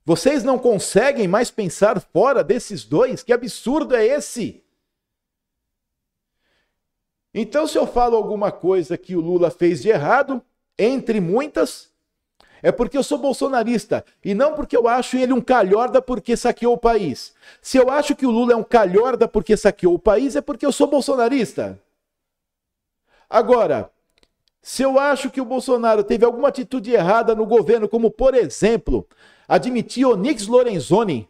Vocês 0.04 0.42
não 0.42 0.58
conseguem 0.58 1.28
mais 1.28 1.50
pensar 1.50 2.00
fora 2.00 2.42
desses 2.44 2.84
dois? 2.84 3.22
Que 3.22 3.32
absurdo 3.32 3.94
é 3.94 4.06
esse? 4.06 4.62
Então, 7.32 7.66
se 7.66 7.78
eu 7.78 7.86
falo 7.86 8.16
alguma 8.16 8.50
coisa 8.50 8.98
que 8.98 9.14
o 9.14 9.20
Lula 9.20 9.50
fez 9.50 9.82
de 9.82 9.90
errado, 9.90 10.42
entre 10.78 11.20
muitas, 11.20 11.92
é 12.62 12.72
porque 12.72 12.96
eu 12.96 13.02
sou 13.02 13.18
bolsonarista 13.18 14.04
e 14.24 14.34
não 14.34 14.54
porque 14.54 14.76
eu 14.76 14.88
acho 14.88 15.16
ele 15.16 15.32
um 15.32 15.40
calhorda 15.40 16.02
porque 16.02 16.36
saqueou 16.36 16.74
o 16.74 16.78
país. 16.78 17.34
Se 17.62 17.78
eu 17.78 17.90
acho 17.90 18.14
que 18.16 18.26
o 18.26 18.30
Lula 18.30 18.52
é 18.52 18.56
um 18.56 18.62
calhorda 18.62 19.28
porque 19.28 19.56
saqueou 19.56 19.94
o 19.94 19.98
país, 19.98 20.36
é 20.36 20.40
porque 20.40 20.66
eu 20.66 20.72
sou 20.72 20.86
bolsonarista. 20.86 21.80
Agora, 23.28 23.90
se 24.60 24.82
eu 24.82 24.98
acho 24.98 25.30
que 25.30 25.40
o 25.40 25.44
Bolsonaro 25.44 26.02
teve 26.02 26.24
alguma 26.24 26.48
atitude 26.48 26.90
errada 26.92 27.34
no 27.34 27.46
governo, 27.46 27.88
como 27.88 28.10
por 28.10 28.34
exemplo, 28.34 29.06
admitir 29.46 30.06
Onix 30.06 30.46
Lorenzoni, 30.46 31.28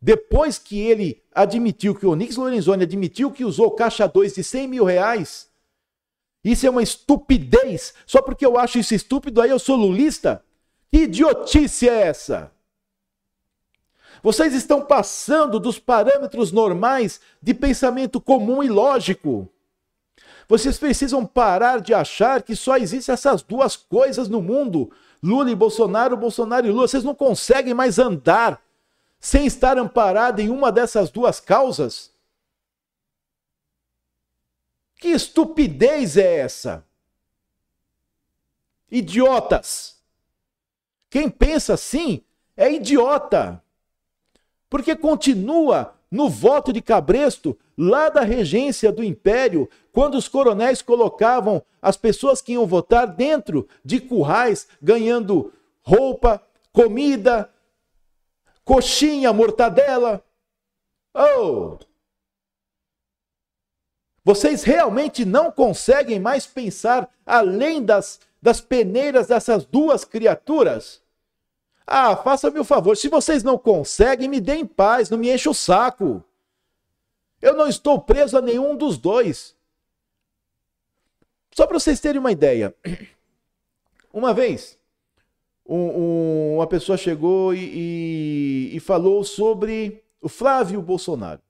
depois 0.00 0.58
que 0.58 0.78
ele 0.80 1.22
admitiu 1.34 1.94
que 1.94 2.06
o 2.06 2.10
Onix 2.10 2.36
Lorenzoni 2.36 2.84
admitiu 2.84 3.30
que 3.30 3.44
usou 3.44 3.70
caixa 3.72 4.06
2 4.06 4.34
de 4.34 4.44
100 4.44 4.68
mil 4.68 4.84
reais, 4.84 5.48
isso 6.44 6.66
é 6.66 6.70
uma 6.70 6.82
estupidez. 6.82 7.94
Só 8.06 8.22
porque 8.22 8.46
eu 8.46 8.58
acho 8.58 8.78
isso 8.78 8.94
estúpido, 8.94 9.40
aí 9.40 9.50
eu 9.50 9.58
sou 9.58 9.76
lulista? 9.76 10.42
Que 10.90 11.02
idiotice 11.02 11.88
é 11.88 12.02
essa? 12.02 12.50
Vocês 14.22 14.54
estão 14.54 14.84
passando 14.84 15.60
dos 15.60 15.78
parâmetros 15.78 16.50
normais 16.50 17.20
de 17.40 17.54
pensamento 17.54 18.20
comum 18.20 18.62
e 18.62 18.68
lógico. 18.68 19.48
Vocês 20.48 20.78
precisam 20.78 21.26
parar 21.26 21.80
de 21.80 21.92
achar 21.92 22.42
que 22.42 22.56
só 22.56 22.76
existem 22.76 23.12
essas 23.12 23.42
duas 23.42 23.76
coisas 23.76 24.28
no 24.28 24.40
mundo: 24.40 24.90
Lula 25.22 25.50
e 25.50 25.54
Bolsonaro, 25.54 26.16
Bolsonaro 26.16 26.66
e 26.66 26.70
Lula. 26.70 26.88
Vocês 26.88 27.04
não 27.04 27.14
conseguem 27.14 27.74
mais 27.74 27.98
andar 27.98 28.60
sem 29.20 29.46
estar 29.46 29.76
amparado 29.76 30.40
em 30.40 30.48
uma 30.48 30.72
dessas 30.72 31.10
duas 31.10 31.38
causas. 31.38 32.10
Que 34.96 35.08
estupidez 35.08 36.16
é 36.16 36.38
essa? 36.38 36.84
Idiotas! 38.90 39.97
Quem 41.10 41.28
pensa 41.30 41.74
assim 41.74 42.22
é 42.56 42.72
idiota. 42.72 43.62
Porque 44.68 44.94
continua 44.94 45.94
no 46.10 46.28
voto 46.28 46.72
de 46.72 46.80
Cabresto, 46.80 47.58
lá 47.76 48.08
da 48.08 48.22
regência 48.22 48.90
do 48.90 49.04
Império, 49.04 49.68
quando 49.92 50.16
os 50.16 50.26
coronéis 50.26 50.82
colocavam 50.82 51.62
as 51.80 51.96
pessoas 51.96 52.40
que 52.40 52.52
iam 52.52 52.66
votar 52.66 53.06
dentro 53.06 53.68
de 53.84 54.00
currais, 54.00 54.66
ganhando 54.80 55.52
roupa, 55.82 56.42
comida, 56.72 57.50
coxinha, 58.64 59.32
mortadela. 59.32 60.24
Oh! 61.14 61.78
Vocês 64.24 64.62
realmente 64.62 65.24
não 65.24 65.50
conseguem 65.50 66.20
mais 66.20 66.46
pensar 66.46 67.08
além 67.24 67.82
das, 67.82 68.20
das 68.40 68.60
peneiras 68.60 69.28
dessas 69.28 69.64
duas 69.64 70.04
criaturas? 70.04 71.02
Ah, 71.86 72.14
faça-me 72.16 72.58
o 72.58 72.64
favor, 72.64 72.96
se 72.96 73.08
vocês 73.08 73.42
não 73.42 73.56
conseguem, 73.56 74.28
me 74.28 74.40
deem 74.40 74.66
paz, 74.66 75.08
não 75.08 75.16
me 75.16 75.32
encha 75.32 75.48
o 75.48 75.54
saco. 75.54 76.22
Eu 77.40 77.54
não 77.54 77.66
estou 77.66 78.00
preso 78.00 78.36
a 78.36 78.42
nenhum 78.42 78.76
dos 78.76 78.98
dois. 78.98 79.56
Só 81.52 81.66
para 81.66 81.78
vocês 81.78 81.98
terem 82.00 82.20
uma 82.20 82.32
ideia. 82.32 82.74
Uma 84.12 84.32
vez, 84.32 84.78
um, 85.66 85.76
um, 85.76 86.54
uma 86.56 86.66
pessoa 86.66 86.96
chegou 86.96 87.54
e, 87.54 88.70
e, 88.70 88.76
e, 88.76 88.80
falou 88.80 89.22
sobre 89.22 90.02
o 90.20 90.28
Flávio 90.28 90.80
Bolsonaro. 90.80 91.40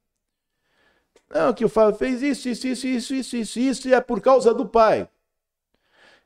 Não, 1.31 1.55
que 1.55 1.65
o 1.65 1.69
Flávio 1.69 1.99
fez 1.99 2.23
isso, 2.23 2.49
isso, 2.49 2.67
isso, 2.67 2.87
isso, 2.87 3.15
isso, 3.15 3.37
isso, 3.37 3.59
isso, 3.61 3.89
e 3.89 3.95
é 3.95 4.01
por 4.01 4.21
causa 4.21 4.53
do 4.53 4.67
pai. 4.67 5.09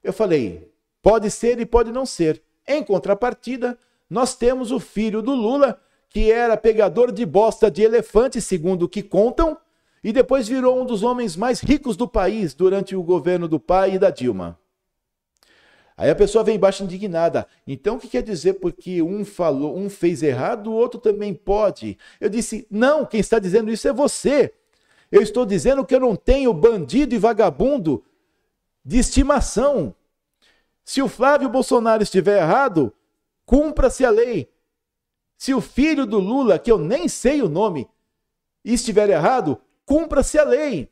Eu 0.03 0.13
falei, 0.13 0.71
pode 1.03 1.31
ser 1.31 1.59
e 1.61 1.67
pode 1.67 1.93
não 1.93 2.05
ser. 2.05 2.43
Em 2.67 2.83
contrapartida, 2.83 3.79
nós 4.09 4.35
temos 4.35 4.71
o 4.71 4.81
filho 4.81 5.23
do 5.23 5.35
Lula, 5.35 5.81
que 6.09 6.31
era 6.31 6.57
pegador 6.57 7.11
de 7.11 7.25
bosta 7.25 7.71
de 7.71 7.83
elefante, 7.83 8.41
segundo 8.41 8.85
o 8.85 8.89
que 8.89 9.03
contam, 9.03 9.57
e 10.05 10.13
depois 10.13 10.49
virou 10.49 10.81
um 10.81 10.85
dos 10.85 11.03
homens 11.03 11.37
mais 11.37 11.61
ricos 11.61 11.97
do 11.97 12.09
país 12.09 12.55
durante 12.55 12.95
o 12.97 13.03
governo 13.03 13.47
do 13.47 13.59
pai 13.59 13.95
e 13.95 13.99
da 13.99 14.11
Dilma. 14.11 14.59
Aí 15.97 16.11
a 16.11 16.15
pessoa 16.15 16.43
vem 16.43 16.57
embaixo 16.57 16.83
indignada. 16.83 17.47
Então 17.67 17.97
o 17.97 17.99
que 17.99 18.09
quer 18.09 18.23
dizer 18.23 18.55
porque 18.55 19.01
um 19.03 19.25
falou, 19.25 19.77
um 19.77 19.89
fez 19.89 20.23
errado, 20.23 20.69
o 20.69 20.75
outro 20.75 20.99
também 20.99 21.33
pode? 21.33 21.97
Eu 22.21 22.29
disse: 22.29 22.67
"Não, 22.71 23.05
quem 23.07 23.21
está 23.21 23.39
dizendo 23.39 23.71
isso 23.71 23.87
é 23.87 23.93
você. 23.93 24.53
Eu 25.11 25.23
estou 25.23 25.45
dizendo 25.45 25.85
que 25.85 25.95
eu 25.95 26.01
não 26.01 26.17
tenho 26.17 26.53
bandido 26.53 27.15
e 27.15 27.19
vagabundo 27.19 28.03
de 28.85 28.99
estimação. 28.99 29.95
Se 30.85 31.01
o 31.01 31.09
Flávio 31.09 31.49
Bolsonaro 31.49 32.03
estiver 32.03 32.41
errado, 32.41 32.93
cumpra-se 33.45 34.05
a 34.05 34.11
lei. 34.11 34.53
Se 35.37 35.55
o 35.55 35.61
filho 35.61 36.07
do 36.07 36.19
Lula, 36.19 36.59
que 36.59 36.71
eu 36.71 36.79
nem 36.79 37.09
sei 37.09 37.43
o 37.43 37.49
nome, 37.49 37.89
estiver 38.65 39.11
errado, 39.11 39.61
cumpra-se 39.85 40.39
a 40.39 40.45
lei. 40.45 40.91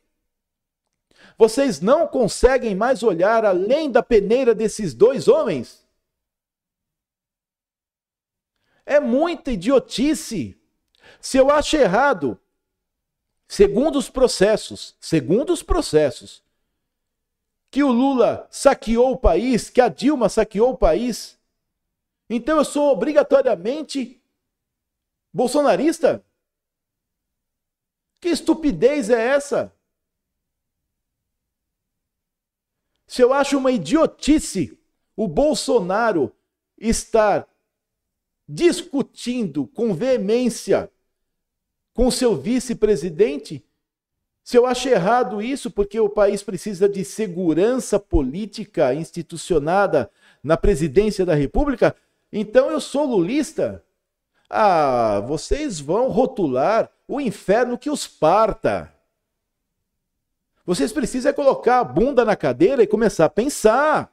Vocês 1.37 1.81
não 1.81 2.07
conseguem 2.07 2.75
mais 2.75 3.03
olhar 3.03 3.45
além 3.45 3.89
da 3.89 4.03
peneira 4.03 4.53
desses 4.53 4.93
dois 4.93 5.27
homens? 5.27 5.87
É 8.85 8.99
muita 8.99 9.51
idiotice. 9.51 10.57
Se 11.19 11.37
eu 11.37 11.49
acho 11.49 11.77
errado, 11.77 12.39
segundo 13.47 13.97
os 13.97 14.09
processos, 14.09 14.95
segundo 14.99 15.53
os 15.53 15.63
processos, 15.63 16.43
que 17.71 17.81
o 17.81 17.91
Lula 17.91 18.47
saqueou 18.51 19.13
o 19.13 19.17
país, 19.17 19.69
que 19.69 19.79
a 19.79 19.87
Dilma 19.87 20.27
saqueou 20.27 20.73
o 20.73 20.77
país, 20.77 21.39
então 22.29 22.57
eu 22.57 22.65
sou 22.65 22.91
obrigatoriamente 22.91 24.21
bolsonarista? 25.33 26.23
Que 28.19 28.29
estupidez 28.29 29.09
é 29.09 29.25
essa? 29.25 29.73
Se 33.07 33.21
eu 33.21 33.33
acho 33.33 33.57
uma 33.57 33.71
idiotice 33.71 34.77
o 35.15 35.27
Bolsonaro 35.27 36.33
estar 36.77 37.47
discutindo 38.47 39.67
com 39.67 39.93
veemência 39.93 40.91
com 41.93 42.09
seu 42.09 42.35
vice-presidente, 42.35 43.63
se 44.43 44.57
eu 44.57 44.65
acho 44.65 44.89
errado 44.89 45.41
isso, 45.41 45.69
porque 45.69 45.99
o 45.99 46.09
país 46.09 46.41
precisa 46.41 46.89
de 46.89 47.05
segurança 47.05 47.99
política 47.99 48.93
institucionada 48.93 50.09
na 50.43 50.57
presidência 50.57 51.25
da 51.25 51.35
República, 51.35 51.95
então 52.31 52.69
eu 52.69 52.81
sou 52.81 53.05
lulista. 53.05 53.83
Ah, 54.49 55.21
vocês 55.27 55.79
vão 55.79 56.09
rotular 56.09 56.89
o 57.07 57.21
inferno 57.21 57.77
que 57.77 57.89
os 57.89 58.07
parta. 58.07 58.93
Vocês 60.65 60.91
precisam 60.91 61.33
colocar 61.33 61.79
a 61.79 61.83
bunda 61.83 62.25
na 62.25 62.35
cadeira 62.35 62.83
e 62.83 62.87
começar 62.87 63.25
a 63.25 63.29
pensar. 63.29 64.11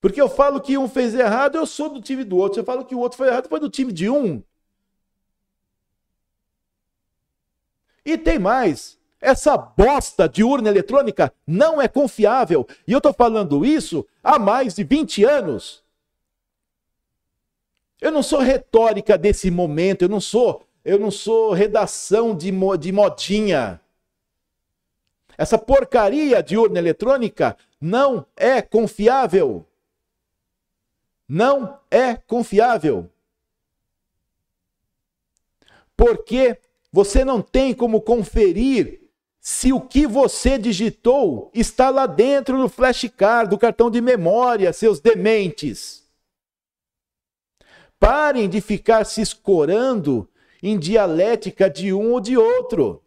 Porque 0.00 0.20
eu 0.20 0.28
falo 0.28 0.60
que 0.60 0.76
um 0.76 0.88
fez 0.88 1.14
errado, 1.14 1.56
eu 1.56 1.64
sou 1.64 1.88
do 1.88 2.00
time 2.00 2.24
do 2.24 2.36
outro. 2.36 2.60
Eu 2.60 2.64
falo 2.64 2.84
que 2.84 2.94
o 2.94 2.98
outro 2.98 3.16
foi 3.16 3.28
errado, 3.28 3.48
foi 3.48 3.60
do 3.60 3.70
time 3.70 3.92
de 3.92 4.10
um. 4.10 4.42
E 8.04 8.18
tem 8.18 8.38
mais. 8.38 8.98
Essa 9.20 9.56
bosta 9.56 10.28
de 10.28 10.42
urna 10.42 10.68
eletrônica 10.68 11.32
não 11.46 11.80
é 11.80 11.86
confiável. 11.86 12.66
E 12.86 12.92
eu 12.92 12.98
estou 12.98 13.12
falando 13.12 13.64
isso 13.64 14.06
há 14.22 14.38
mais 14.38 14.74
de 14.74 14.82
20 14.82 15.24
anos. 15.24 15.84
Eu 18.00 18.10
não 18.10 18.22
sou 18.22 18.40
retórica 18.40 19.16
desse 19.16 19.48
momento, 19.48 20.02
eu 20.02 20.08
não 20.08 20.20
sou, 20.20 20.66
eu 20.84 20.98
não 20.98 21.10
sou 21.10 21.52
redação 21.52 22.36
de, 22.36 22.50
de 22.78 22.90
modinha. 22.90 23.80
Essa 25.38 25.56
porcaria 25.56 26.42
de 26.42 26.56
urna 26.56 26.80
eletrônica 26.80 27.56
não 27.80 28.26
é 28.36 28.60
confiável. 28.60 29.64
Não 31.28 31.78
é 31.88 32.16
confiável. 32.16 33.08
Porque 35.96 36.58
você 36.92 37.24
não 37.24 37.40
tem 37.40 37.72
como 37.72 38.02
conferir 38.02 39.00
se 39.40 39.72
o 39.72 39.80
que 39.80 40.06
você 40.06 40.58
digitou 40.58 41.50
está 41.54 41.88
lá 41.88 42.06
dentro 42.06 42.60
do 42.60 42.68
flashcard, 42.68 43.50
do 43.50 43.58
cartão 43.58 43.90
de 43.90 44.00
memória, 44.00 44.72
seus 44.72 45.00
dementes. 45.00 46.06
Parem 47.98 48.48
de 48.48 48.60
ficar 48.60 49.04
se 49.04 49.20
escorando 49.20 50.28
em 50.62 50.78
dialética 50.78 51.70
de 51.70 51.92
um 51.92 52.12
ou 52.12 52.20
de 52.20 52.36
outro. 52.36 53.02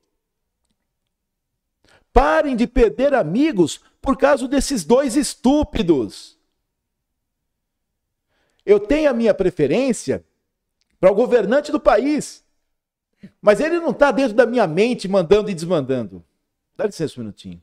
Parem 2.12 2.56
de 2.56 2.66
perder 2.66 3.14
amigos 3.14 3.82
por 4.02 4.18
causa 4.18 4.48
desses 4.48 4.84
dois 4.84 5.16
estúpidos. 5.16 6.38
Eu 8.66 8.80
tenho 8.80 9.10
a 9.10 9.14
minha 9.14 9.34
preferência 9.34 10.26
para 11.00 11.12
o 11.12 11.16
governante 11.16 11.72
do 11.72 11.80
país. 11.80 12.45
Mas 13.42 13.60
ele 13.60 13.80
não 13.80 13.92
está 13.92 14.12
dentro 14.12 14.36
da 14.36 14.46
minha 14.46 14.68
mente 14.68 15.08
mandando 15.08 15.50
e 15.50 15.54
desmandando. 15.54 16.24
Dá 16.76 16.86
licença 16.86 17.20
um 17.20 17.24
minutinho. 17.24 17.62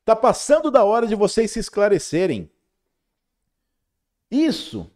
Está 0.00 0.16
passando 0.16 0.70
da 0.70 0.84
hora 0.84 1.06
de 1.06 1.14
vocês 1.14 1.50
se 1.50 1.58
esclarecerem. 1.58 2.50
Isso 4.30 4.90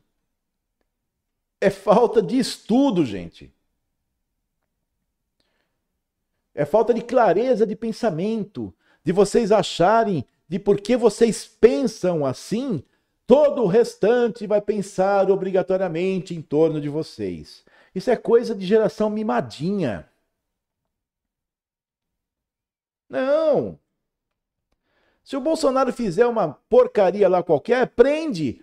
é 1.61 1.71
falta 1.71 2.21
de 2.21 2.39
estudo, 2.39 3.05
gente. 3.05 3.53
É 6.55 6.65
falta 6.65 6.95
de 6.95 7.03
clareza 7.03 7.67
de 7.67 7.75
pensamento, 7.75 8.75
de 9.03 9.13
vocês 9.13 9.51
acharem 9.51 10.25
de 10.49 10.59
por 10.59 10.81
que 10.81 10.97
vocês 10.97 11.47
pensam 11.47 12.25
assim 12.25 12.83
Todo 13.27 13.63
o 13.63 13.67
restante 13.67 14.47
vai 14.47 14.61
pensar 14.61 15.31
obrigatoriamente 15.31 16.35
em 16.35 16.43
torno 16.43 16.81
de 16.81 16.89
vocês. 16.89 17.65
Isso 17.95 18.11
é 18.11 18.17
coisa 18.17 18.55
de 18.55 18.67
geração 18.67 19.09
mimadinha. 19.09 20.09
Não. 23.09 23.79
Se 25.23 25.37
o 25.37 25.41
Bolsonaro 25.41 25.93
fizer 25.93 26.27
uma 26.27 26.53
porcaria 26.69 27.29
lá 27.29 27.43
qualquer, 27.43 27.87
prende, 27.89 28.63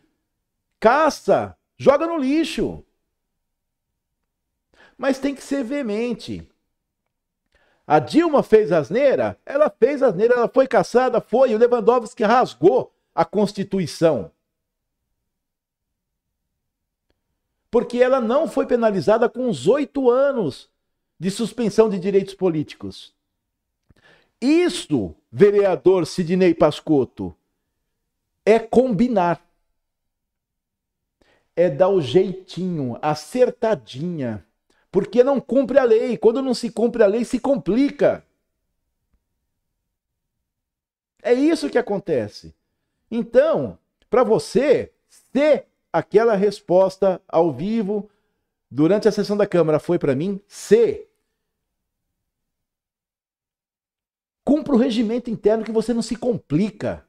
caça, 0.79 1.57
joga 1.75 2.05
no 2.05 2.17
lixo. 2.17 2.83
Mas 4.95 5.17
tem 5.17 5.33
que 5.33 5.41
ser 5.41 5.63
veemente. 5.63 6.47
A 7.87 7.97
Dilma 7.97 8.43
fez 8.43 8.71
asneira? 8.71 9.39
Ela 9.43 9.69
fez 9.69 10.03
asneira, 10.03 10.35
ela 10.35 10.47
foi 10.47 10.67
caçada, 10.67 11.19
foi. 11.19 11.55
O 11.55 11.57
Lewandowski 11.57 12.23
rasgou 12.23 12.93
a 13.15 13.25
Constituição. 13.25 14.31
Porque 17.71 17.99
ela 17.99 18.19
não 18.19 18.49
foi 18.49 18.67
penalizada 18.67 19.29
com 19.29 19.49
os 19.49 19.65
oito 19.65 20.11
anos 20.11 20.69
de 21.17 21.31
suspensão 21.31 21.89
de 21.89 21.97
direitos 21.97 22.33
políticos. 22.33 23.15
Isso, 24.41 25.15
vereador 25.31 26.05
Sidney 26.05 26.53
Pascotto, 26.53 27.33
é 28.45 28.59
combinar. 28.59 29.41
É 31.55 31.69
dar 31.69 31.89
o 31.89 32.01
jeitinho, 32.01 32.97
acertadinha. 33.01 34.45
Porque 34.91 35.23
não 35.23 35.39
cumpre 35.39 35.77
a 35.79 35.83
lei. 35.83 36.17
Quando 36.17 36.41
não 36.41 36.53
se 36.53 36.69
cumpre 36.69 37.03
a 37.03 37.07
lei, 37.07 37.23
se 37.23 37.39
complica. 37.39 38.25
É 41.21 41.33
isso 41.33 41.69
que 41.69 41.77
acontece. 41.77 42.53
Então, 43.09 43.77
para 44.09 44.23
você, 44.23 44.91
se 45.07 45.65
aquela 45.91 46.35
resposta 46.35 47.21
ao 47.27 47.51
vivo 47.51 48.09
durante 48.69 49.07
a 49.07 49.11
sessão 49.11 49.35
da 49.35 49.45
Câmara 49.45 49.79
foi 49.79 49.99
para 49.99 50.15
mim, 50.15 50.39
se 50.47 51.07
cumpra 54.43 54.73
o 54.73 54.77
regimento 54.77 55.29
interno 55.29 55.63
que 55.63 55.71
você 55.71 55.93
não 55.93 56.01
se 56.01 56.15
complica. 56.15 57.05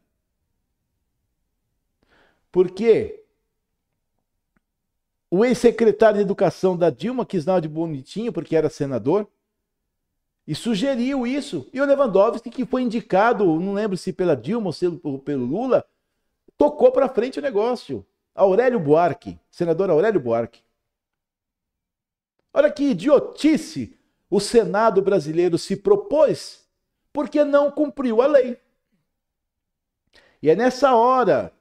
Porque 2.50 3.24
o 5.30 5.44
ex-secretário 5.44 6.18
de 6.18 6.22
Educação 6.22 6.76
da 6.76 6.90
Dilma 6.90 7.24
quis 7.24 7.44
dar 7.44 7.60
de 7.60 7.68
bonitinho 7.68 8.32
porque 8.32 8.54
era 8.54 8.68
senador 8.68 9.26
e 10.46 10.54
sugeriu 10.54 11.26
isso. 11.26 11.68
E 11.72 11.80
o 11.80 11.86
Lewandowski, 11.86 12.50
que 12.50 12.66
foi 12.66 12.82
indicado, 12.82 13.58
não 13.58 13.72
lembro 13.72 13.96
se 13.96 14.12
pela 14.12 14.36
Dilma 14.36 14.70
ou 15.02 15.18
pelo 15.18 15.46
Lula, 15.46 15.86
tocou 16.58 16.92
para 16.92 17.08
frente 17.08 17.38
o 17.38 17.42
negócio. 17.42 18.04
Aurélio 18.34 18.80
Buarque, 18.80 19.38
senador 19.50 19.90
Aurélio 19.90 20.20
Buarque. 20.20 20.62
Olha 22.52 22.70
que 22.70 22.84
idiotice 22.84 23.98
o 24.30 24.40
Senado 24.40 25.02
brasileiro 25.02 25.58
se 25.58 25.76
propôs 25.76 26.66
porque 27.12 27.44
não 27.44 27.70
cumpriu 27.70 28.22
a 28.22 28.26
lei. 28.26 28.58
E 30.42 30.50
é 30.50 30.56
nessa 30.56 30.94
hora 30.94 31.52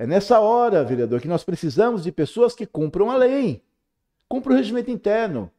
é 0.00 0.06
nessa 0.06 0.40
hora, 0.40 0.82
vereador, 0.82 1.20
que 1.20 1.28
nós 1.28 1.44
precisamos 1.44 2.02
de 2.02 2.10
pessoas 2.10 2.54
que 2.54 2.64
cumpram 2.64 3.10
a 3.10 3.16
lei, 3.18 3.62
cumpram 4.26 4.54
o 4.54 4.56
regimento 4.56 4.90
interno, 4.90 5.52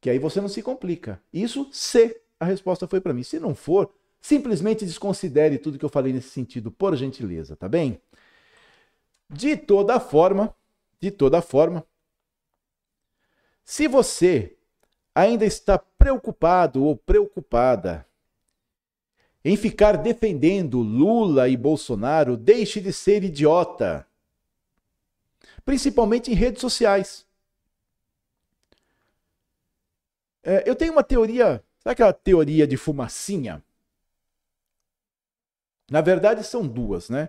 que 0.00 0.08
aí 0.08 0.18
você 0.18 0.40
não 0.40 0.48
se 0.48 0.62
complica. 0.62 1.20
Isso 1.30 1.68
se 1.70 2.18
a 2.40 2.46
resposta 2.46 2.88
foi 2.88 3.02
para 3.02 3.12
mim. 3.12 3.22
Se 3.22 3.38
não 3.38 3.54
for, 3.54 3.92
simplesmente 4.18 4.86
desconsidere 4.86 5.58
tudo 5.58 5.78
que 5.78 5.84
eu 5.84 5.90
falei 5.90 6.10
nesse 6.10 6.30
sentido, 6.30 6.70
por 6.70 6.96
gentileza, 6.96 7.54
tá 7.54 7.68
bem? 7.68 8.00
De 9.28 9.56
toda 9.56 9.98
forma, 9.98 10.54
de 11.00 11.10
toda 11.10 11.42
forma, 11.42 11.84
se 13.64 13.88
você 13.88 14.56
ainda 15.14 15.44
está 15.44 15.78
preocupado 15.78 16.84
ou 16.84 16.96
preocupada 16.96 18.06
em 19.44 19.56
ficar 19.56 19.96
defendendo 19.96 20.78
Lula 20.78 21.48
e 21.48 21.56
Bolsonaro, 21.56 22.36
deixe 22.36 22.80
de 22.80 22.92
ser 22.92 23.22
idiota. 23.24 24.06
Principalmente 25.64 26.30
em 26.30 26.34
redes 26.34 26.60
sociais. 26.60 27.26
É, 30.42 30.68
eu 30.68 30.76
tenho 30.76 30.92
uma 30.92 31.02
teoria, 31.02 31.62
sabe 31.78 31.92
aquela 31.92 32.12
teoria 32.12 32.66
de 32.66 32.76
fumacinha? 32.76 33.62
Na 35.90 36.00
verdade, 36.00 36.42
são 36.44 36.66
duas, 36.66 37.08
né? 37.08 37.28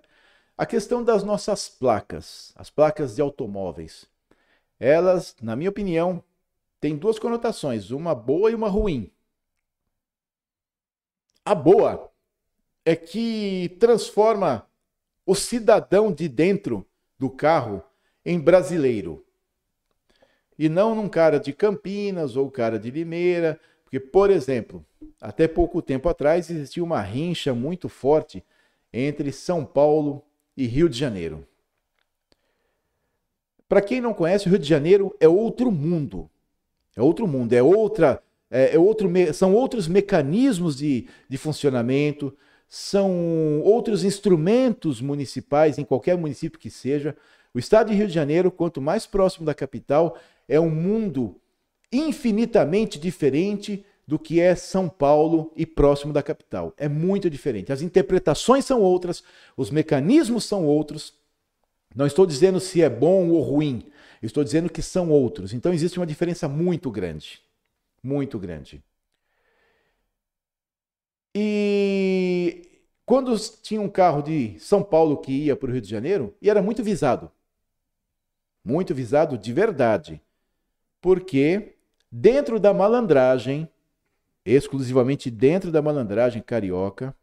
A 0.57 0.65
questão 0.65 1.03
das 1.03 1.23
nossas 1.23 1.69
placas, 1.69 2.51
as 2.55 2.71
placas 2.71 3.15
de 3.15 3.21
automóveis. 3.21 4.07
Elas, 4.79 5.35
na 5.39 5.55
minha 5.55 5.69
opinião, 5.69 6.23
têm 6.81 6.97
duas 6.97 7.19
conotações, 7.19 7.91
uma 7.91 8.15
boa 8.15 8.49
e 8.49 8.55
uma 8.55 8.67
ruim. 8.67 9.11
A 11.45 11.53
boa 11.53 12.11
é 12.83 12.95
que 12.95 13.77
transforma 13.79 14.67
o 15.27 15.35
cidadão 15.35 16.11
de 16.11 16.27
dentro 16.27 16.87
do 17.19 17.29
carro 17.29 17.83
em 18.25 18.39
brasileiro. 18.39 19.23
E 20.57 20.67
não 20.67 20.95
num 20.95 21.07
cara 21.07 21.39
de 21.39 21.53
Campinas 21.53 22.35
ou 22.35 22.49
cara 22.49 22.79
de 22.79 22.89
Limeira, 22.89 23.59
porque, 23.83 23.99
por 23.99 24.31
exemplo, 24.31 24.83
até 25.21 25.47
pouco 25.47 25.83
tempo 25.83 26.09
atrás 26.09 26.49
existia 26.49 26.83
uma 26.83 27.01
rincha 27.01 27.53
muito 27.53 27.87
forte 27.87 28.43
entre 28.91 29.31
São 29.31 29.63
Paulo 29.63 30.23
e 30.57 30.65
Rio 30.65 30.89
de 30.89 30.97
Janeiro. 30.97 31.47
Para 33.69 33.81
quem 33.81 34.01
não 34.01 34.13
conhece, 34.13 34.47
o 34.47 34.49
Rio 34.49 34.59
de 34.59 34.67
Janeiro 34.67 35.15
é 35.19 35.27
outro 35.27 35.71
mundo. 35.71 36.29
É 36.95 37.01
outro 37.01 37.27
mundo, 37.27 37.53
é 37.53 37.61
outra 37.61 38.21
é, 38.49 38.75
é 38.75 38.79
outro, 38.79 39.09
são 39.33 39.53
outros 39.53 39.87
mecanismos 39.87 40.77
de, 40.77 41.07
de 41.27 41.37
funcionamento, 41.37 42.35
são 42.67 43.61
outros 43.61 44.03
instrumentos 44.03 45.01
municipais, 45.01 45.77
em 45.77 45.83
qualquer 45.83 46.17
município 46.17 46.59
que 46.59 46.69
seja. 46.69 47.15
O 47.53 47.59
estado 47.59 47.89
de 47.89 47.95
Rio 47.95 48.07
de 48.07 48.13
Janeiro, 48.13 48.51
quanto 48.51 48.81
mais 48.81 49.05
próximo 49.05 49.45
da 49.45 49.53
capital, 49.53 50.17
é 50.47 50.59
um 50.59 50.69
mundo 50.69 51.35
infinitamente 51.91 52.99
diferente 52.99 53.85
do 54.07 54.17
que 54.17 54.39
é 54.39 54.55
São 54.55 54.87
Paulo 54.87 55.51
e 55.55 55.65
próximo 55.65 56.13
da 56.13 56.23
capital. 56.23 56.73
É 56.77 56.87
muito 56.87 57.29
diferente. 57.29 57.73
As 57.73 57.81
interpretações 57.81 58.65
são 58.65 58.81
outras, 58.81 59.23
os 59.55 59.69
mecanismos 59.69 60.45
são 60.45 60.65
outros. 60.65 61.13
Não 61.93 62.07
estou 62.07 62.25
dizendo 62.25 62.59
se 62.59 62.81
é 62.81 62.89
bom 62.89 63.29
ou 63.29 63.41
ruim, 63.41 63.83
estou 64.21 64.43
dizendo 64.43 64.69
que 64.69 64.81
são 64.81 65.09
outros. 65.09 65.53
Então 65.53 65.73
existe 65.73 65.99
uma 65.99 66.07
diferença 66.07 66.47
muito 66.47 66.89
grande 66.89 67.45
muito 68.07 68.39
grande. 68.39 68.83
E 71.35 72.81
quando 73.05 73.37
tinha 73.61 73.81
um 73.81 73.89
carro 73.89 74.21
de 74.21 74.57
São 74.59 74.81
Paulo 74.81 75.17
que 75.17 75.31
ia 75.31 75.55
para 75.55 75.69
o 75.69 75.71
Rio 75.73 75.81
de 75.81 75.89
Janeiro, 75.89 76.35
e 76.41 76.49
era 76.49 76.61
muito 76.61 76.83
visado. 76.83 77.31
Muito 78.63 78.95
visado 78.95 79.37
de 79.37 79.53
verdade. 79.53 80.21
Porque 81.01 81.75
dentro 82.11 82.59
da 82.59 82.73
malandragem, 82.73 83.69
exclusivamente 84.53 85.29
dentro 85.29 85.71
da 85.71 85.81
malandragem 85.81 86.41
carioca, 86.41 87.15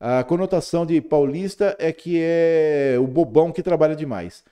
a 0.00 0.22
conotação 0.22 0.86
de 0.86 1.00
paulista 1.00 1.76
é 1.78 1.92
que 1.92 2.20
é 2.20 2.96
o 3.00 3.06
bobão 3.06 3.50
que 3.50 3.62
trabalha 3.62 3.96
demais. 3.96 4.44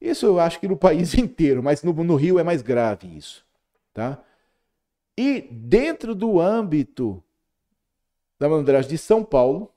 Isso 0.00 0.26
eu 0.26 0.38
acho 0.38 0.60
que 0.60 0.68
no 0.68 0.76
país 0.78 1.14
inteiro, 1.14 1.62
mas 1.62 1.82
no, 1.82 1.92
no 1.92 2.16
Rio 2.16 2.38
é 2.38 2.42
mais 2.42 2.62
grave 2.62 3.16
isso, 3.16 3.44
tá? 3.92 4.22
E 5.16 5.42
dentro 5.50 6.14
do 6.14 6.40
âmbito 6.40 7.22
da 8.38 8.48
malandragem 8.48 8.90
de 8.90 8.98
São 8.98 9.24
Paulo, 9.24 9.72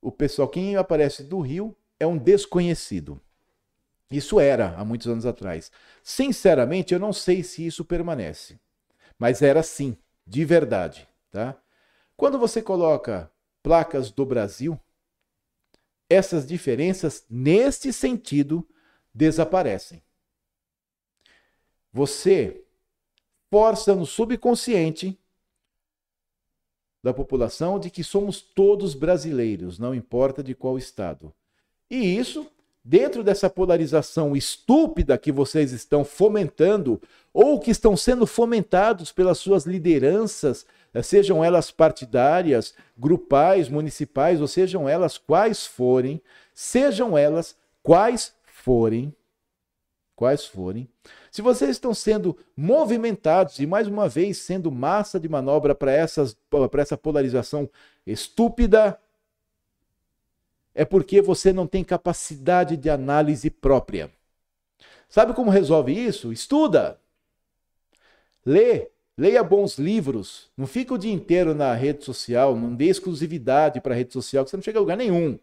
o 0.00 0.12
pessoal, 0.12 0.48
quem 0.48 0.76
aparece 0.76 1.24
do 1.24 1.40
Rio, 1.40 1.74
é 1.98 2.06
um 2.06 2.18
desconhecido. 2.18 3.20
Isso 4.10 4.38
era 4.38 4.74
há 4.76 4.84
muitos 4.84 5.08
anos 5.08 5.26
atrás. 5.26 5.72
Sinceramente, 6.02 6.94
eu 6.94 7.00
não 7.00 7.12
sei 7.12 7.42
se 7.42 7.66
isso 7.66 7.84
permanece. 7.84 8.58
Mas 9.18 9.42
era 9.42 9.60
assim, 9.60 9.96
de 10.26 10.44
verdade. 10.44 11.08
Tá? 11.30 11.56
Quando 12.16 12.38
você 12.38 12.60
coloca 12.60 13.30
placas 13.62 14.10
do 14.10 14.24
Brasil, 14.24 14.80
essas 16.08 16.46
diferenças, 16.46 17.24
neste 17.28 17.92
sentido, 17.92 18.66
desaparecem. 19.12 20.02
Você 21.92 22.64
força 23.50 23.94
no 23.94 24.06
subconsciente 24.06 25.18
da 27.02 27.14
população 27.14 27.78
de 27.78 27.90
que 27.90 28.02
somos 28.02 28.40
todos 28.40 28.94
brasileiros, 28.94 29.78
não 29.78 29.94
importa 29.94 30.42
de 30.42 30.54
qual 30.54 30.76
estado. 30.76 31.32
E 31.88 31.96
isso, 31.96 32.50
dentro 32.88 33.24
dessa 33.24 33.50
polarização 33.50 34.36
estúpida 34.36 35.18
que 35.18 35.32
vocês 35.32 35.72
estão 35.72 36.04
fomentando, 36.04 37.02
ou 37.34 37.58
que 37.58 37.72
estão 37.72 37.96
sendo 37.96 38.28
fomentados 38.28 39.10
pelas 39.10 39.38
suas 39.38 39.66
lideranças, 39.66 40.64
eh, 40.94 41.02
sejam 41.02 41.44
elas 41.44 41.72
partidárias, 41.72 42.74
grupais, 42.96 43.68
municipais, 43.68 44.40
ou 44.40 44.46
sejam 44.46 44.88
elas 44.88 45.18
quais 45.18 45.66
forem, 45.66 46.22
sejam 46.54 47.18
elas 47.18 47.56
quais 47.82 48.32
forem, 48.44 49.12
quais 50.14 50.46
forem, 50.46 50.88
se 51.32 51.42
vocês 51.42 51.72
estão 51.72 51.92
sendo 51.92 52.38
movimentados 52.56 53.58
e 53.58 53.66
mais 53.66 53.88
uma 53.88 54.08
vez 54.08 54.38
sendo 54.38 54.70
massa 54.70 55.18
de 55.18 55.28
manobra 55.28 55.74
para 55.74 55.92
essa 55.92 56.96
polarização 56.96 57.68
estúpida, 58.06 58.96
é 60.76 60.84
porque 60.84 61.22
você 61.22 61.54
não 61.54 61.66
tem 61.66 61.82
capacidade 61.82 62.76
de 62.76 62.90
análise 62.90 63.48
própria. 63.48 64.12
Sabe 65.08 65.32
como 65.32 65.50
resolve 65.50 65.90
isso? 65.92 66.30
Estuda. 66.30 67.00
Lê. 68.44 68.90
Leia 69.16 69.42
bons 69.42 69.78
livros. 69.78 70.50
Não 70.54 70.66
fica 70.66 70.92
o 70.92 70.98
dia 70.98 71.12
inteiro 71.12 71.54
na 71.54 71.72
rede 71.72 72.04
social. 72.04 72.54
Não 72.54 72.74
dê 72.74 72.88
exclusividade 72.88 73.80
para 73.80 73.94
a 73.94 73.96
rede 73.96 74.12
social, 74.12 74.44
que 74.44 74.50
você 74.50 74.56
não 74.58 74.62
chega 74.62 74.78
a 74.78 74.80
lugar 74.80 74.98
nenhum. 74.98 75.38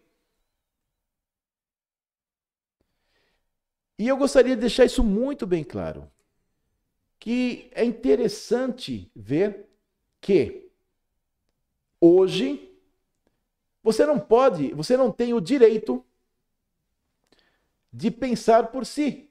E 3.98 4.08
eu 4.08 4.16
gostaria 4.16 4.54
de 4.54 4.62
deixar 4.62 4.86
isso 4.86 5.04
muito 5.04 5.48
bem 5.48 5.64
claro. 5.64 6.08
Que 7.20 7.72
é 7.74 7.84
interessante 7.84 9.10
ver 9.16 9.66
que 10.22 10.70
hoje 12.00 12.73
você 13.84 14.06
não 14.06 14.18
pode, 14.20 14.74
você 14.74 14.96
não 14.96 15.12
tem 15.12 15.34
o 15.34 15.42
direito 15.42 16.04
de 17.92 18.10
pensar 18.10 18.72
por 18.72 18.86
si. 18.86 19.30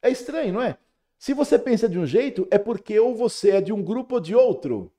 É 0.00 0.10
estranho, 0.10 0.54
não 0.54 0.62
é? 0.62 0.78
Se 1.18 1.34
você 1.34 1.58
pensa 1.58 1.88
de 1.88 1.98
um 1.98 2.06
jeito, 2.06 2.48
é 2.50 2.58
porque 2.58 2.98
ou 2.98 3.14
você 3.14 3.50
é 3.50 3.60
de 3.60 3.72
um 3.72 3.82
grupo 3.82 4.14
ou 4.14 4.20
de 4.20 4.34
outro. 4.34 4.90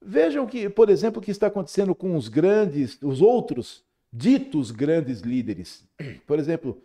Vejam 0.00 0.46
que, 0.46 0.68
por 0.68 0.90
exemplo, 0.90 1.20
o 1.20 1.24
que 1.24 1.30
está 1.30 1.46
acontecendo 1.46 1.94
com 1.94 2.16
os 2.16 2.28
grandes, 2.28 3.00
os 3.00 3.22
outros 3.22 3.84
ditos 4.12 4.72
grandes 4.72 5.20
líderes. 5.20 5.84
Por 6.26 6.38
exemplo, 6.38 6.82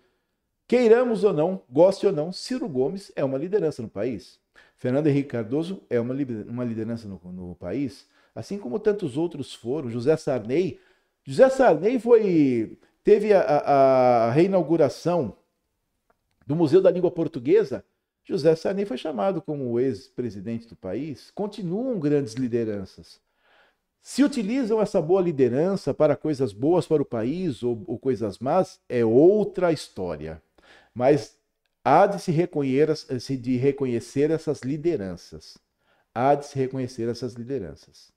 queiramos 0.68 1.24
ou 1.24 1.34
não, 1.34 1.64
goste 1.68 2.06
ou 2.06 2.14
não, 2.14 2.32
Ciro 2.32 2.70
Gomes 2.70 3.12
é 3.16 3.24
uma 3.24 3.38
liderança 3.38 3.82
no 3.82 3.90
país. 3.90 4.40
Fernando 4.78 5.08
Henrique 5.08 5.30
Cardoso 5.30 5.84
é 5.90 6.00
uma 6.00 6.14
liderança 6.64 7.08
no, 7.08 7.20
no 7.32 7.56
país, 7.56 8.08
assim 8.34 8.58
como 8.58 8.80
tantos 8.80 9.18
outros 9.18 9.54
foram. 9.54 9.90
José 9.90 10.16
Sarney. 10.16 10.80
José 11.26 11.50
Sarney 11.50 12.00
foi 12.00 12.78
teve 13.04 13.34
a, 13.34 13.42
a, 13.42 14.26
a 14.26 14.32
reinauguração 14.32 15.36
do 16.46 16.56
Museu 16.56 16.82
da 16.82 16.92
Língua 16.92 17.10
Portuguesa. 17.10 17.84
José 18.24 18.56
Sarney 18.56 18.86
foi 18.86 18.98
chamado 18.98 19.42
como 19.42 19.80
ex-presidente 19.80 20.68
do 20.68 20.76
país. 20.76 21.32
Continuam 21.32 21.98
grandes 22.00 22.34
lideranças. 22.34 23.20
Se 24.02 24.24
utilizam 24.24 24.82
essa 24.82 25.02
boa 25.02 25.22
liderança 25.22 25.94
para 25.94 26.16
coisas 26.16 26.54
boas 26.54 26.86
para 26.86 27.02
o 27.02 27.06
país 27.06 27.64
ou, 27.64 27.84
ou 27.88 27.98
coisas 27.98 28.40
más, 28.40 28.80
é 28.88 29.04
outra 29.04 29.72
história. 29.72 30.42
Mas 30.94 31.37
há 31.88 32.06
de 32.06 32.20
se 32.20 32.32
reconhecer, 32.32 33.38
de 33.38 33.56
reconhecer 33.56 34.30
essas 34.30 34.60
lideranças. 34.62 35.58
Há 36.14 36.36
de 36.36 36.46
se 36.46 36.60
reconhecer 36.60 37.08
essas 37.08 37.34
lideranças. 37.34 38.12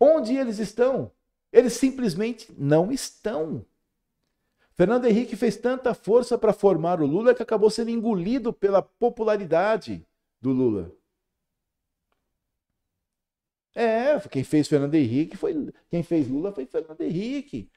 Onde 0.00 0.34
eles 0.34 0.58
estão? 0.58 1.12
Eles 1.52 1.74
simplesmente 1.74 2.52
não 2.58 2.90
estão. 2.90 3.64
Fernando 4.74 5.04
Henrique 5.04 5.36
fez 5.36 5.56
tanta 5.56 5.94
força 5.94 6.36
para 6.36 6.52
formar 6.52 7.00
o 7.00 7.06
Lula 7.06 7.36
que 7.36 7.42
acabou 7.42 7.70
sendo 7.70 7.90
engolido 7.90 8.52
pela 8.52 8.82
popularidade 8.82 10.04
do 10.40 10.50
Lula. 10.50 10.92
É, 13.76 14.18
quem 14.28 14.42
fez 14.42 14.66
Fernando 14.66 14.94
Henrique 14.96 15.36
foi. 15.36 15.72
Quem 15.88 16.02
fez 16.02 16.28
Lula 16.28 16.50
foi 16.50 16.66
Fernando 16.66 17.00
Henrique. 17.02 17.70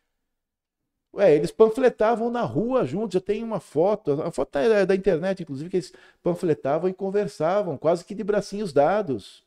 Ué, 1.14 1.36
eles 1.36 1.52
panfletavam 1.52 2.30
na 2.30 2.44
rua 2.44 2.86
juntos. 2.86 3.16
Eu 3.16 3.22
tenho 3.22 3.46
uma 3.46 3.60
foto, 3.60 4.22
a 4.22 4.32
foto 4.32 4.58
é 4.58 4.86
da 4.86 4.96
internet, 4.96 5.42
inclusive, 5.42 5.70
que 5.70 5.78
eles 5.78 5.94
panfletavam 6.22 6.90
e 6.90 6.94
conversavam, 6.94 7.78
quase 7.78 8.06
que 8.06 8.14
de 8.14 8.24
bracinhos 8.24 8.72
dados. 8.72 9.44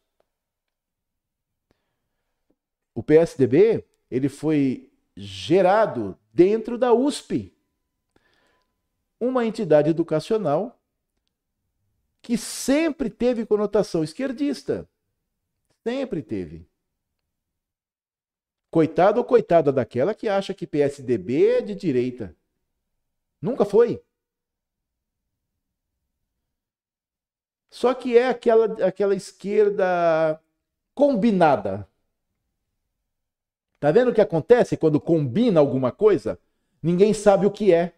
O 2.95 3.03
PSDB, 3.03 3.85
ele 4.11 4.29
foi 4.29 4.91
gerado 5.17 6.19
dentro 6.33 6.77
da 6.77 6.93
USP, 6.93 7.55
uma 9.21 9.47
entidade 9.47 9.89
educacional 9.89 10.79
que 12.21 12.37
sempre 12.37 13.09
teve 13.09 13.47
conotação 13.47 14.03
esquerdista. 14.03 14.89
Sempre 15.85 16.23
teve. 16.23 16.67
Coitado 18.73 19.19
ou 19.21 19.25
coitada 19.25 19.71
daquela 19.71 20.15
que 20.15 20.27
acha 20.29 20.55
que 20.55 20.67
PSDB 20.67 21.59
é 21.59 21.61
de 21.61 21.75
direita. 21.75 22.35
Nunca 23.41 23.67
foi. 23.67 24.03
Só 27.71 27.93
que 27.95 28.17
é 28.17 28.29
aquela, 28.29 28.65
aquela 28.87 29.15
esquerda 29.15 30.41
combinada. 30.95 31.87
Tá 33.79 33.91
vendo 33.93 34.11
o 34.11 34.15
que 34.15 34.23
acontece 34.23 34.77
quando 34.79 34.99
combina 35.01 35.61
alguma 35.61 35.93
coisa? 35.93 36.39
Ninguém 36.83 37.13
sabe 37.13 37.45
o 37.45 37.51
que 37.51 37.75
é. 37.75 37.95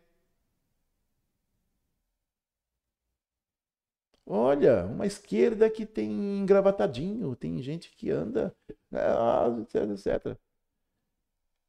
Olha, 4.27 4.87
uma 4.87 5.07
esquerda 5.07 5.71
que 5.71 5.87
tem 5.87 6.11
engravatadinho, 6.41 7.37
tem 7.37 7.61
gente 7.63 7.91
que 7.97 8.11
anda, 8.11 8.55
ah, 8.93 9.47
etc, 9.61 9.91
etc. 9.91 10.39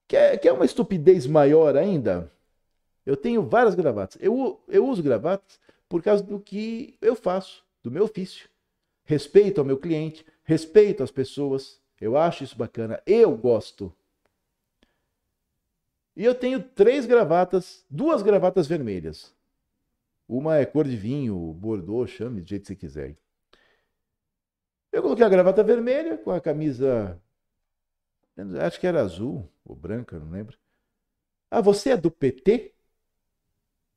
Quer, 0.08 0.38
quer 0.38 0.52
uma 0.52 0.66
estupidez 0.66 1.26
maior 1.26 1.76
ainda? 1.76 2.32
Eu 3.06 3.16
tenho 3.16 3.44
várias 3.44 3.76
gravatas. 3.76 4.22
Eu, 4.22 4.62
eu 4.68 4.88
uso 4.88 5.04
gravatas 5.04 5.60
por 5.88 6.02
causa 6.02 6.24
do 6.24 6.40
que 6.40 6.98
eu 7.02 7.16
faço, 7.16 7.64
do 7.84 7.92
meu 7.92 8.04
ofício. 8.04 8.50
Respeito 9.04 9.60
ao 9.60 9.66
meu 9.66 9.78
cliente, 9.78 10.26
respeito 10.44 11.04
às 11.04 11.12
pessoas. 11.12 11.80
Eu 12.00 12.18
acho 12.18 12.44
isso 12.44 12.58
bacana. 12.58 13.02
Eu 13.06 13.36
gosto. 13.38 13.94
E 16.16 16.24
eu 16.24 16.34
tenho 16.34 16.64
três 16.64 17.06
gravatas, 17.06 17.86
duas 17.90 18.22
gravatas 18.22 18.68
vermelhas. 18.68 19.34
Uma 20.28 20.58
é 20.58 20.66
cor 20.66 20.88
de 20.88 20.96
vinho, 20.96 21.36
bordô, 21.54 22.08
chame 22.08 22.42
do 22.42 22.48
jeito 22.48 22.64
que 22.64 22.68
você 22.68 22.76
quiser. 22.76 23.16
Eu 24.92 25.02
coloquei 25.02 25.26
a 25.26 25.30
gravata 25.30 25.62
vermelha 25.64 26.18
com 26.18 26.32
a 26.32 26.40
camisa 26.40 27.22
Acho 28.62 28.80
que 28.80 28.88
era 28.88 29.02
azul 29.02 29.50
ou 29.64 29.76
branca, 29.76 30.20
não 30.20 30.30
lembro. 30.30 30.58
Ah, 31.50 31.62
você 31.62 31.92
é 31.92 31.98
do 31.98 32.12
PT? 32.12 32.74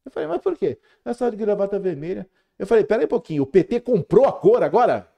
Eu 0.04 0.12
falei, 0.12 0.28
mas 0.28 0.40
por 0.40 0.56
quê? 0.56 0.78
Essa 1.04 1.30
de 1.30 1.36
gravata 1.36 1.78
vermelha. 1.78 2.28
Eu 2.58 2.66
falei, 2.66 2.84
peraí 2.84 3.04
um 3.04 3.08
pouquinho, 3.08 3.42
o 3.42 3.46
PT 3.46 3.80
comprou 3.80 4.26
a 4.26 4.32
cor 4.32 4.62
agora? 4.62 5.12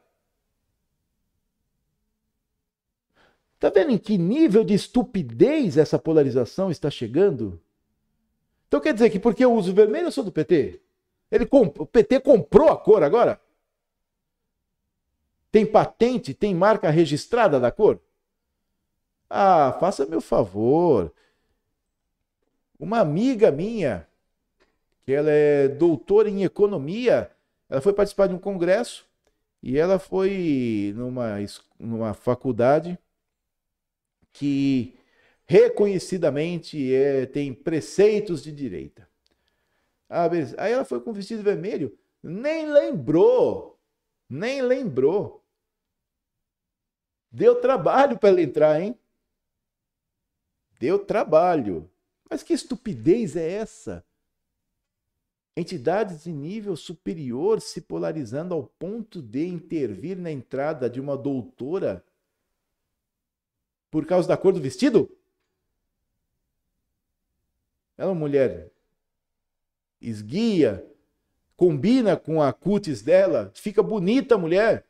Tá 3.59 3.69
vendo 3.69 3.91
em 3.91 3.99
que 3.99 4.17
nível 4.17 4.65
de 4.65 4.73
estupidez 4.73 5.77
essa 5.77 5.99
polarização 5.99 6.71
está 6.71 6.91
chegando? 6.91 7.61
Então 8.67 8.81
quer 8.81 8.95
dizer 8.95 9.11
que 9.11 9.19
porque 9.21 9.45
eu 9.45 9.53
uso 9.53 9.75
vermelho 9.75 10.07
eu 10.07 10.13
sou 10.13 10.25
do 10.25 10.33
PT? 10.33 10.81
Ele 11.31 11.45
comp... 11.45 11.79
O 11.79 11.87
PT 11.87 12.21
comprou 12.21 12.71
a 12.71 12.77
cor 12.77 13.03
agora? 13.03 13.41
Tem 15.53 15.67
patente, 15.67 16.33
tem 16.33 16.55
marca 16.55 16.89
registrada 16.89 17.61
da 17.61 17.71
cor? 17.71 18.01
Ah, 19.31 19.77
faça 19.79 20.05
meu 20.05 20.21
favor. 20.21 21.13
Uma 22.79 22.99
amiga 22.99 23.53
minha, 23.53 24.09
que 25.05 25.13
ela 25.13 25.31
é 25.31 25.69
doutora 25.69 26.29
em 26.29 26.43
economia, 26.43 27.31
ela 27.69 27.81
foi 27.81 27.93
participar 27.93 28.27
de 28.27 28.35
um 28.35 28.39
congresso 28.39 29.07
e 29.63 29.79
ela 29.79 29.99
foi 30.01 30.93
numa, 30.97 31.37
numa 31.79 32.13
faculdade 32.13 32.99
que 34.33 34.99
reconhecidamente 35.47 36.93
é, 36.93 37.27
tem 37.27 37.53
preceitos 37.55 38.43
de 38.43 38.51
direita. 38.51 39.09
Ah. 40.09 40.29
Aí 40.59 40.73
ela 40.73 40.85
foi 40.85 41.01
com 41.01 41.13
vestido 41.13 41.43
vermelho, 41.43 41.97
nem 42.23 42.67
lembrou, 42.67 43.79
nem 44.29 44.63
lembrou. 44.63 45.45
Deu 47.31 47.61
trabalho 47.61 48.19
para 48.19 48.31
ela 48.31 48.43
entrar, 48.43 48.81
hein? 48.81 48.99
Deu 50.81 50.99
trabalho. 50.99 51.91
Mas 52.29 52.43
que 52.43 52.55
estupidez 52.55 53.37
é 53.37 53.53
essa? 53.53 54.03
Entidades 55.55 56.25
de 56.25 56.33
nível 56.33 56.75
superior 56.75 57.61
se 57.61 57.83
polarizando 57.83 58.55
ao 58.55 58.65
ponto 58.65 59.21
de 59.21 59.47
intervir 59.47 60.17
na 60.17 60.31
entrada 60.31 60.89
de 60.89 60.99
uma 60.99 61.19
doutora 61.19 62.03
por 63.91 64.07
causa 64.07 64.27
da 64.27 64.39
cor 64.39 64.55
do 64.55 64.61
vestido? 64.61 65.15
Ela 67.99 68.09
é 68.09 68.13
uma 68.13 68.19
mulher 68.19 68.73
esguia, 70.01 70.83
combina 71.59 72.17
com 72.17 72.41
a 72.41 72.55
cutis 72.55 73.03
dela, 73.03 73.53
fica 73.55 73.83
bonita 73.83 74.37
a 74.37 74.39
mulher. 74.39 74.87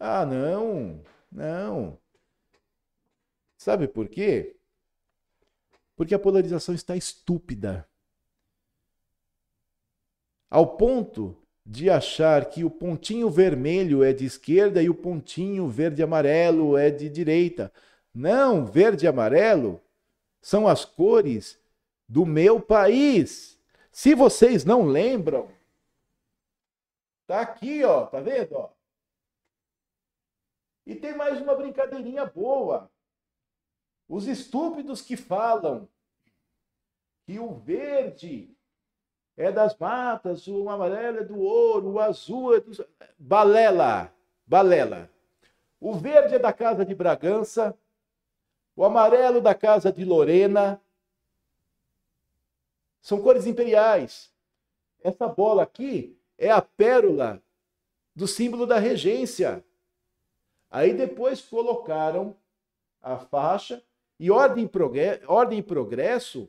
Ah, 0.00 0.26
não, 0.26 1.04
não. 1.30 1.98
Sabe 3.56 3.86
por 3.86 4.08
quê? 4.08 4.56
Porque 5.94 6.14
a 6.14 6.18
polarização 6.18 6.74
está 6.74 6.96
estúpida. 6.96 7.86
Ao 10.48 10.76
ponto 10.76 11.36
de 11.64 11.88
achar 11.90 12.46
que 12.46 12.64
o 12.64 12.70
pontinho 12.70 13.30
vermelho 13.30 14.02
é 14.02 14.12
de 14.12 14.24
esquerda 14.24 14.82
e 14.82 14.88
o 14.88 14.94
pontinho 14.94 15.68
verde 15.68 16.02
amarelo 16.02 16.76
é 16.76 16.90
de 16.90 17.08
direita. 17.08 17.72
Não, 18.12 18.64
verde 18.64 19.04
e 19.04 19.08
amarelo 19.08 19.80
são 20.40 20.66
as 20.66 20.84
cores 20.84 21.60
do 22.08 22.26
meu 22.26 22.60
país. 22.60 23.60
Se 23.92 24.14
vocês 24.14 24.64
não 24.64 24.86
lembram, 24.86 25.48
tá 27.26 27.40
aqui, 27.40 27.84
ó, 27.84 28.06
tá 28.06 28.20
vendo, 28.20 28.56
ó? 28.56 28.70
E 30.86 30.94
tem 30.94 31.16
mais 31.16 31.40
uma 31.40 31.54
brincadeirinha 31.54 32.26
boa. 32.26 32.90
Os 34.08 34.26
estúpidos 34.26 35.02
que 35.02 35.16
falam 35.16 35.88
que 37.24 37.38
o 37.38 37.54
verde 37.54 38.54
é 39.36 39.52
das 39.52 39.76
matas, 39.78 40.46
o 40.46 40.68
amarelo 40.68 41.18
é 41.18 41.24
do 41.24 41.38
ouro, 41.38 41.92
o 41.92 42.00
azul 42.00 42.56
é 42.56 42.60
do. 42.60 42.72
Balela! 43.18 44.12
Balela! 44.46 45.10
O 45.80 45.94
verde 45.94 46.34
é 46.34 46.38
da 46.38 46.52
casa 46.52 46.84
de 46.84 46.94
Bragança, 46.94 47.76
o 48.76 48.84
amarelo 48.84 49.40
da 49.40 49.54
casa 49.54 49.92
de 49.92 50.04
Lorena. 50.04 50.80
São 53.00 53.22
cores 53.22 53.46
imperiais. 53.46 54.30
Essa 55.02 55.26
bola 55.26 55.62
aqui 55.62 56.18
é 56.36 56.50
a 56.50 56.60
pérola 56.60 57.42
do 58.14 58.26
símbolo 58.26 58.66
da 58.66 58.78
regência. 58.78 59.64
Aí 60.70 60.94
depois 60.94 61.40
colocaram 61.40 62.36
a 63.02 63.16
faixa 63.18 63.82
e 64.18 64.30
ordem 64.30 64.64
e, 64.64 65.26
ordem 65.26 65.58
e 65.58 65.62
progresso 65.62 66.48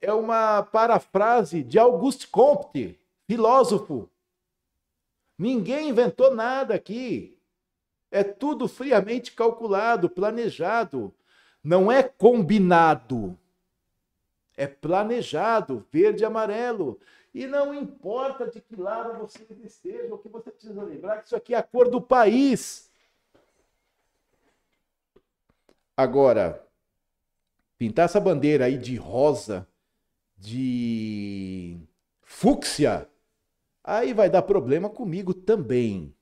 é 0.00 0.12
uma 0.12 0.62
parafrase 0.62 1.62
de 1.62 1.78
Auguste 1.78 2.28
Comte, 2.28 2.98
filósofo. 3.26 4.08
Ninguém 5.36 5.88
inventou 5.88 6.34
nada 6.34 6.74
aqui. 6.74 7.36
É 8.10 8.22
tudo 8.22 8.68
friamente 8.68 9.32
calculado, 9.32 10.08
planejado. 10.08 11.14
Não 11.62 11.90
é 11.90 12.02
combinado. 12.02 13.38
É 14.56 14.66
planejado, 14.66 15.86
verde 15.92 16.22
e 16.22 16.26
amarelo. 16.26 16.98
E 17.34 17.46
não 17.46 17.74
importa 17.74 18.46
de 18.46 18.60
que 18.60 18.74
lado 18.74 19.18
você 19.18 19.46
esteja, 19.62 20.14
o 20.14 20.18
que 20.18 20.28
você 20.28 20.50
precisa 20.50 20.82
lembrar 20.82 21.18
que 21.18 21.26
isso 21.26 21.36
aqui 21.36 21.54
é 21.54 21.58
a 21.58 21.62
cor 21.62 21.88
do 21.88 22.00
país. 22.00 22.90
Agora, 25.96 26.66
pintar 27.76 28.06
essa 28.06 28.20
bandeira 28.20 28.64
aí 28.64 28.78
de 28.78 28.96
rosa, 28.96 29.66
de 30.36 31.78
fúcsia, 32.22 33.08
aí 33.84 34.14
vai 34.14 34.30
dar 34.30 34.42
problema 34.42 34.88
comigo 34.88 35.34
também. 35.34 36.14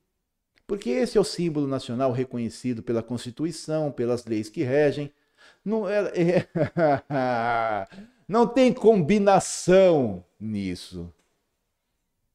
Porque 0.66 0.90
esse 0.90 1.16
é 1.16 1.20
o 1.20 1.24
símbolo 1.24 1.66
nacional 1.66 2.10
reconhecido 2.10 2.82
pela 2.82 3.02
Constituição, 3.02 3.92
pelas 3.92 4.24
leis 4.24 4.48
que 4.48 4.62
regem. 4.62 5.12
Não, 5.64 5.88
é, 5.88 6.00
é, 7.08 7.88
não 8.26 8.46
tem 8.46 8.72
combinação 8.72 10.24
nisso. 10.46 11.12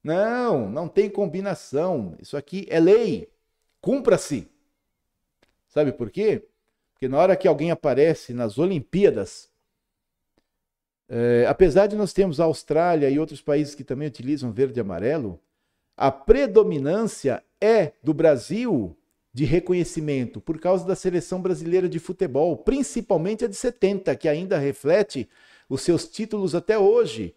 Não, 0.03 0.69
não 0.69 0.87
tem 0.87 1.09
combinação. 1.09 2.15
Isso 2.19 2.35
aqui 2.35 2.67
é 2.69 2.79
lei. 2.79 3.29
Cumpra-se. 3.79 4.47
Sabe 5.67 5.91
por 5.91 6.09
quê? 6.09 6.43
Porque 6.93 7.07
na 7.07 7.17
hora 7.17 7.35
que 7.35 7.47
alguém 7.47 7.71
aparece 7.71 8.33
nas 8.33 8.57
Olimpíadas, 8.57 9.49
é, 11.09 11.45
apesar 11.47 11.87
de 11.87 11.95
nós 11.95 12.13
termos 12.13 12.39
a 12.39 12.45
Austrália 12.45 13.09
e 13.09 13.19
outros 13.19 13.41
países 13.41 13.75
que 13.75 13.83
também 13.83 14.07
utilizam 14.07 14.51
verde 14.51 14.79
e 14.79 14.81
amarelo, 14.81 15.39
a 15.97 16.11
predominância 16.11 17.43
é 17.59 17.93
do 18.03 18.13
Brasil 18.13 18.97
de 19.33 19.45
reconhecimento 19.45 20.41
por 20.41 20.59
causa 20.59 20.85
da 20.85 20.95
seleção 20.95 21.41
brasileira 21.41 21.87
de 21.87 21.99
futebol, 21.99 22.57
principalmente 22.57 23.45
a 23.45 23.47
de 23.47 23.55
70, 23.55 24.15
que 24.15 24.27
ainda 24.27 24.57
reflete 24.57 25.29
os 25.69 25.81
seus 25.81 26.07
títulos 26.07 26.53
até 26.53 26.77
hoje. 26.77 27.33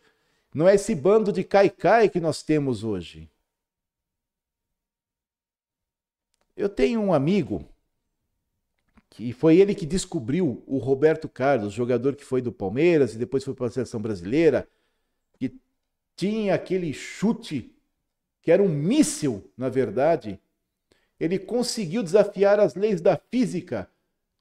Não 0.55 0.69
é 0.69 0.77
esse 0.77 0.95
bando 0.95 1.33
de 1.33 1.43
caicai 1.43 2.09
que 2.09 2.21
nós 2.21 2.41
temos 2.41 2.85
hoje. 2.85 3.29
Eu 6.57 6.69
tenho 6.69 7.01
um 7.01 7.13
amigo 7.13 7.69
que 9.11 9.33
foi 9.33 9.57
ele 9.57 9.75
que 9.75 9.85
descobriu 9.85 10.63
o 10.67 10.79
Roberto 10.79 11.29
Carlos, 11.29 11.73
jogador 11.73 12.15
que 12.15 12.25
foi 12.25 12.41
do 12.41 12.53
Palmeiras 12.53 13.15
e 13.15 13.19
depois 13.19 13.43
foi 13.43 13.53
para 13.53 13.67
a 13.67 13.71
seleção 13.71 14.01
brasileira, 14.01 14.69
que 15.39 15.57
tinha 16.17 16.55
aquele 16.55 16.93
chute 16.93 17.75
que 18.41 18.53
era 18.53 18.63
um 18.63 18.69
míssil, 18.69 19.51
na 19.57 19.69
verdade. 19.69 20.41
Ele 21.19 21.39
conseguiu 21.39 22.03
desafiar 22.03 22.61
as 22.61 22.77
leis 22.77 23.01
da 23.01 23.17
física 23.17 23.91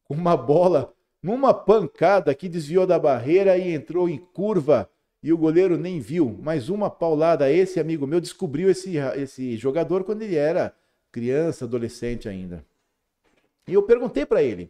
com 0.03 0.14
uma 0.14 0.38
bola 0.38 0.93
numa 1.24 1.53
pancada 1.53 2.36
que 2.36 2.49
desviou 2.49 2.86
da 2.86 2.99
barreira 2.99 3.57
e 3.57 3.74
entrou 3.74 4.07
em 4.07 4.20
curva 4.20 4.89
e 5.24 5.32
o 5.32 5.38
goleiro 5.38 5.78
nem 5.78 6.01
viu. 6.01 6.38
Mais 6.43 6.67
uma 6.67 6.89
paulada. 6.89 7.49
Esse 7.49 7.80
amigo 7.80 8.05
meu 8.05 8.19
descobriu 8.19 8.69
esse, 8.69 8.97
esse 9.15 9.55
jogador 9.55 10.03
quando 10.03 10.21
ele 10.21 10.36
era 10.36 10.76
criança, 11.11 11.63
adolescente 11.63 12.28
ainda. 12.28 12.65
E 13.65 13.74
eu 13.74 13.82
perguntei 13.84 14.26
para 14.26 14.43
ele. 14.43 14.69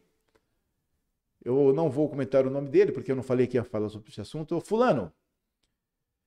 Eu 1.44 1.74
não 1.74 1.90
vou 1.90 2.08
comentar 2.08 2.46
o 2.46 2.52
nome 2.52 2.70
dele, 2.70 2.92
porque 2.92 3.12
eu 3.12 3.16
não 3.16 3.24
falei 3.24 3.48
que 3.48 3.58
ia 3.58 3.64
falar 3.64 3.90
sobre 3.90 4.12
esse 4.12 4.22
assunto. 4.22 4.62
Fulano, 4.62 5.12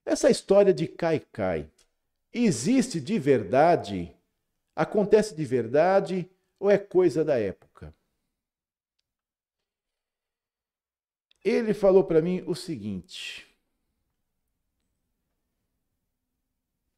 essa 0.04 0.28
história 0.28 0.74
de 0.74 0.88
cai-cai 0.88 1.70
existe 2.34 3.00
de 3.00 3.18
verdade? 3.18 4.12
Acontece 4.74 5.34
de 5.34 5.44
verdade 5.44 6.28
ou 6.58 6.68
é 6.68 6.76
coisa 6.76 7.24
da 7.24 7.38
época? 7.38 7.94
Ele 11.44 11.72
falou 11.72 12.02
para 12.02 12.20
mim 12.20 12.42
o 12.44 12.54
seguinte: 12.54 13.45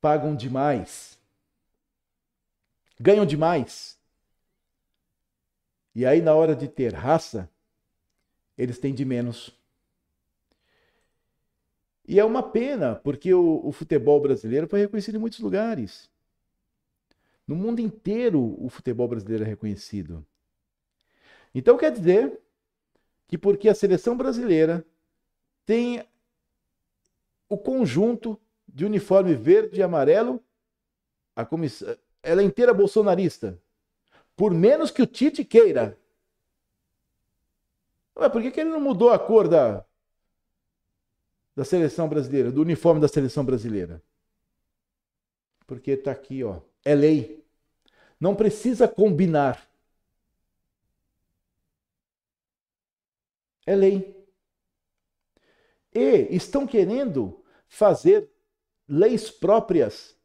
pagam 0.01 0.35
demais, 0.35 1.19
ganham 2.99 3.27
demais. 3.27 3.99
E 5.95 6.07
aí, 6.07 6.21
na 6.21 6.35
hora 6.35 6.55
de 6.55 6.69
ter 6.69 6.95
raça, 6.95 7.51
eles 8.57 8.79
têm 8.79 8.95
de 8.95 9.05
menos. 9.05 9.57
E 12.07 12.19
é 12.19 12.25
uma 12.25 12.43
pena, 12.43 12.97
porque 12.97 13.35
o, 13.35 13.61
o, 13.65 13.71
futebol 13.71 14.21
brasileiro 14.21 14.67
foi 14.67 14.81
reconhecido 14.81 15.17
em 15.17 15.21
muitos 15.21 15.41
lugares. 15.41 16.09
No 17.47 17.55
mundo 17.55 17.81
inteiro, 17.81 18.57
o 18.59 18.69
futebol 18.71 19.07
brasileiro 19.07 19.45
é 19.45 19.47
reconhecido. 19.47 20.25
Então 21.55 21.77
quer 21.77 21.93
dizer 21.93 22.41
que 23.27 23.37
porque 23.37 23.69
a 23.69 23.75
seleção 23.75 24.17
brasileira 24.17 24.85
tem 25.67 26.03
o 27.49 27.59
conjunto 27.59 28.41
de 28.69 28.85
uniforme 28.85 29.35
verde 29.35 29.81
e 29.81 29.83
amarelo, 29.83 30.43
a 31.35 31.45
comissão, 31.45 31.97
ela 32.23 32.43
é 32.43 32.45
inteira 32.45 32.75
bolsonarista 32.75 33.59
por 34.39 34.55
menos 34.55 34.93
que 34.93 35.03
o 35.03 35.07
Tite 35.07 35.45
queira. 35.45 35.99
Ué, 38.17 38.29
por 38.29 38.41
que, 38.41 38.53
que 38.53 38.61
ele 38.61 38.71
não 38.71 38.81
mudou 38.81 39.11
a 39.11 39.19
cor 39.19 39.49
da, 39.49 39.85
da 41.57 41.65
seleção 41.65 42.09
brasileira, 42.09 42.53
do 42.53 42.63
uniforme 42.63 43.01
da 43.01 43.09
seleção 43.09 43.45
brasileira? 43.45 44.01
Porque 45.67 45.91
está 45.91 46.13
aqui, 46.13 46.45
ó, 46.45 46.61
é 46.85 46.95
lei. 46.95 47.45
Não 48.21 48.37
precisa 48.37 48.87
combinar. 48.87 49.69
É 53.67 53.75
lei. 53.75 54.25
E 55.93 56.29
estão 56.31 56.65
querendo 56.65 57.45
fazer 57.67 58.31
leis 58.89 59.31
próprias 59.31 60.17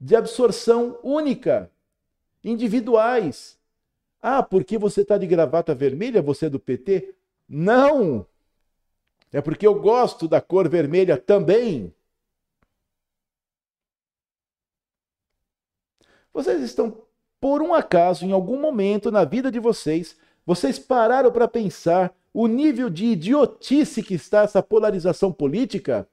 de 0.00 0.14
absorção 0.14 0.98
única 1.02 1.70
individuais. 2.44 3.58
Ah, 4.20 4.42
porque 4.42 4.76
você 4.78 5.02
está 5.02 5.16
de 5.16 5.26
gravata 5.26 5.74
vermelha, 5.74 6.20
você 6.20 6.46
é 6.46 6.50
do 6.50 6.60
PT? 6.60 7.14
Não! 7.48 8.26
É 9.32 9.40
porque 9.40 9.66
eu 9.66 9.80
gosto 9.80 10.26
da 10.26 10.40
cor 10.40 10.68
vermelha 10.68 11.16
também. 11.16 11.94
Vocês 16.32 16.62
estão, 16.62 17.02
por 17.40 17.60
um 17.62 17.74
acaso, 17.74 18.24
em 18.24 18.32
algum 18.32 18.60
momento 18.60 19.10
na 19.10 19.24
vida 19.24 19.50
de 19.50 19.58
vocês, 19.58 20.16
vocês 20.46 20.78
pararam 20.78 21.30
para 21.32 21.48
pensar 21.48 22.14
o 22.32 22.46
nível 22.46 22.88
de 22.88 23.06
idiotice 23.06 24.02
que 24.02 24.14
está 24.14 24.42
essa 24.42 24.62
polarização 24.62 25.32
política? 25.32 26.08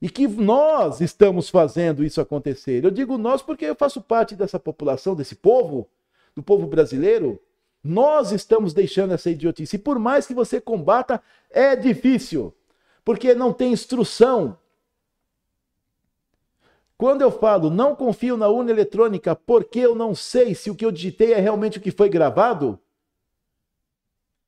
E 0.00 0.08
que 0.08 0.28
nós 0.28 1.00
estamos 1.00 1.48
fazendo 1.48 2.04
isso 2.04 2.20
acontecer. 2.20 2.84
Eu 2.84 2.90
digo 2.90 3.18
nós 3.18 3.42
porque 3.42 3.64
eu 3.64 3.74
faço 3.74 4.00
parte 4.00 4.36
dessa 4.36 4.58
população, 4.58 5.14
desse 5.14 5.34
povo, 5.34 5.88
do 6.36 6.42
povo 6.42 6.66
brasileiro. 6.66 7.40
Nós 7.82 8.30
estamos 8.30 8.72
deixando 8.72 9.12
essa 9.12 9.30
idiotice. 9.30 9.76
E 9.76 9.78
por 9.78 9.98
mais 9.98 10.26
que 10.26 10.34
você 10.34 10.60
combata, 10.60 11.20
é 11.50 11.74
difícil, 11.74 12.54
porque 13.04 13.34
não 13.34 13.52
tem 13.52 13.72
instrução. 13.72 14.56
Quando 16.96 17.22
eu 17.22 17.30
falo 17.30 17.70
não 17.70 17.94
confio 17.94 18.36
na 18.36 18.48
urna 18.48 18.72
eletrônica 18.72 19.34
porque 19.34 19.78
eu 19.78 19.94
não 19.94 20.16
sei 20.16 20.52
se 20.54 20.68
o 20.68 20.74
que 20.74 20.84
eu 20.84 20.90
digitei 20.90 21.32
é 21.32 21.38
realmente 21.38 21.78
o 21.78 21.80
que 21.80 21.92
foi 21.92 22.08
gravado, 22.08 22.78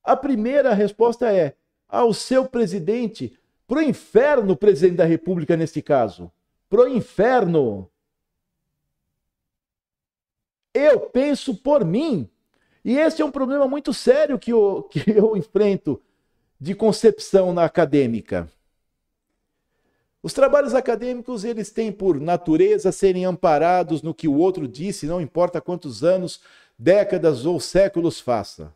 a 0.03 0.17
primeira 0.17 0.75
resposta 0.75 1.33
é: 1.33 1.55
ao 1.89 2.13
seu 2.13 2.47
presidente 2.47 3.39
Pro 3.71 3.81
inferno, 3.81 4.57
presidente 4.57 4.97
da 4.97 5.05
República, 5.05 5.57
nesse 5.57 5.81
caso. 5.81 6.29
Pro 6.69 6.89
inferno. 6.89 7.89
Eu 10.75 11.03
penso 11.03 11.55
por 11.55 11.85
mim. 11.85 12.29
E 12.85 12.99
esse 12.99 13.23
é 13.23 13.25
um 13.25 13.31
problema 13.31 13.69
muito 13.69 13.95
sério 13.95 14.41
que 14.41 14.53
eu, 14.53 14.83
que 14.91 15.09
eu 15.09 15.37
enfrento 15.37 16.03
de 16.59 16.75
concepção 16.75 17.53
na 17.53 17.65
acadêmica. 17.65 18.51
Os 20.21 20.33
trabalhos 20.33 20.75
acadêmicos, 20.75 21.45
eles 21.45 21.71
têm 21.71 21.93
por 21.93 22.19
natureza 22.19 22.91
serem 22.91 23.25
amparados 23.25 24.03
no 24.03 24.13
que 24.13 24.27
o 24.27 24.37
outro 24.37 24.67
disse, 24.67 25.07
não 25.07 25.21
importa 25.21 25.61
quantos 25.61 26.03
anos, 26.03 26.41
décadas 26.77 27.47
ou 27.47 27.61
séculos 27.61 28.19
faça. 28.19 28.75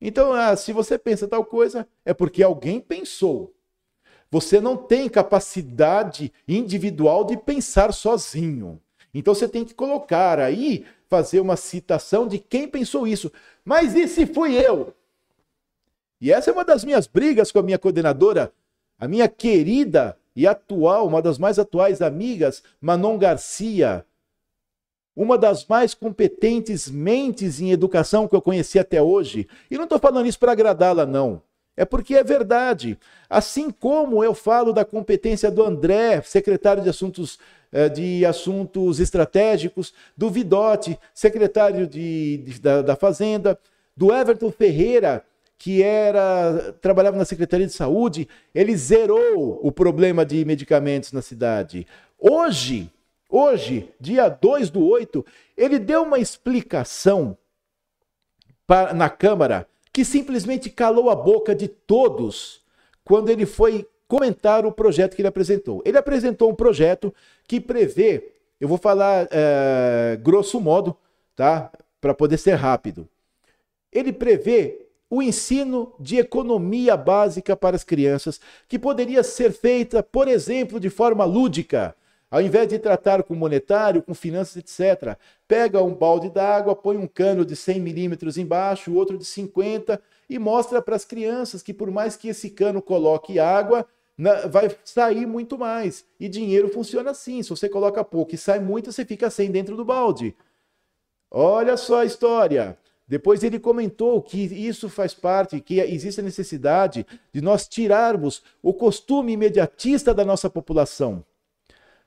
Então, 0.00 0.32
ah, 0.32 0.54
se 0.56 0.72
você 0.72 0.98
pensa 0.98 1.26
tal 1.26 1.44
coisa, 1.44 1.86
é 2.04 2.12
porque 2.12 2.42
alguém 2.42 2.80
pensou. 2.80 3.54
Você 4.30 4.60
não 4.60 4.76
tem 4.76 5.08
capacidade 5.08 6.32
individual 6.46 7.24
de 7.24 7.36
pensar 7.36 7.92
sozinho. 7.92 8.80
Então 9.14 9.32
você 9.32 9.48
tem 9.48 9.64
que 9.64 9.74
colocar 9.74 10.40
aí, 10.40 10.84
fazer 11.08 11.38
uma 11.38 11.56
citação 11.56 12.26
de 12.26 12.38
quem 12.38 12.66
pensou 12.66 13.06
isso. 13.06 13.30
Mas 13.64 13.94
e 13.94 14.08
se 14.08 14.26
fui 14.26 14.54
eu? 14.54 14.92
E 16.20 16.32
essa 16.32 16.50
é 16.50 16.52
uma 16.52 16.64
das 16.64 16.84
minhas 16.84 17.06
brigas 17.06 17.52
com 17.52 17.60
a 17.60 17.62
minha 17.62 17.78
coordenadora, 17.78 18.52
a 18.98 19.06
minha 19.06 19.28
querida 19.28 20.18
e 20.34 20.46
atual, 20.46 21.06
uma 21.06 21.22
das 21.22 21.38
mais 21.38 21.58
atuais 21.58 22.02
amigas, 22.02 22.62
Manon 22.80 23.16
Garcia, 23.16 24.04
uma 25.16 25.38
das 25.38 25.66
mais 25.66 25.94
competentes 25.94 26.90
mentes 26.90 27.60
em 27.60 27.70
educação 27.70 28.26
que 28.26 28.34
eu 28.34 28.42
conheci 28.42 28.78
até 28.78 29.00
hoje. 29.00 29.46
E 29.70 29.76
não 29.76 29.84
estou 29.84 29.98
falando 29.98 30.26
isso 30.26 30.38
para 30.38 30.52
agradá-la, 30.52 31.06
não. 31.06 31.42
É 31.76 31.84
porque 31.84 32.14
é 32.14 32.22
verdade. 32.22 32.98
Assim 33.28 33.70
como 33.70 34.22
eu 34.22 34.34
falo 34.34 34.72
da 34.72 34.84
competência 34.84 35.50
do 35.50 35.62
André, 35.62 36.20
secretário 36.22 36.82
de 36.82 36.88
Assuntos, 36.88 37.38
eh, 37.72 37.88
de 37.88 38.24
assuntos 38.24 39.00
Estratégicos, 39.00 39.92
do 40.16 40.30
Vidotti, 40.30 40.98
secretário 41.12 41.86
de, 41.86 42.38
de 42.38 42.60
da, 42.60 42.82
da 42.82 42.96
Fazenda, 42.96 43.58
do 43.96 44.12
Everton 44.12 44.50
Ferreira, 44.50 45.24
que 45.58 45.82
era 45.82 46.74
trabalhava 46.80 47.16
na 47.16 47.24
Secretaria 47.24 47.66
de 47.66 47.72
Saúde, 47.72 48.28
ele 48.54 48.76
zerou 48.76 49.58
o 49.62 49.72
problema 49.72 50.24
de 50.24 50.44
medicamentos 50.44 51.12
na 51.12 51.22
cidade. 51.22 51.86
Hoje, 52.18 52.90
hoje, 53.34 53.92
dia 54.00 54.28
2 54.28 54.70
do 54.70 54.86
8, 54.86 55.24
ele 55.56 55.78
deu 55.78 56.02
uma 56.02 56.18
explicação 56.18 57.36
para, 58.66 58.94
na 58.94 59.10
Câmara 59.10 59.66
que 59.92 60.04
simplesmente 60.04 60.70
calou 60.70 61.10
a 61.10 61.14
boca 61.14 61.54
de 61.54 61.68
todos 61.68 62.62
quando 63.04 63.28
ele 63.28 63.46
foi 63.46 63.86
comentar 64.08 64.64
o 64.64 64.72
projeto 64.72 65.14
que 65.14 65.22
ele 65.22 65.28
apresentou. 65.28 65.82
Ele 65.84 65.98
apresentou 65.98 66.50
um 66.50 66.54
projeto 66.54 67.14
que 67.46 67.60
prevê, 67.60 68.32
eu 68.60 68.68
vou 68.68 68.78
falar 68.78 69.28
é, 69.30 70.18
grosso 70.22 70.60
modo, 70.60 70.96
tá? 71.36 71.70
Para 72.00 72.14
poder 72.14 72.38
ser 72.38 72.54
rápido. 72.54 73.08
Ele 73.92 74.12
prevê 74.12 74.84
o 75.08 75.22
ensino 75.22 75.92
de 76.00 76.16
economia 76.16 76.96
básica 76.96 77.56
para 77.56 77.76
as 77.76 77.84
crianças, 77.84 78.40
que 78.68 78.78
poderia 78.78 79.22
ser 79.22 79.52
feita, 79.52 80.02
por 80.02 80.26
exemplo, 80.26 80.80
de 80.80 80.90
forma 80.90 81.24
lúdica. 81.24 81.94
Ao 82.34 82.42
invés 82.42 82.66
de 82.66 82.80
tratar 82.80 83.22
com 83.22 83.32
monetário, 83.36 84.02
com 84.02 84.12
finanças, 84.12 84.56
etc., 84.56 85.16
pega 85.46 85.80
um 85.80 85.94
balde 85.94 86.28
d'água, 86.28 86.74
põe 86.74 86.96
um 86.96 87.06
cano 87.06 87.44
de 87.44 87.54
100 87.54 87.78
milímetros 87.78 88.36
embaixo, 88.36 88.92
outro 88.92 89.16
de 89.16 89.24
50 89.24 90.02
e 90.28 90.36
mostra 90.36 90.82
para 90.82 90.96
as 90.96 91.04
crianças 91.04 91.62
que 91.62 91.72
por 91.72 91.92
mais 91.92 92.16
que 92.16 92.26
esse 92.26 92.50
cano 92.50 92.82
coloque 92.82 93.38
água, 93.38 93.86
vai 94.50 94.68
sair 94.84 95.26
muito 95.26 95.56
mais. 95.56 96.04
E 96.18 96.28
dinheiro 96.28 96.68
funciona 96.68 97.12
assim: 97.12 97.40
se 97.40 97.50
você 97.50 97.68
coloca 97.68 98.02
pouco 98.02 98.34
e 98.34 98.36
sai 98.36 98.58
muito, 98.58 98.90
você 98.90 99.04
fica 99.04 99.30
sem 99.30 99.48
dentro 99.48 99.76
do 99.76 99.84
balde. 99.84 100.34
Olha 101.30 101.76
só 101.76 102.00
a 102.00 102.04
história. 102.04 102.76
Depois 103.06 103.44
ele 103.44 103.60
comentou 103.60 104.20
que 104.20 104.38
isso 104.38 104.88
faz 104.88 105.14
parte, 105.14 105.60
que 105.60 105.78
existe 105.78 106.18
a 106.18 106.24
necessidade 106.24 107.06
de 107.32 107.40
nós 107.40 107.68
tirarmos 107.68 108.42
o 108.60 108.74
costume 108.74 109.34
imediatista 109.34 110.12
da 110.12 110.24
nossa 110.24 110.50
população. 110.50 111.24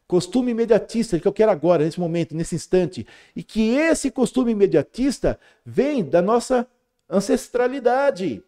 Costume 0.08 0.52
imediatista, 0.52 1.20
que 1.20 1.28
eu 1.28 1.34
quero 1.34 1.52
agora, 1.52 1.84
nesse 1.84 2.00
momento, 2.00 2.36
nesse 2.36 2.56
instante. 2.56 3.06
E 3.36 3.44
que 3.44 3.76
esse 3.76 4.10
costume 4.10 4.54
imediatista 4.54 5.40
vem 5.66 6.04
da 6.04 6.22
nossa 6.22 6.66
ancestralidade. 7.10 8.44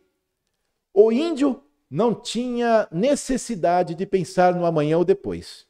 O 0.93 1.12
índio 1.12 1.62
não 1.89 2.14
tinha 2.14 2.88
necessidade 2.91 3.93
de 3.95 4.05
pensar 4.05 4.55
no 4.55 4.66
amanhã 4.66 4.97
ou 4.97 5.03
depois. 5.03 5.68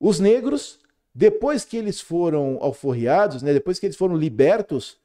Os 0.00 0.18
negros 0.18 0.80
depois 1.14 1.64
que 1.64 1.76
eles 1.76 2.00
foram 2.00 2.58
alforriados, 2.60 3.42
né, 3.42 3.52
depois 3.52 3.78
que 3.78 3.86
eles 3.86 3.96
foram 3.96 4.16
libertos, 4.16 4.98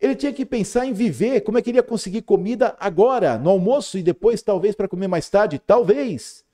ele 0.00 0.14
tinha 0.14 0.32
que 0.32 0.44
pensar 0.44 0.86
em 0.86 0.92
viver, 0.92 1.40
como 1.40 1.58
é 1.58 1.62
que 1.62 1.70
ele 1.70 1.78
ia 1.78 1.82
conseguir 1.82 2.22
comida 2.22 2.76
agora, 2.78 3.38
no 3.38 3.50
almoço 3.50 3.98
e 3.98 4.02
depois 4.02 4.42
talvez 4.42 4.74
para 4.74 4.86
comer 4.86 5.08
mais 5.08 5.28
tarde, 5.28 5.58
talvez. 5.58 6.44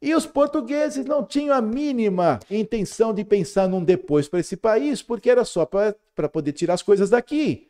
E 0.00 0.14
os 0.14 0.26
portugueses 0.26 1.06
não 1.06 1.24
tinham 1.24 1.56
a 1.56 1.60
mínima 1.60 2.38
intenção 2.50 3.14
de 3.14 3.24
pensar 3.24 3.66
num 3.66 3.82
depois 3.82 4.28
para 4.28 4.40
esse 4.40 4.56
país, 4.56 5.02
porque 5.02 5.30
era 5.30 5.44
só 5.44 5.64
para 5.64 6.28
poder 6.28 6.52
tirar 6.52 6.74
as 6.74 6.82
coisas 6.82 7.10
daqui. 7.10 7.68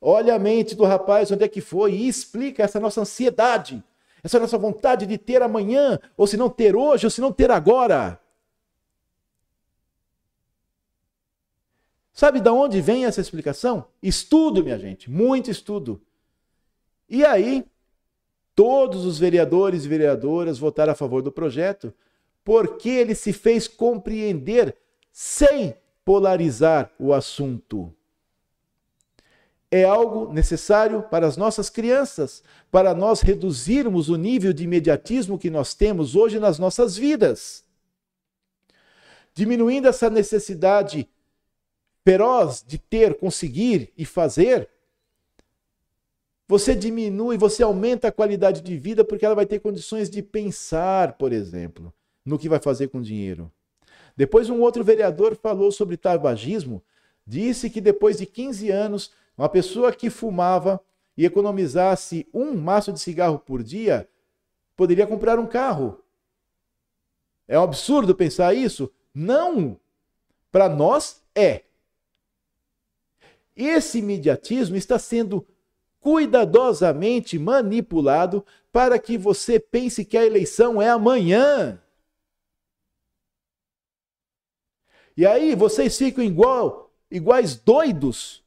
Olha 0.00 0.34
a 0.34 0.38
mente 0.38 0.74
do 0.74 0.84
rapaz, 0.84 1.30
onde 1.30 1.44
é 1.44 1.48
que 1.48 1.60
foi, 1.60 1.92
e 1.92 2.08
explica 2.08 2.64
essa 2.64 2.80
nossa 2.80 3.00
ansiedade, 3.00 3.82
essa 4.22 4.40
nossa 4.40 4.58
vontade 4.58 5.06
de 5.06 5.16
ter 5.16 5.40
amanhã, 5.42 5.98
ou 6.16 6.26
se 6.26 6.36
não 6.36 6.50
ter 6.50 6.74
hoje, 6.74 7.06
ou 7.06 7.10
se 7.10 7.20
não 7.20 7.32
ter 7.32 7.50
agora. 7.50 8.20
Sabe 12.12 12.40
de 12.40 12.50
onde 12.50 12.80
vem 12.80 13.06
essa 13.06 13.20
explicação? 13.20 13.86
Estudo, 14.02 14.62
minha 14.62 14.78
gente, 14.78 15.08
muito 15.08 15.50
estudo. 15.50 16.02
E 17.08 17.24
aí, 17.24 17.64
todos 18.62 19.04
os 19.04 19.18
vereadores 19.18 19.84
e 19.84 19.88
vereadoras 19.88 20.56
votaram 20.56 20.92
a 20.92 20.94
favor 20.94 21.20
do 21.20 21.32
projeto, 21.32 21.92
porque 22.44 22.88
ele 22.88 23.12
se 23.12 23.32
fez 23.32 23.66
compreender 23.66 24.76
sem 25.10 25.74
polarizar 26.04 26.92
o 26.96 27.12
assunto. 27.12 27.92
É 29.68 29.82
algo 29.82 30.32
necessário 30.32 31.02
para 31.02 31.26
as 31.26 31.36
nossas 31.36 31.68
crianças, 31.68 32.40
para 32.70 32.94
nós 32.94 33.20
reduzirmos 33.20 34.08
o 34.08 34.14
nível 34.14 34.52
de 34.52 34.62
imediatismo 34.62 35.40
que 35.40 35.50
nós 35.50 35.74
temos 35.74 36.14
hoje 36.14 36.38
nas 36.38 36.56
nossas 36.56 36.96
vidas. 36.96 37.64
Diminuindo 39.34 39.88
essa 39.88 40.08
necessidade 40.08 41.08
feroz 42.04 42.64
de 42.64 42.78
ter, 42.78 43.18
conseguir 43.18 43.92
e 43.98 44.04
fazer, 44.04 44.68
você 46.52 46.74
diminui, 46.74 47.38
você 47.38 47.62
aumenta 47.62 48.08
a 48.08 48.12
qualidade 48.12 48.60
de 48.60 48.76
vida 48.76 49.02
porque 49.02 49.24
ela 49.24 49.34
vai 49.34 49.46
ter 49.46 49.58
condições 49.58 50.10
de 50.10 50.22
pensar, 50.22 51.14
por 51.14 51.32
exemplo, 51.32 51.90
no 52.22 52.38
que 52.38 52.46
vai 52.46 52.58
fazer 52.60 52.88
com 52.88 52.98
o 52.98 53.02
dinheiro. 53.02 53.50
Depois, 54.14 54.50
um 54.50 54.60
outro 54.60 54.84
vereador 54.84 55.34
falou 55.34 55.72
sobre 55.72 55.96
tabagismo, 55.96 56.82
disse 57.26 57.70
que 57.70 57.80
depois 57.80 58.18
de 58.18 58.26
15 58.26 58.70
anos, 58.70 59.12
uma 59.34 59.48
pessoa 59.48 59.90
que 59.94 60.10
fumava 60.10 60.78
e 61.16 61.24
economizasse 61.24 62.28
um 62.34 62.54
maço 62.54 62.92
de 62.92 63.00
cigarro 63.00 63.38
por 63.38 63.62
dia 63.62 64.06
poderia 64.76 65.06
comprar 65.06 65.38
um 65.38 65.46
carro. 65.46 66.02
É 67.48 67.58
um 67.58 67.62
absurdo 67.62 68.14
pensar 68.14 68.52
isso? 68.52 68.92
Não! 69.14 69.80
Para 70.50 70.68
nós 70.68 71.22
é. 71.34 71.62
Esse 73.56 74.00
imediatismo 74.00 74.76
está 74.76 74.98
sendo 74.98 75.46
cuidadosamente 76.02 77.38
manipulado 77.38 78.44
para 78.72 78.98
que 78.98 79.16
você 79.16 79.60
pense 79.60 80.04
que 80.04 80.18
a 80.18 80.26
eleição 80.26 80.82
é 80.82 80.88
amanhã. 80.88 81.80
E 85.16 85.24
aí 85.24 85.54
vocês 85.54 85.96
ficam 85.96 86.24
igual, 86.24 86.92
iguais 87.08 87.54
doidos 87.54 88.42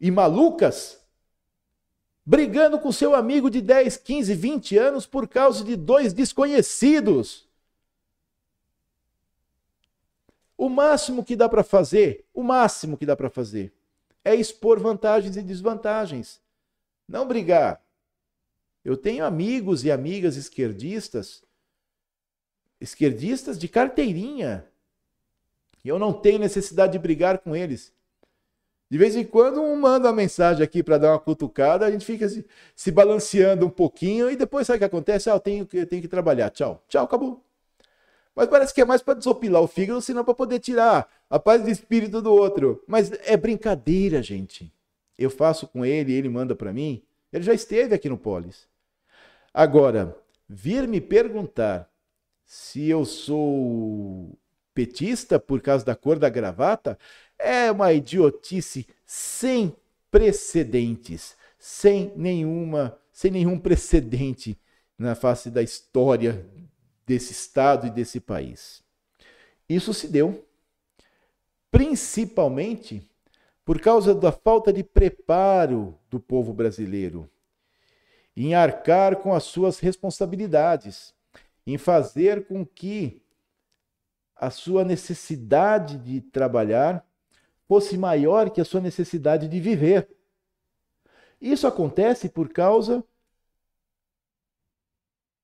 e 0.00 0.10
malucas, 0.12 1.04
brigando 2.24 2.78
com 2.78 2.92
seu 2.92 3.14
amigo 3.14 3.50
de 3.50 3.60
10, 3.60 3.96
15, 3.96 4.34
20 4.34 4.78
anos 4.78 5.06
por 5.06 5.26
causa 5.26 5.64
de 5.64 5.74
dois 5.74 6.12
desconhecidos. 6.12 7.48
O 10.56 10.68
máximo 10.68 11.24
que 11.24 11.34
dá 11.34 11.48
para 11.48 11.64
fazer, 11.64 12.24
o 12.32 12.44
máximo 12.44 12.96
que 12.96 13.06
dá 13.06 13.16
para 13.16 13.30
fazer, 13.30 13.72
é 14.24 14.34
expor 14.34 14.78
vantagens 14.78 15.36
e 15.36 15.42
desvantagens. 15.42 16.40
Não 17.08 17.26
brigar. 17.26 17.82
Eu 18.84 18.96
tenho 18.96 19.24
amigos 19.24 19.84
e 19.84 19.90
amigas 19.90 20.36
esquerdistas, 20.36 21.42
esquerdistas 22.80 23.58
de 23.58 23.68
carteirinha. 23.68 24.66
E 25.84 25.88
eu 25.88 25.98
não 25.98 26.12
tenho 26.12 26.38
necessidade 26.38 26.92
de 26.92 26.98
brigar 26.98 27.38
com 27.38 27.54
eles. 27.54 27.92
De 28.90 28.98
vez 28.98 29.14
em 29.14 29.24
quando 29.24 29.60
um 29.60 29.76
manda 29.76 30.08
uma 30.08 30.14
mensagem 30.14 30.64
aqui 30.64 30.82
para 30.82 30.98
dar 30.98 31.12
uma 31.12 31.20
cutucada, 31.20 31.86
a 31.86 31.90
gente 31.90 32.04
fica 32.04 32.28
se, 32.28 32.44
se, 32.74 32.90
balanceando 32.90 33.64
um 33.64 33.70
pouquinho 33.70 34.28
e 34.28 34.34
depois 34.34 34.66
sabe 34.66 34.78
o 34.78 34.80
que 34.80 34.84
acontece? 34.84 35.30
Ah, 35.30 35.34
eu 35.34 35.40
tenho, 35.40 35.68
eu 35.72 35.86
tenho 35.86 36.02
que 36.02 36.08
trabalhar. 36.08 36.50
Tchau. 36.50 36.82
Tchau, 36.88 37.04
acabou. 37.04 37.44
Mas 38.34 38.48
parece 38.48 38.72
que 38.72 38.80
é 38.80 38.84
mais 38.84 39.02
para 39.02 39.14
desopilar 39.18 39.62
o 39.62 39.66
fígado, 39.66 40.00
senão 40.00 40.24
para 40.24 40.34
poder 40.34 40.60
tirar 40.60 41.08
a 41.28 41.38
paz 41.38 41.64
de 41.64 41.70
espírito 41.70 42.22
do 42.22 42.32
outro. 42.32 42.82
Mas 42.86 43.10
é 43.24 43.36
brincadeira, 43.36 44.22
gente. 44.22 44.72
Eu 45.18 45.30
faço 45.30 45.66
com 45.66 45.84
ele, 45.84 46.12
ele 46.12 46.28
manda 46.28 46.54
para 46.54 46.72
mim. 46.72 47.02
Ele 47.32 47.44
já 47.44 47.52
esteve 47.52 47.94
aqui 47.94 48.08
no 48.08 48.16
Polis. 48.16 48.68
Agora, 49.52 50.16
vir 50.48 50.86
me 50.88 51.00
perguntar 51.00 51.90
se 52.44 52.88
eu 52.88 53.04
sou 53.04 54.38
petista 54.74 55.38
por 55.38 55.60
causa 55.60 55.84
da 55.84 55.94
cor 55.94 56.18
da 56.18 56.28
gravata 56.28 56.98
é 57.38 57.70
uma 57.70 57.92
idiotice 57.92 58.86
sem 59.04 59.74
precedentes, 60.10 61.36
sem 61.58 62.12
nenhuma, 62.16 62.98
sem 63.12 63.30
nenhum 63.30 63.58
precedente 63.58 64.58
na 64.98 65.14
face 65.14 65.50
da 65.50 65.62
história 65.62 66.46
desse 67.10 67.32
estado 67.32 67.88
e 67.88 67.90
desse 67.90 68.20
país. 68.20 68.84
Isso 69.68 69.92
se 69.92 70.06
deu 70.06 70.46
principalmente 71.68 73.02
por 73.64 73.80
causa 73.80 74.14
da 74.14 74.30
falta 74.30 74.72
de 74.72 74.84
preparo 74.84 75.98
do 76.08 76.20
povo 76.20 76.52
brasileiro 76.52 77.28
em 78.36 78.54
arcar 78.54 79.16
com 79.16 79.34
as 79.34 79.42
suas 79.42 79.80
responsabilidades, 79.80 81.12
em 81.66 81.76
fazer 81.76 82.46
com 82.46 82.64
que 82.64 83.20
a 84.36 84.48
sua 84.48 84.84
necessidade 84.84 85.98
de 85.98 86.20
trabalhar 86.20 87.04
fosse 87.66 87.98
maior 87.98 88.50
que 88.50 88.60
a 88.60 88.64
sua 88.64 88.80
necessidade 88.80 89.48
de 89.48 89.58
viver. 89.58 90.08
Isso 91.40 91.66
acontece 91.66 92.28
por 92.28 92.50
causa 92.50 93.04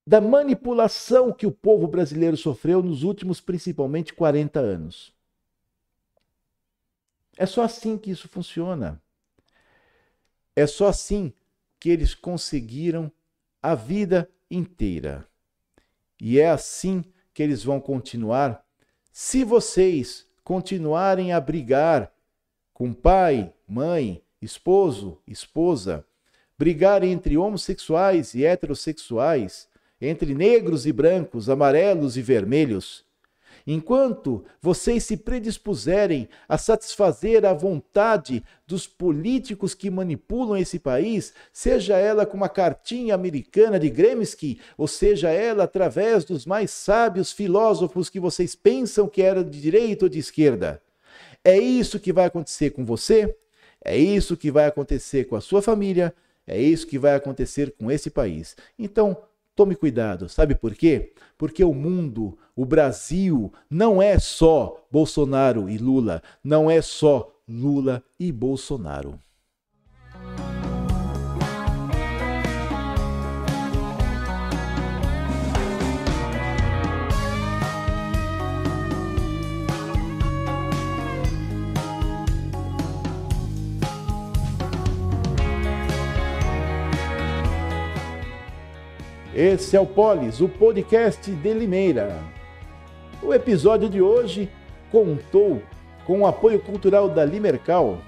da 0.07 0.21
manipulação 0.21 1.33
que 1.33 1.45
o 1.45 1.51
povo 1.51 1.85
brasileiro 1.85 2.37
sofreu 2.37 2.81
nos 2.81 3.03
últimos, 3.03 3.41
principalmente, 3.41 4.13
40 4.13 4.57
anos. 4.57 5.13
É 7.35 7.45
só 7.45 7.63
assim 7.63 7.97
que 7.97 8.09
isso 8.09 8.29
funciona. 8.29 9.01
É 10.55 10.65
só 10.65 10.87
assim 10.87 11.33
que 11.77 11.89
eles 11.89 12.15
conseguiram 12.15 13.11
a 13.61 13.75
vida 13.75 14.29
inteira. 14.49 15.27
E 16.21 16.39
é 16.39 16.49
assim 16.49 17.03
que 17.33 17.43
eles 17.43 17.61
vão 17.61 17.81
continuar 17.81 18.65
se 19.11 19.43
vocês 19.43 20.25
continuarem 20.41 21.33
a 21.33 21.41
brigar 21.41 22.13
com 22.73 22.93
pai, 22.93 23.53
mãe, 23.67 24.23
esposo, 24.41 25.21
esposa, 25.27 26.05
brigar 26.57 27.03
entre 27.03 27.37
homossexuais 27.37 28.33
e 28.33 28.45
heterossexuais, 28.45 29.67
entre 30.01 30.33
negros 30.33 30.85
e 30.85 30.91
brancos, 30.91 31.49
amarelos 31.49 32.17
e 32.17 32.21
vermelhos, 32.21 33.05
Enquanto 33.69 34.45
vocês 34.61 35.03
se 35.03 35.17
predispuserem 35.17 36.29
a 36.47 36.57
satisfazer 36.57 37.45
a 37.45 37.53
vontade 37.53 38.41
dos 38.65 38.87
políticos 38.87 39.73
que 39.73 39.89
manipulam 39.89 40.55
esse 40.55 40.79
país, 40.79 41.33
seja 41.51 41.97
ela 41.97 42.25
com 42.25 42.37
uma 42.37 42.47
cartinha 42.47 43.13
americana 43.13 43.77
de 43.77 43.89
Gramsci, 43.89 44.57
ou 44.77 44.87
seja 44.87 45.29
ela 45.29 45.65
através 45.65 46.23
dos 46.23 46.45
mais 46.45 46.71
sábios 46.71 47.33
filósofos 47.33 48.09
que 48.09 48.21
vocês 48.21 48.55
pensam 48.55 49.05
que 49.05 49.21
eram 49.21 49.43
de 49.43 49.59
direita 49.59 50.05
ou 50.05 50.09
de 50.09 50.19
esquerda, 50.19 50.81
é 51.43 51.57
isso 51.57 51.99
que 51.99 52.13
vai 52.13 52.27
acontecer 52.27 52.69
com 52.69 52.85
você, 52.85 53.35
é 53.83 53.97
isso 53.97 54.37
que 54.37 54.49
vai 54.49 54.65
acontecer 54.65 55.25
com 55.25 55.35
a 55.35 55.41
sua 55.41 55.61
família, 55.61 56.15
é 56.47 56.57
isso 56.57 56.87
que 56.87 56.97
vai 56.97 57.15
acontecer 57.15 57.75
com 57.77 57.91
esse 57.91 58.09
país. 58.09 58.55
Então, 58.79 59.17
Tome 59.57 59.75
cuidado, 59.75 60.29
sabe 60.29 60.53
por 60.53 60.75
quê? 60.75 61.13
Porque 61.35 61.63
o 61.63 61.73
mundo, 61.73 62.37
o 62.55 62.63
Brasil, 62.63 63.51
não 63.67 63.99
é 63.99 64.19
só 64.19 64.85
Bolsonaro 64.91 65.67
e 65.67 65.79
Lula, 65.79 66.21
não 66.43 66.69
é 66.69 66.79
só 66.79 67.33
Lula 67.49 68.03
e 68.19 68.31
Bolsonaro. 68.31 69.19
Esse 89.37 89.77
é 89.77 89.79
o 89.79 89.85
Polis, 89.85 90.41
o 90.41 90.49
podcast 90.49 91.29
de 91.29 91.53
Limeira. 91.53 92.17
O 93.21 93.31
episódio 93.31 93.87
de 93.87 94.01
hoje 94.01 94.49
contou 94.91 95.61
com 96.07 96.21
o 96.21 96.25
apoio 96.25 96.59
cultural 96.59 97.07
da 97.07 97.23
Limercal. 97.23 97.99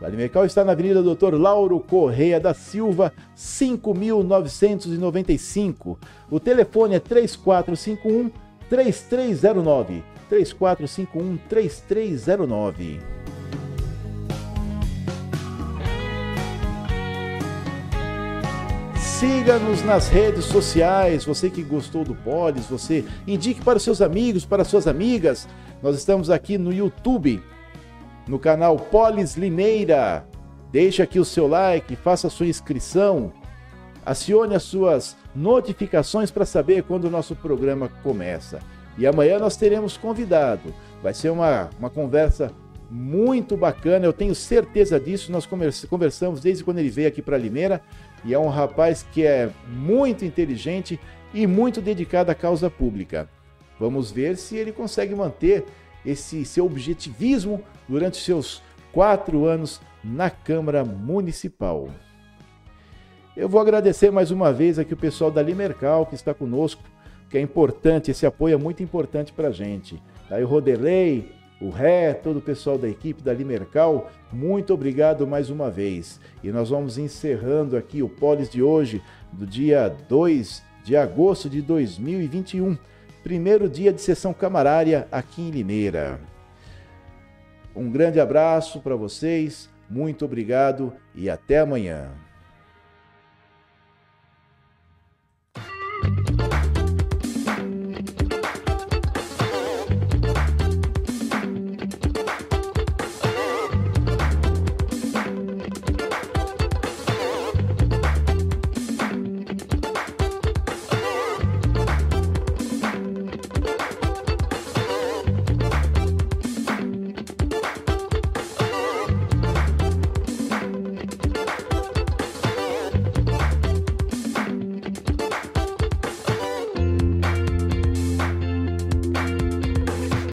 A 0.00 0.08
Limercal 0.08 0.46
está 0.46 0.64
na 0.64 0.72
Avenida 0.72 1.02
Doutor 1.02 1.34
Lauro 1.34 1.78
Correia 1.78 2.40
da 2.40 2.54
Silva, 2.54 3.12
5995. 3.34 5.98
O 6.30 6.40
telefone 6.40 6.94
é 6.94 7.00
3451 7.00 8.30
3309. 8.70 10.02
3451 10.30 11.36
3309. 11.50 13.17
Siga-nos 19.18 19.82
nas 19.82 20.06
redes 20.06 20.44
sociais, 20.44 21.24
você 21.24 21.50
que 21.50 21.60
gostou 21.60 22.04
do 22.04 22.14
Polis, 22.14 22.66
você 22.66 23.04
indique 23.26 23.60
para 23.64 23.76
os 23.76 23.82
seus 23.82 24.00
amigos, 24.00 24.46
para 24.46 24.62
suas 24.62 24.86
amigas. 24.86 25.48
Nós 25.82 25.96
estamos 25.96 26.30
aqui 26.30 26.56
no 26.56 26.72
YouTube, 26.72 27.42
no 28.28 28.38
canal 28.38 28.76
Polis 28.76 29.36
Limeira. 29.36 30.24
Deixe 30.70 31.02
aqui 31.02 31.18
o 31.18 31.24
seu 31.24 31.48
like, 31.48 31.96
faça 31.96 32.28
a 32.28 32.30
sua 32.30 32.46
inscrição, 32.46 33.32
acione 34.06 34.54
as 34.54 34.62
suas 34.62 35.16
notificações 35.34 36.30
para 36.30 36.46
saber 36.46 36.84
quando 36.84 37.06
o 37.06 37.10
nosso 37.10 37.34
programa 37.34 37.88
começa. 38.04 38.60
E 38.96 39.04
amanhã 39.04 39.40
nós 39.40 39.56
teremos 39.56 39.96
convidado. 39.96 40.72
Vai 41.02 41.12
ser 41.12 41.30
uma, 41.30 41.70
uma 41.76 41.90
conversa 41.90 42.52
muito 42.88 43.56
bacana, 43.56 44.06
eu 44.06 44.12
tenho 44.12 44.34
certeza 44.34 45.00
disso. 45.00 45.32
Nós 45.32 45.44
conversamos 45.90 46.40
desde 46.40 46.62
quando 46.62 46.78
ele 46.78 46.88
veio 46.88 47.08
aqui 47.08 47.20
para 47.20 47.36
Limeira 47.36 47.82
e 48.24 48.34
é 48.34 48.38
um 48.38 48.48
rapaz 48.48 49.06
que 49.12 49.24
é 49.24 49.50
muito 49.68 50.24
inteligente 50.24 50.98
e 51.32 51.46
muito 51.46 51.80
dedicado 51.80 52.30
à 52.30 52.34
causa 52.34 52.70
pública. 52.70 53.28
Vamos 53.78 54.10
ver 54.10 54.36
se 54.36 54.56
ele 54.56 54.72
consegue 54.72 55.14
manter 55.14 55.64
esse 56.04 56.44
seu 56.44 56.66
objetivismo 56.66 57.62
durante 57.88 58.16
seus 58.16 58.62
quatro 58.92 59.44
anos 59.44 59.80
na 60.02 60.30
Câmara 60.30 60.84
Municipal. 60.84 61.88
Eu 63.36 63.48
vou 63.48 63.60
agradecer 63.60 64.10
mais 64.10 64.30
uma 64.30 64.52
vez 64.52 64.78
aqui 64.78 64.94
o 64.94 64.96
pessoal 64.96 65.30
da 65.30 65.42
Limercal 65.42 66.06
que 66.06 66.14
está 66.14 66.34
conosco, 66.34 66.82
que 67.30 67.38
é 67.38 67.40
importante, 67.40 68.10
esse 68.10 68.26
apoio 68.26 68.54
é 68.54 68.56
muito 68.56 68.82
importante 68.82 69.32
para 69.32 69.48
a 69.48 69.52
gente. 69.52 70.02
Aí 70.30 70.42
o 70.42 70.46
Roderley, 70.46 71.30
o 71.60 71.70
Ré, 71.70 72.14
todo 72.14 72.38
o 72.38 72.42
pessoal 72.42 72.78
da 72.78 72.88
equipe 72.88 73.22
da 73.22 73.32
Limercal, 73.32 74.10
muito 74.32 74.72
obrigado 74.72 75.26
mais 75.26 75.50
uma 75.50 75.70
vez. 75.70 76.20
E 76.42 76.50
nós 76.50 76.70
vamos 76.70 76.98
encerrando 76.98 77.76
aqui 77.76 78.02
o 78.02 78.08
Polis 78.08 78.48
de 78.48 78.62
hoje, 78.62 79.02
do 79.32 79.46
dia 79.46 79.88
2 80.08 80.62
de 80.84 80.96
agosto 80.96 81.50
de 81.50 81.60
2021, 81.60 82.78
primeiro 83.22 83.68
dia 83.68 83.92
de 83.92 84.00
sessão 84.00 84.32
camarária 84.32 85.08
aqui 85.10 85.42
em 85.42 85.50
Limeira. 85.50 86.20
Um 87.74 87.90
grande 87.90 88.20
abraço 88.20 88.80
para 88.80 88.96
vocês, 88.96 89.68
muito 89.90 90.24
obrigado 90.24 90.92
e 91.14 91.28
até 91.28 91.58
amanhã. 91.58 92.10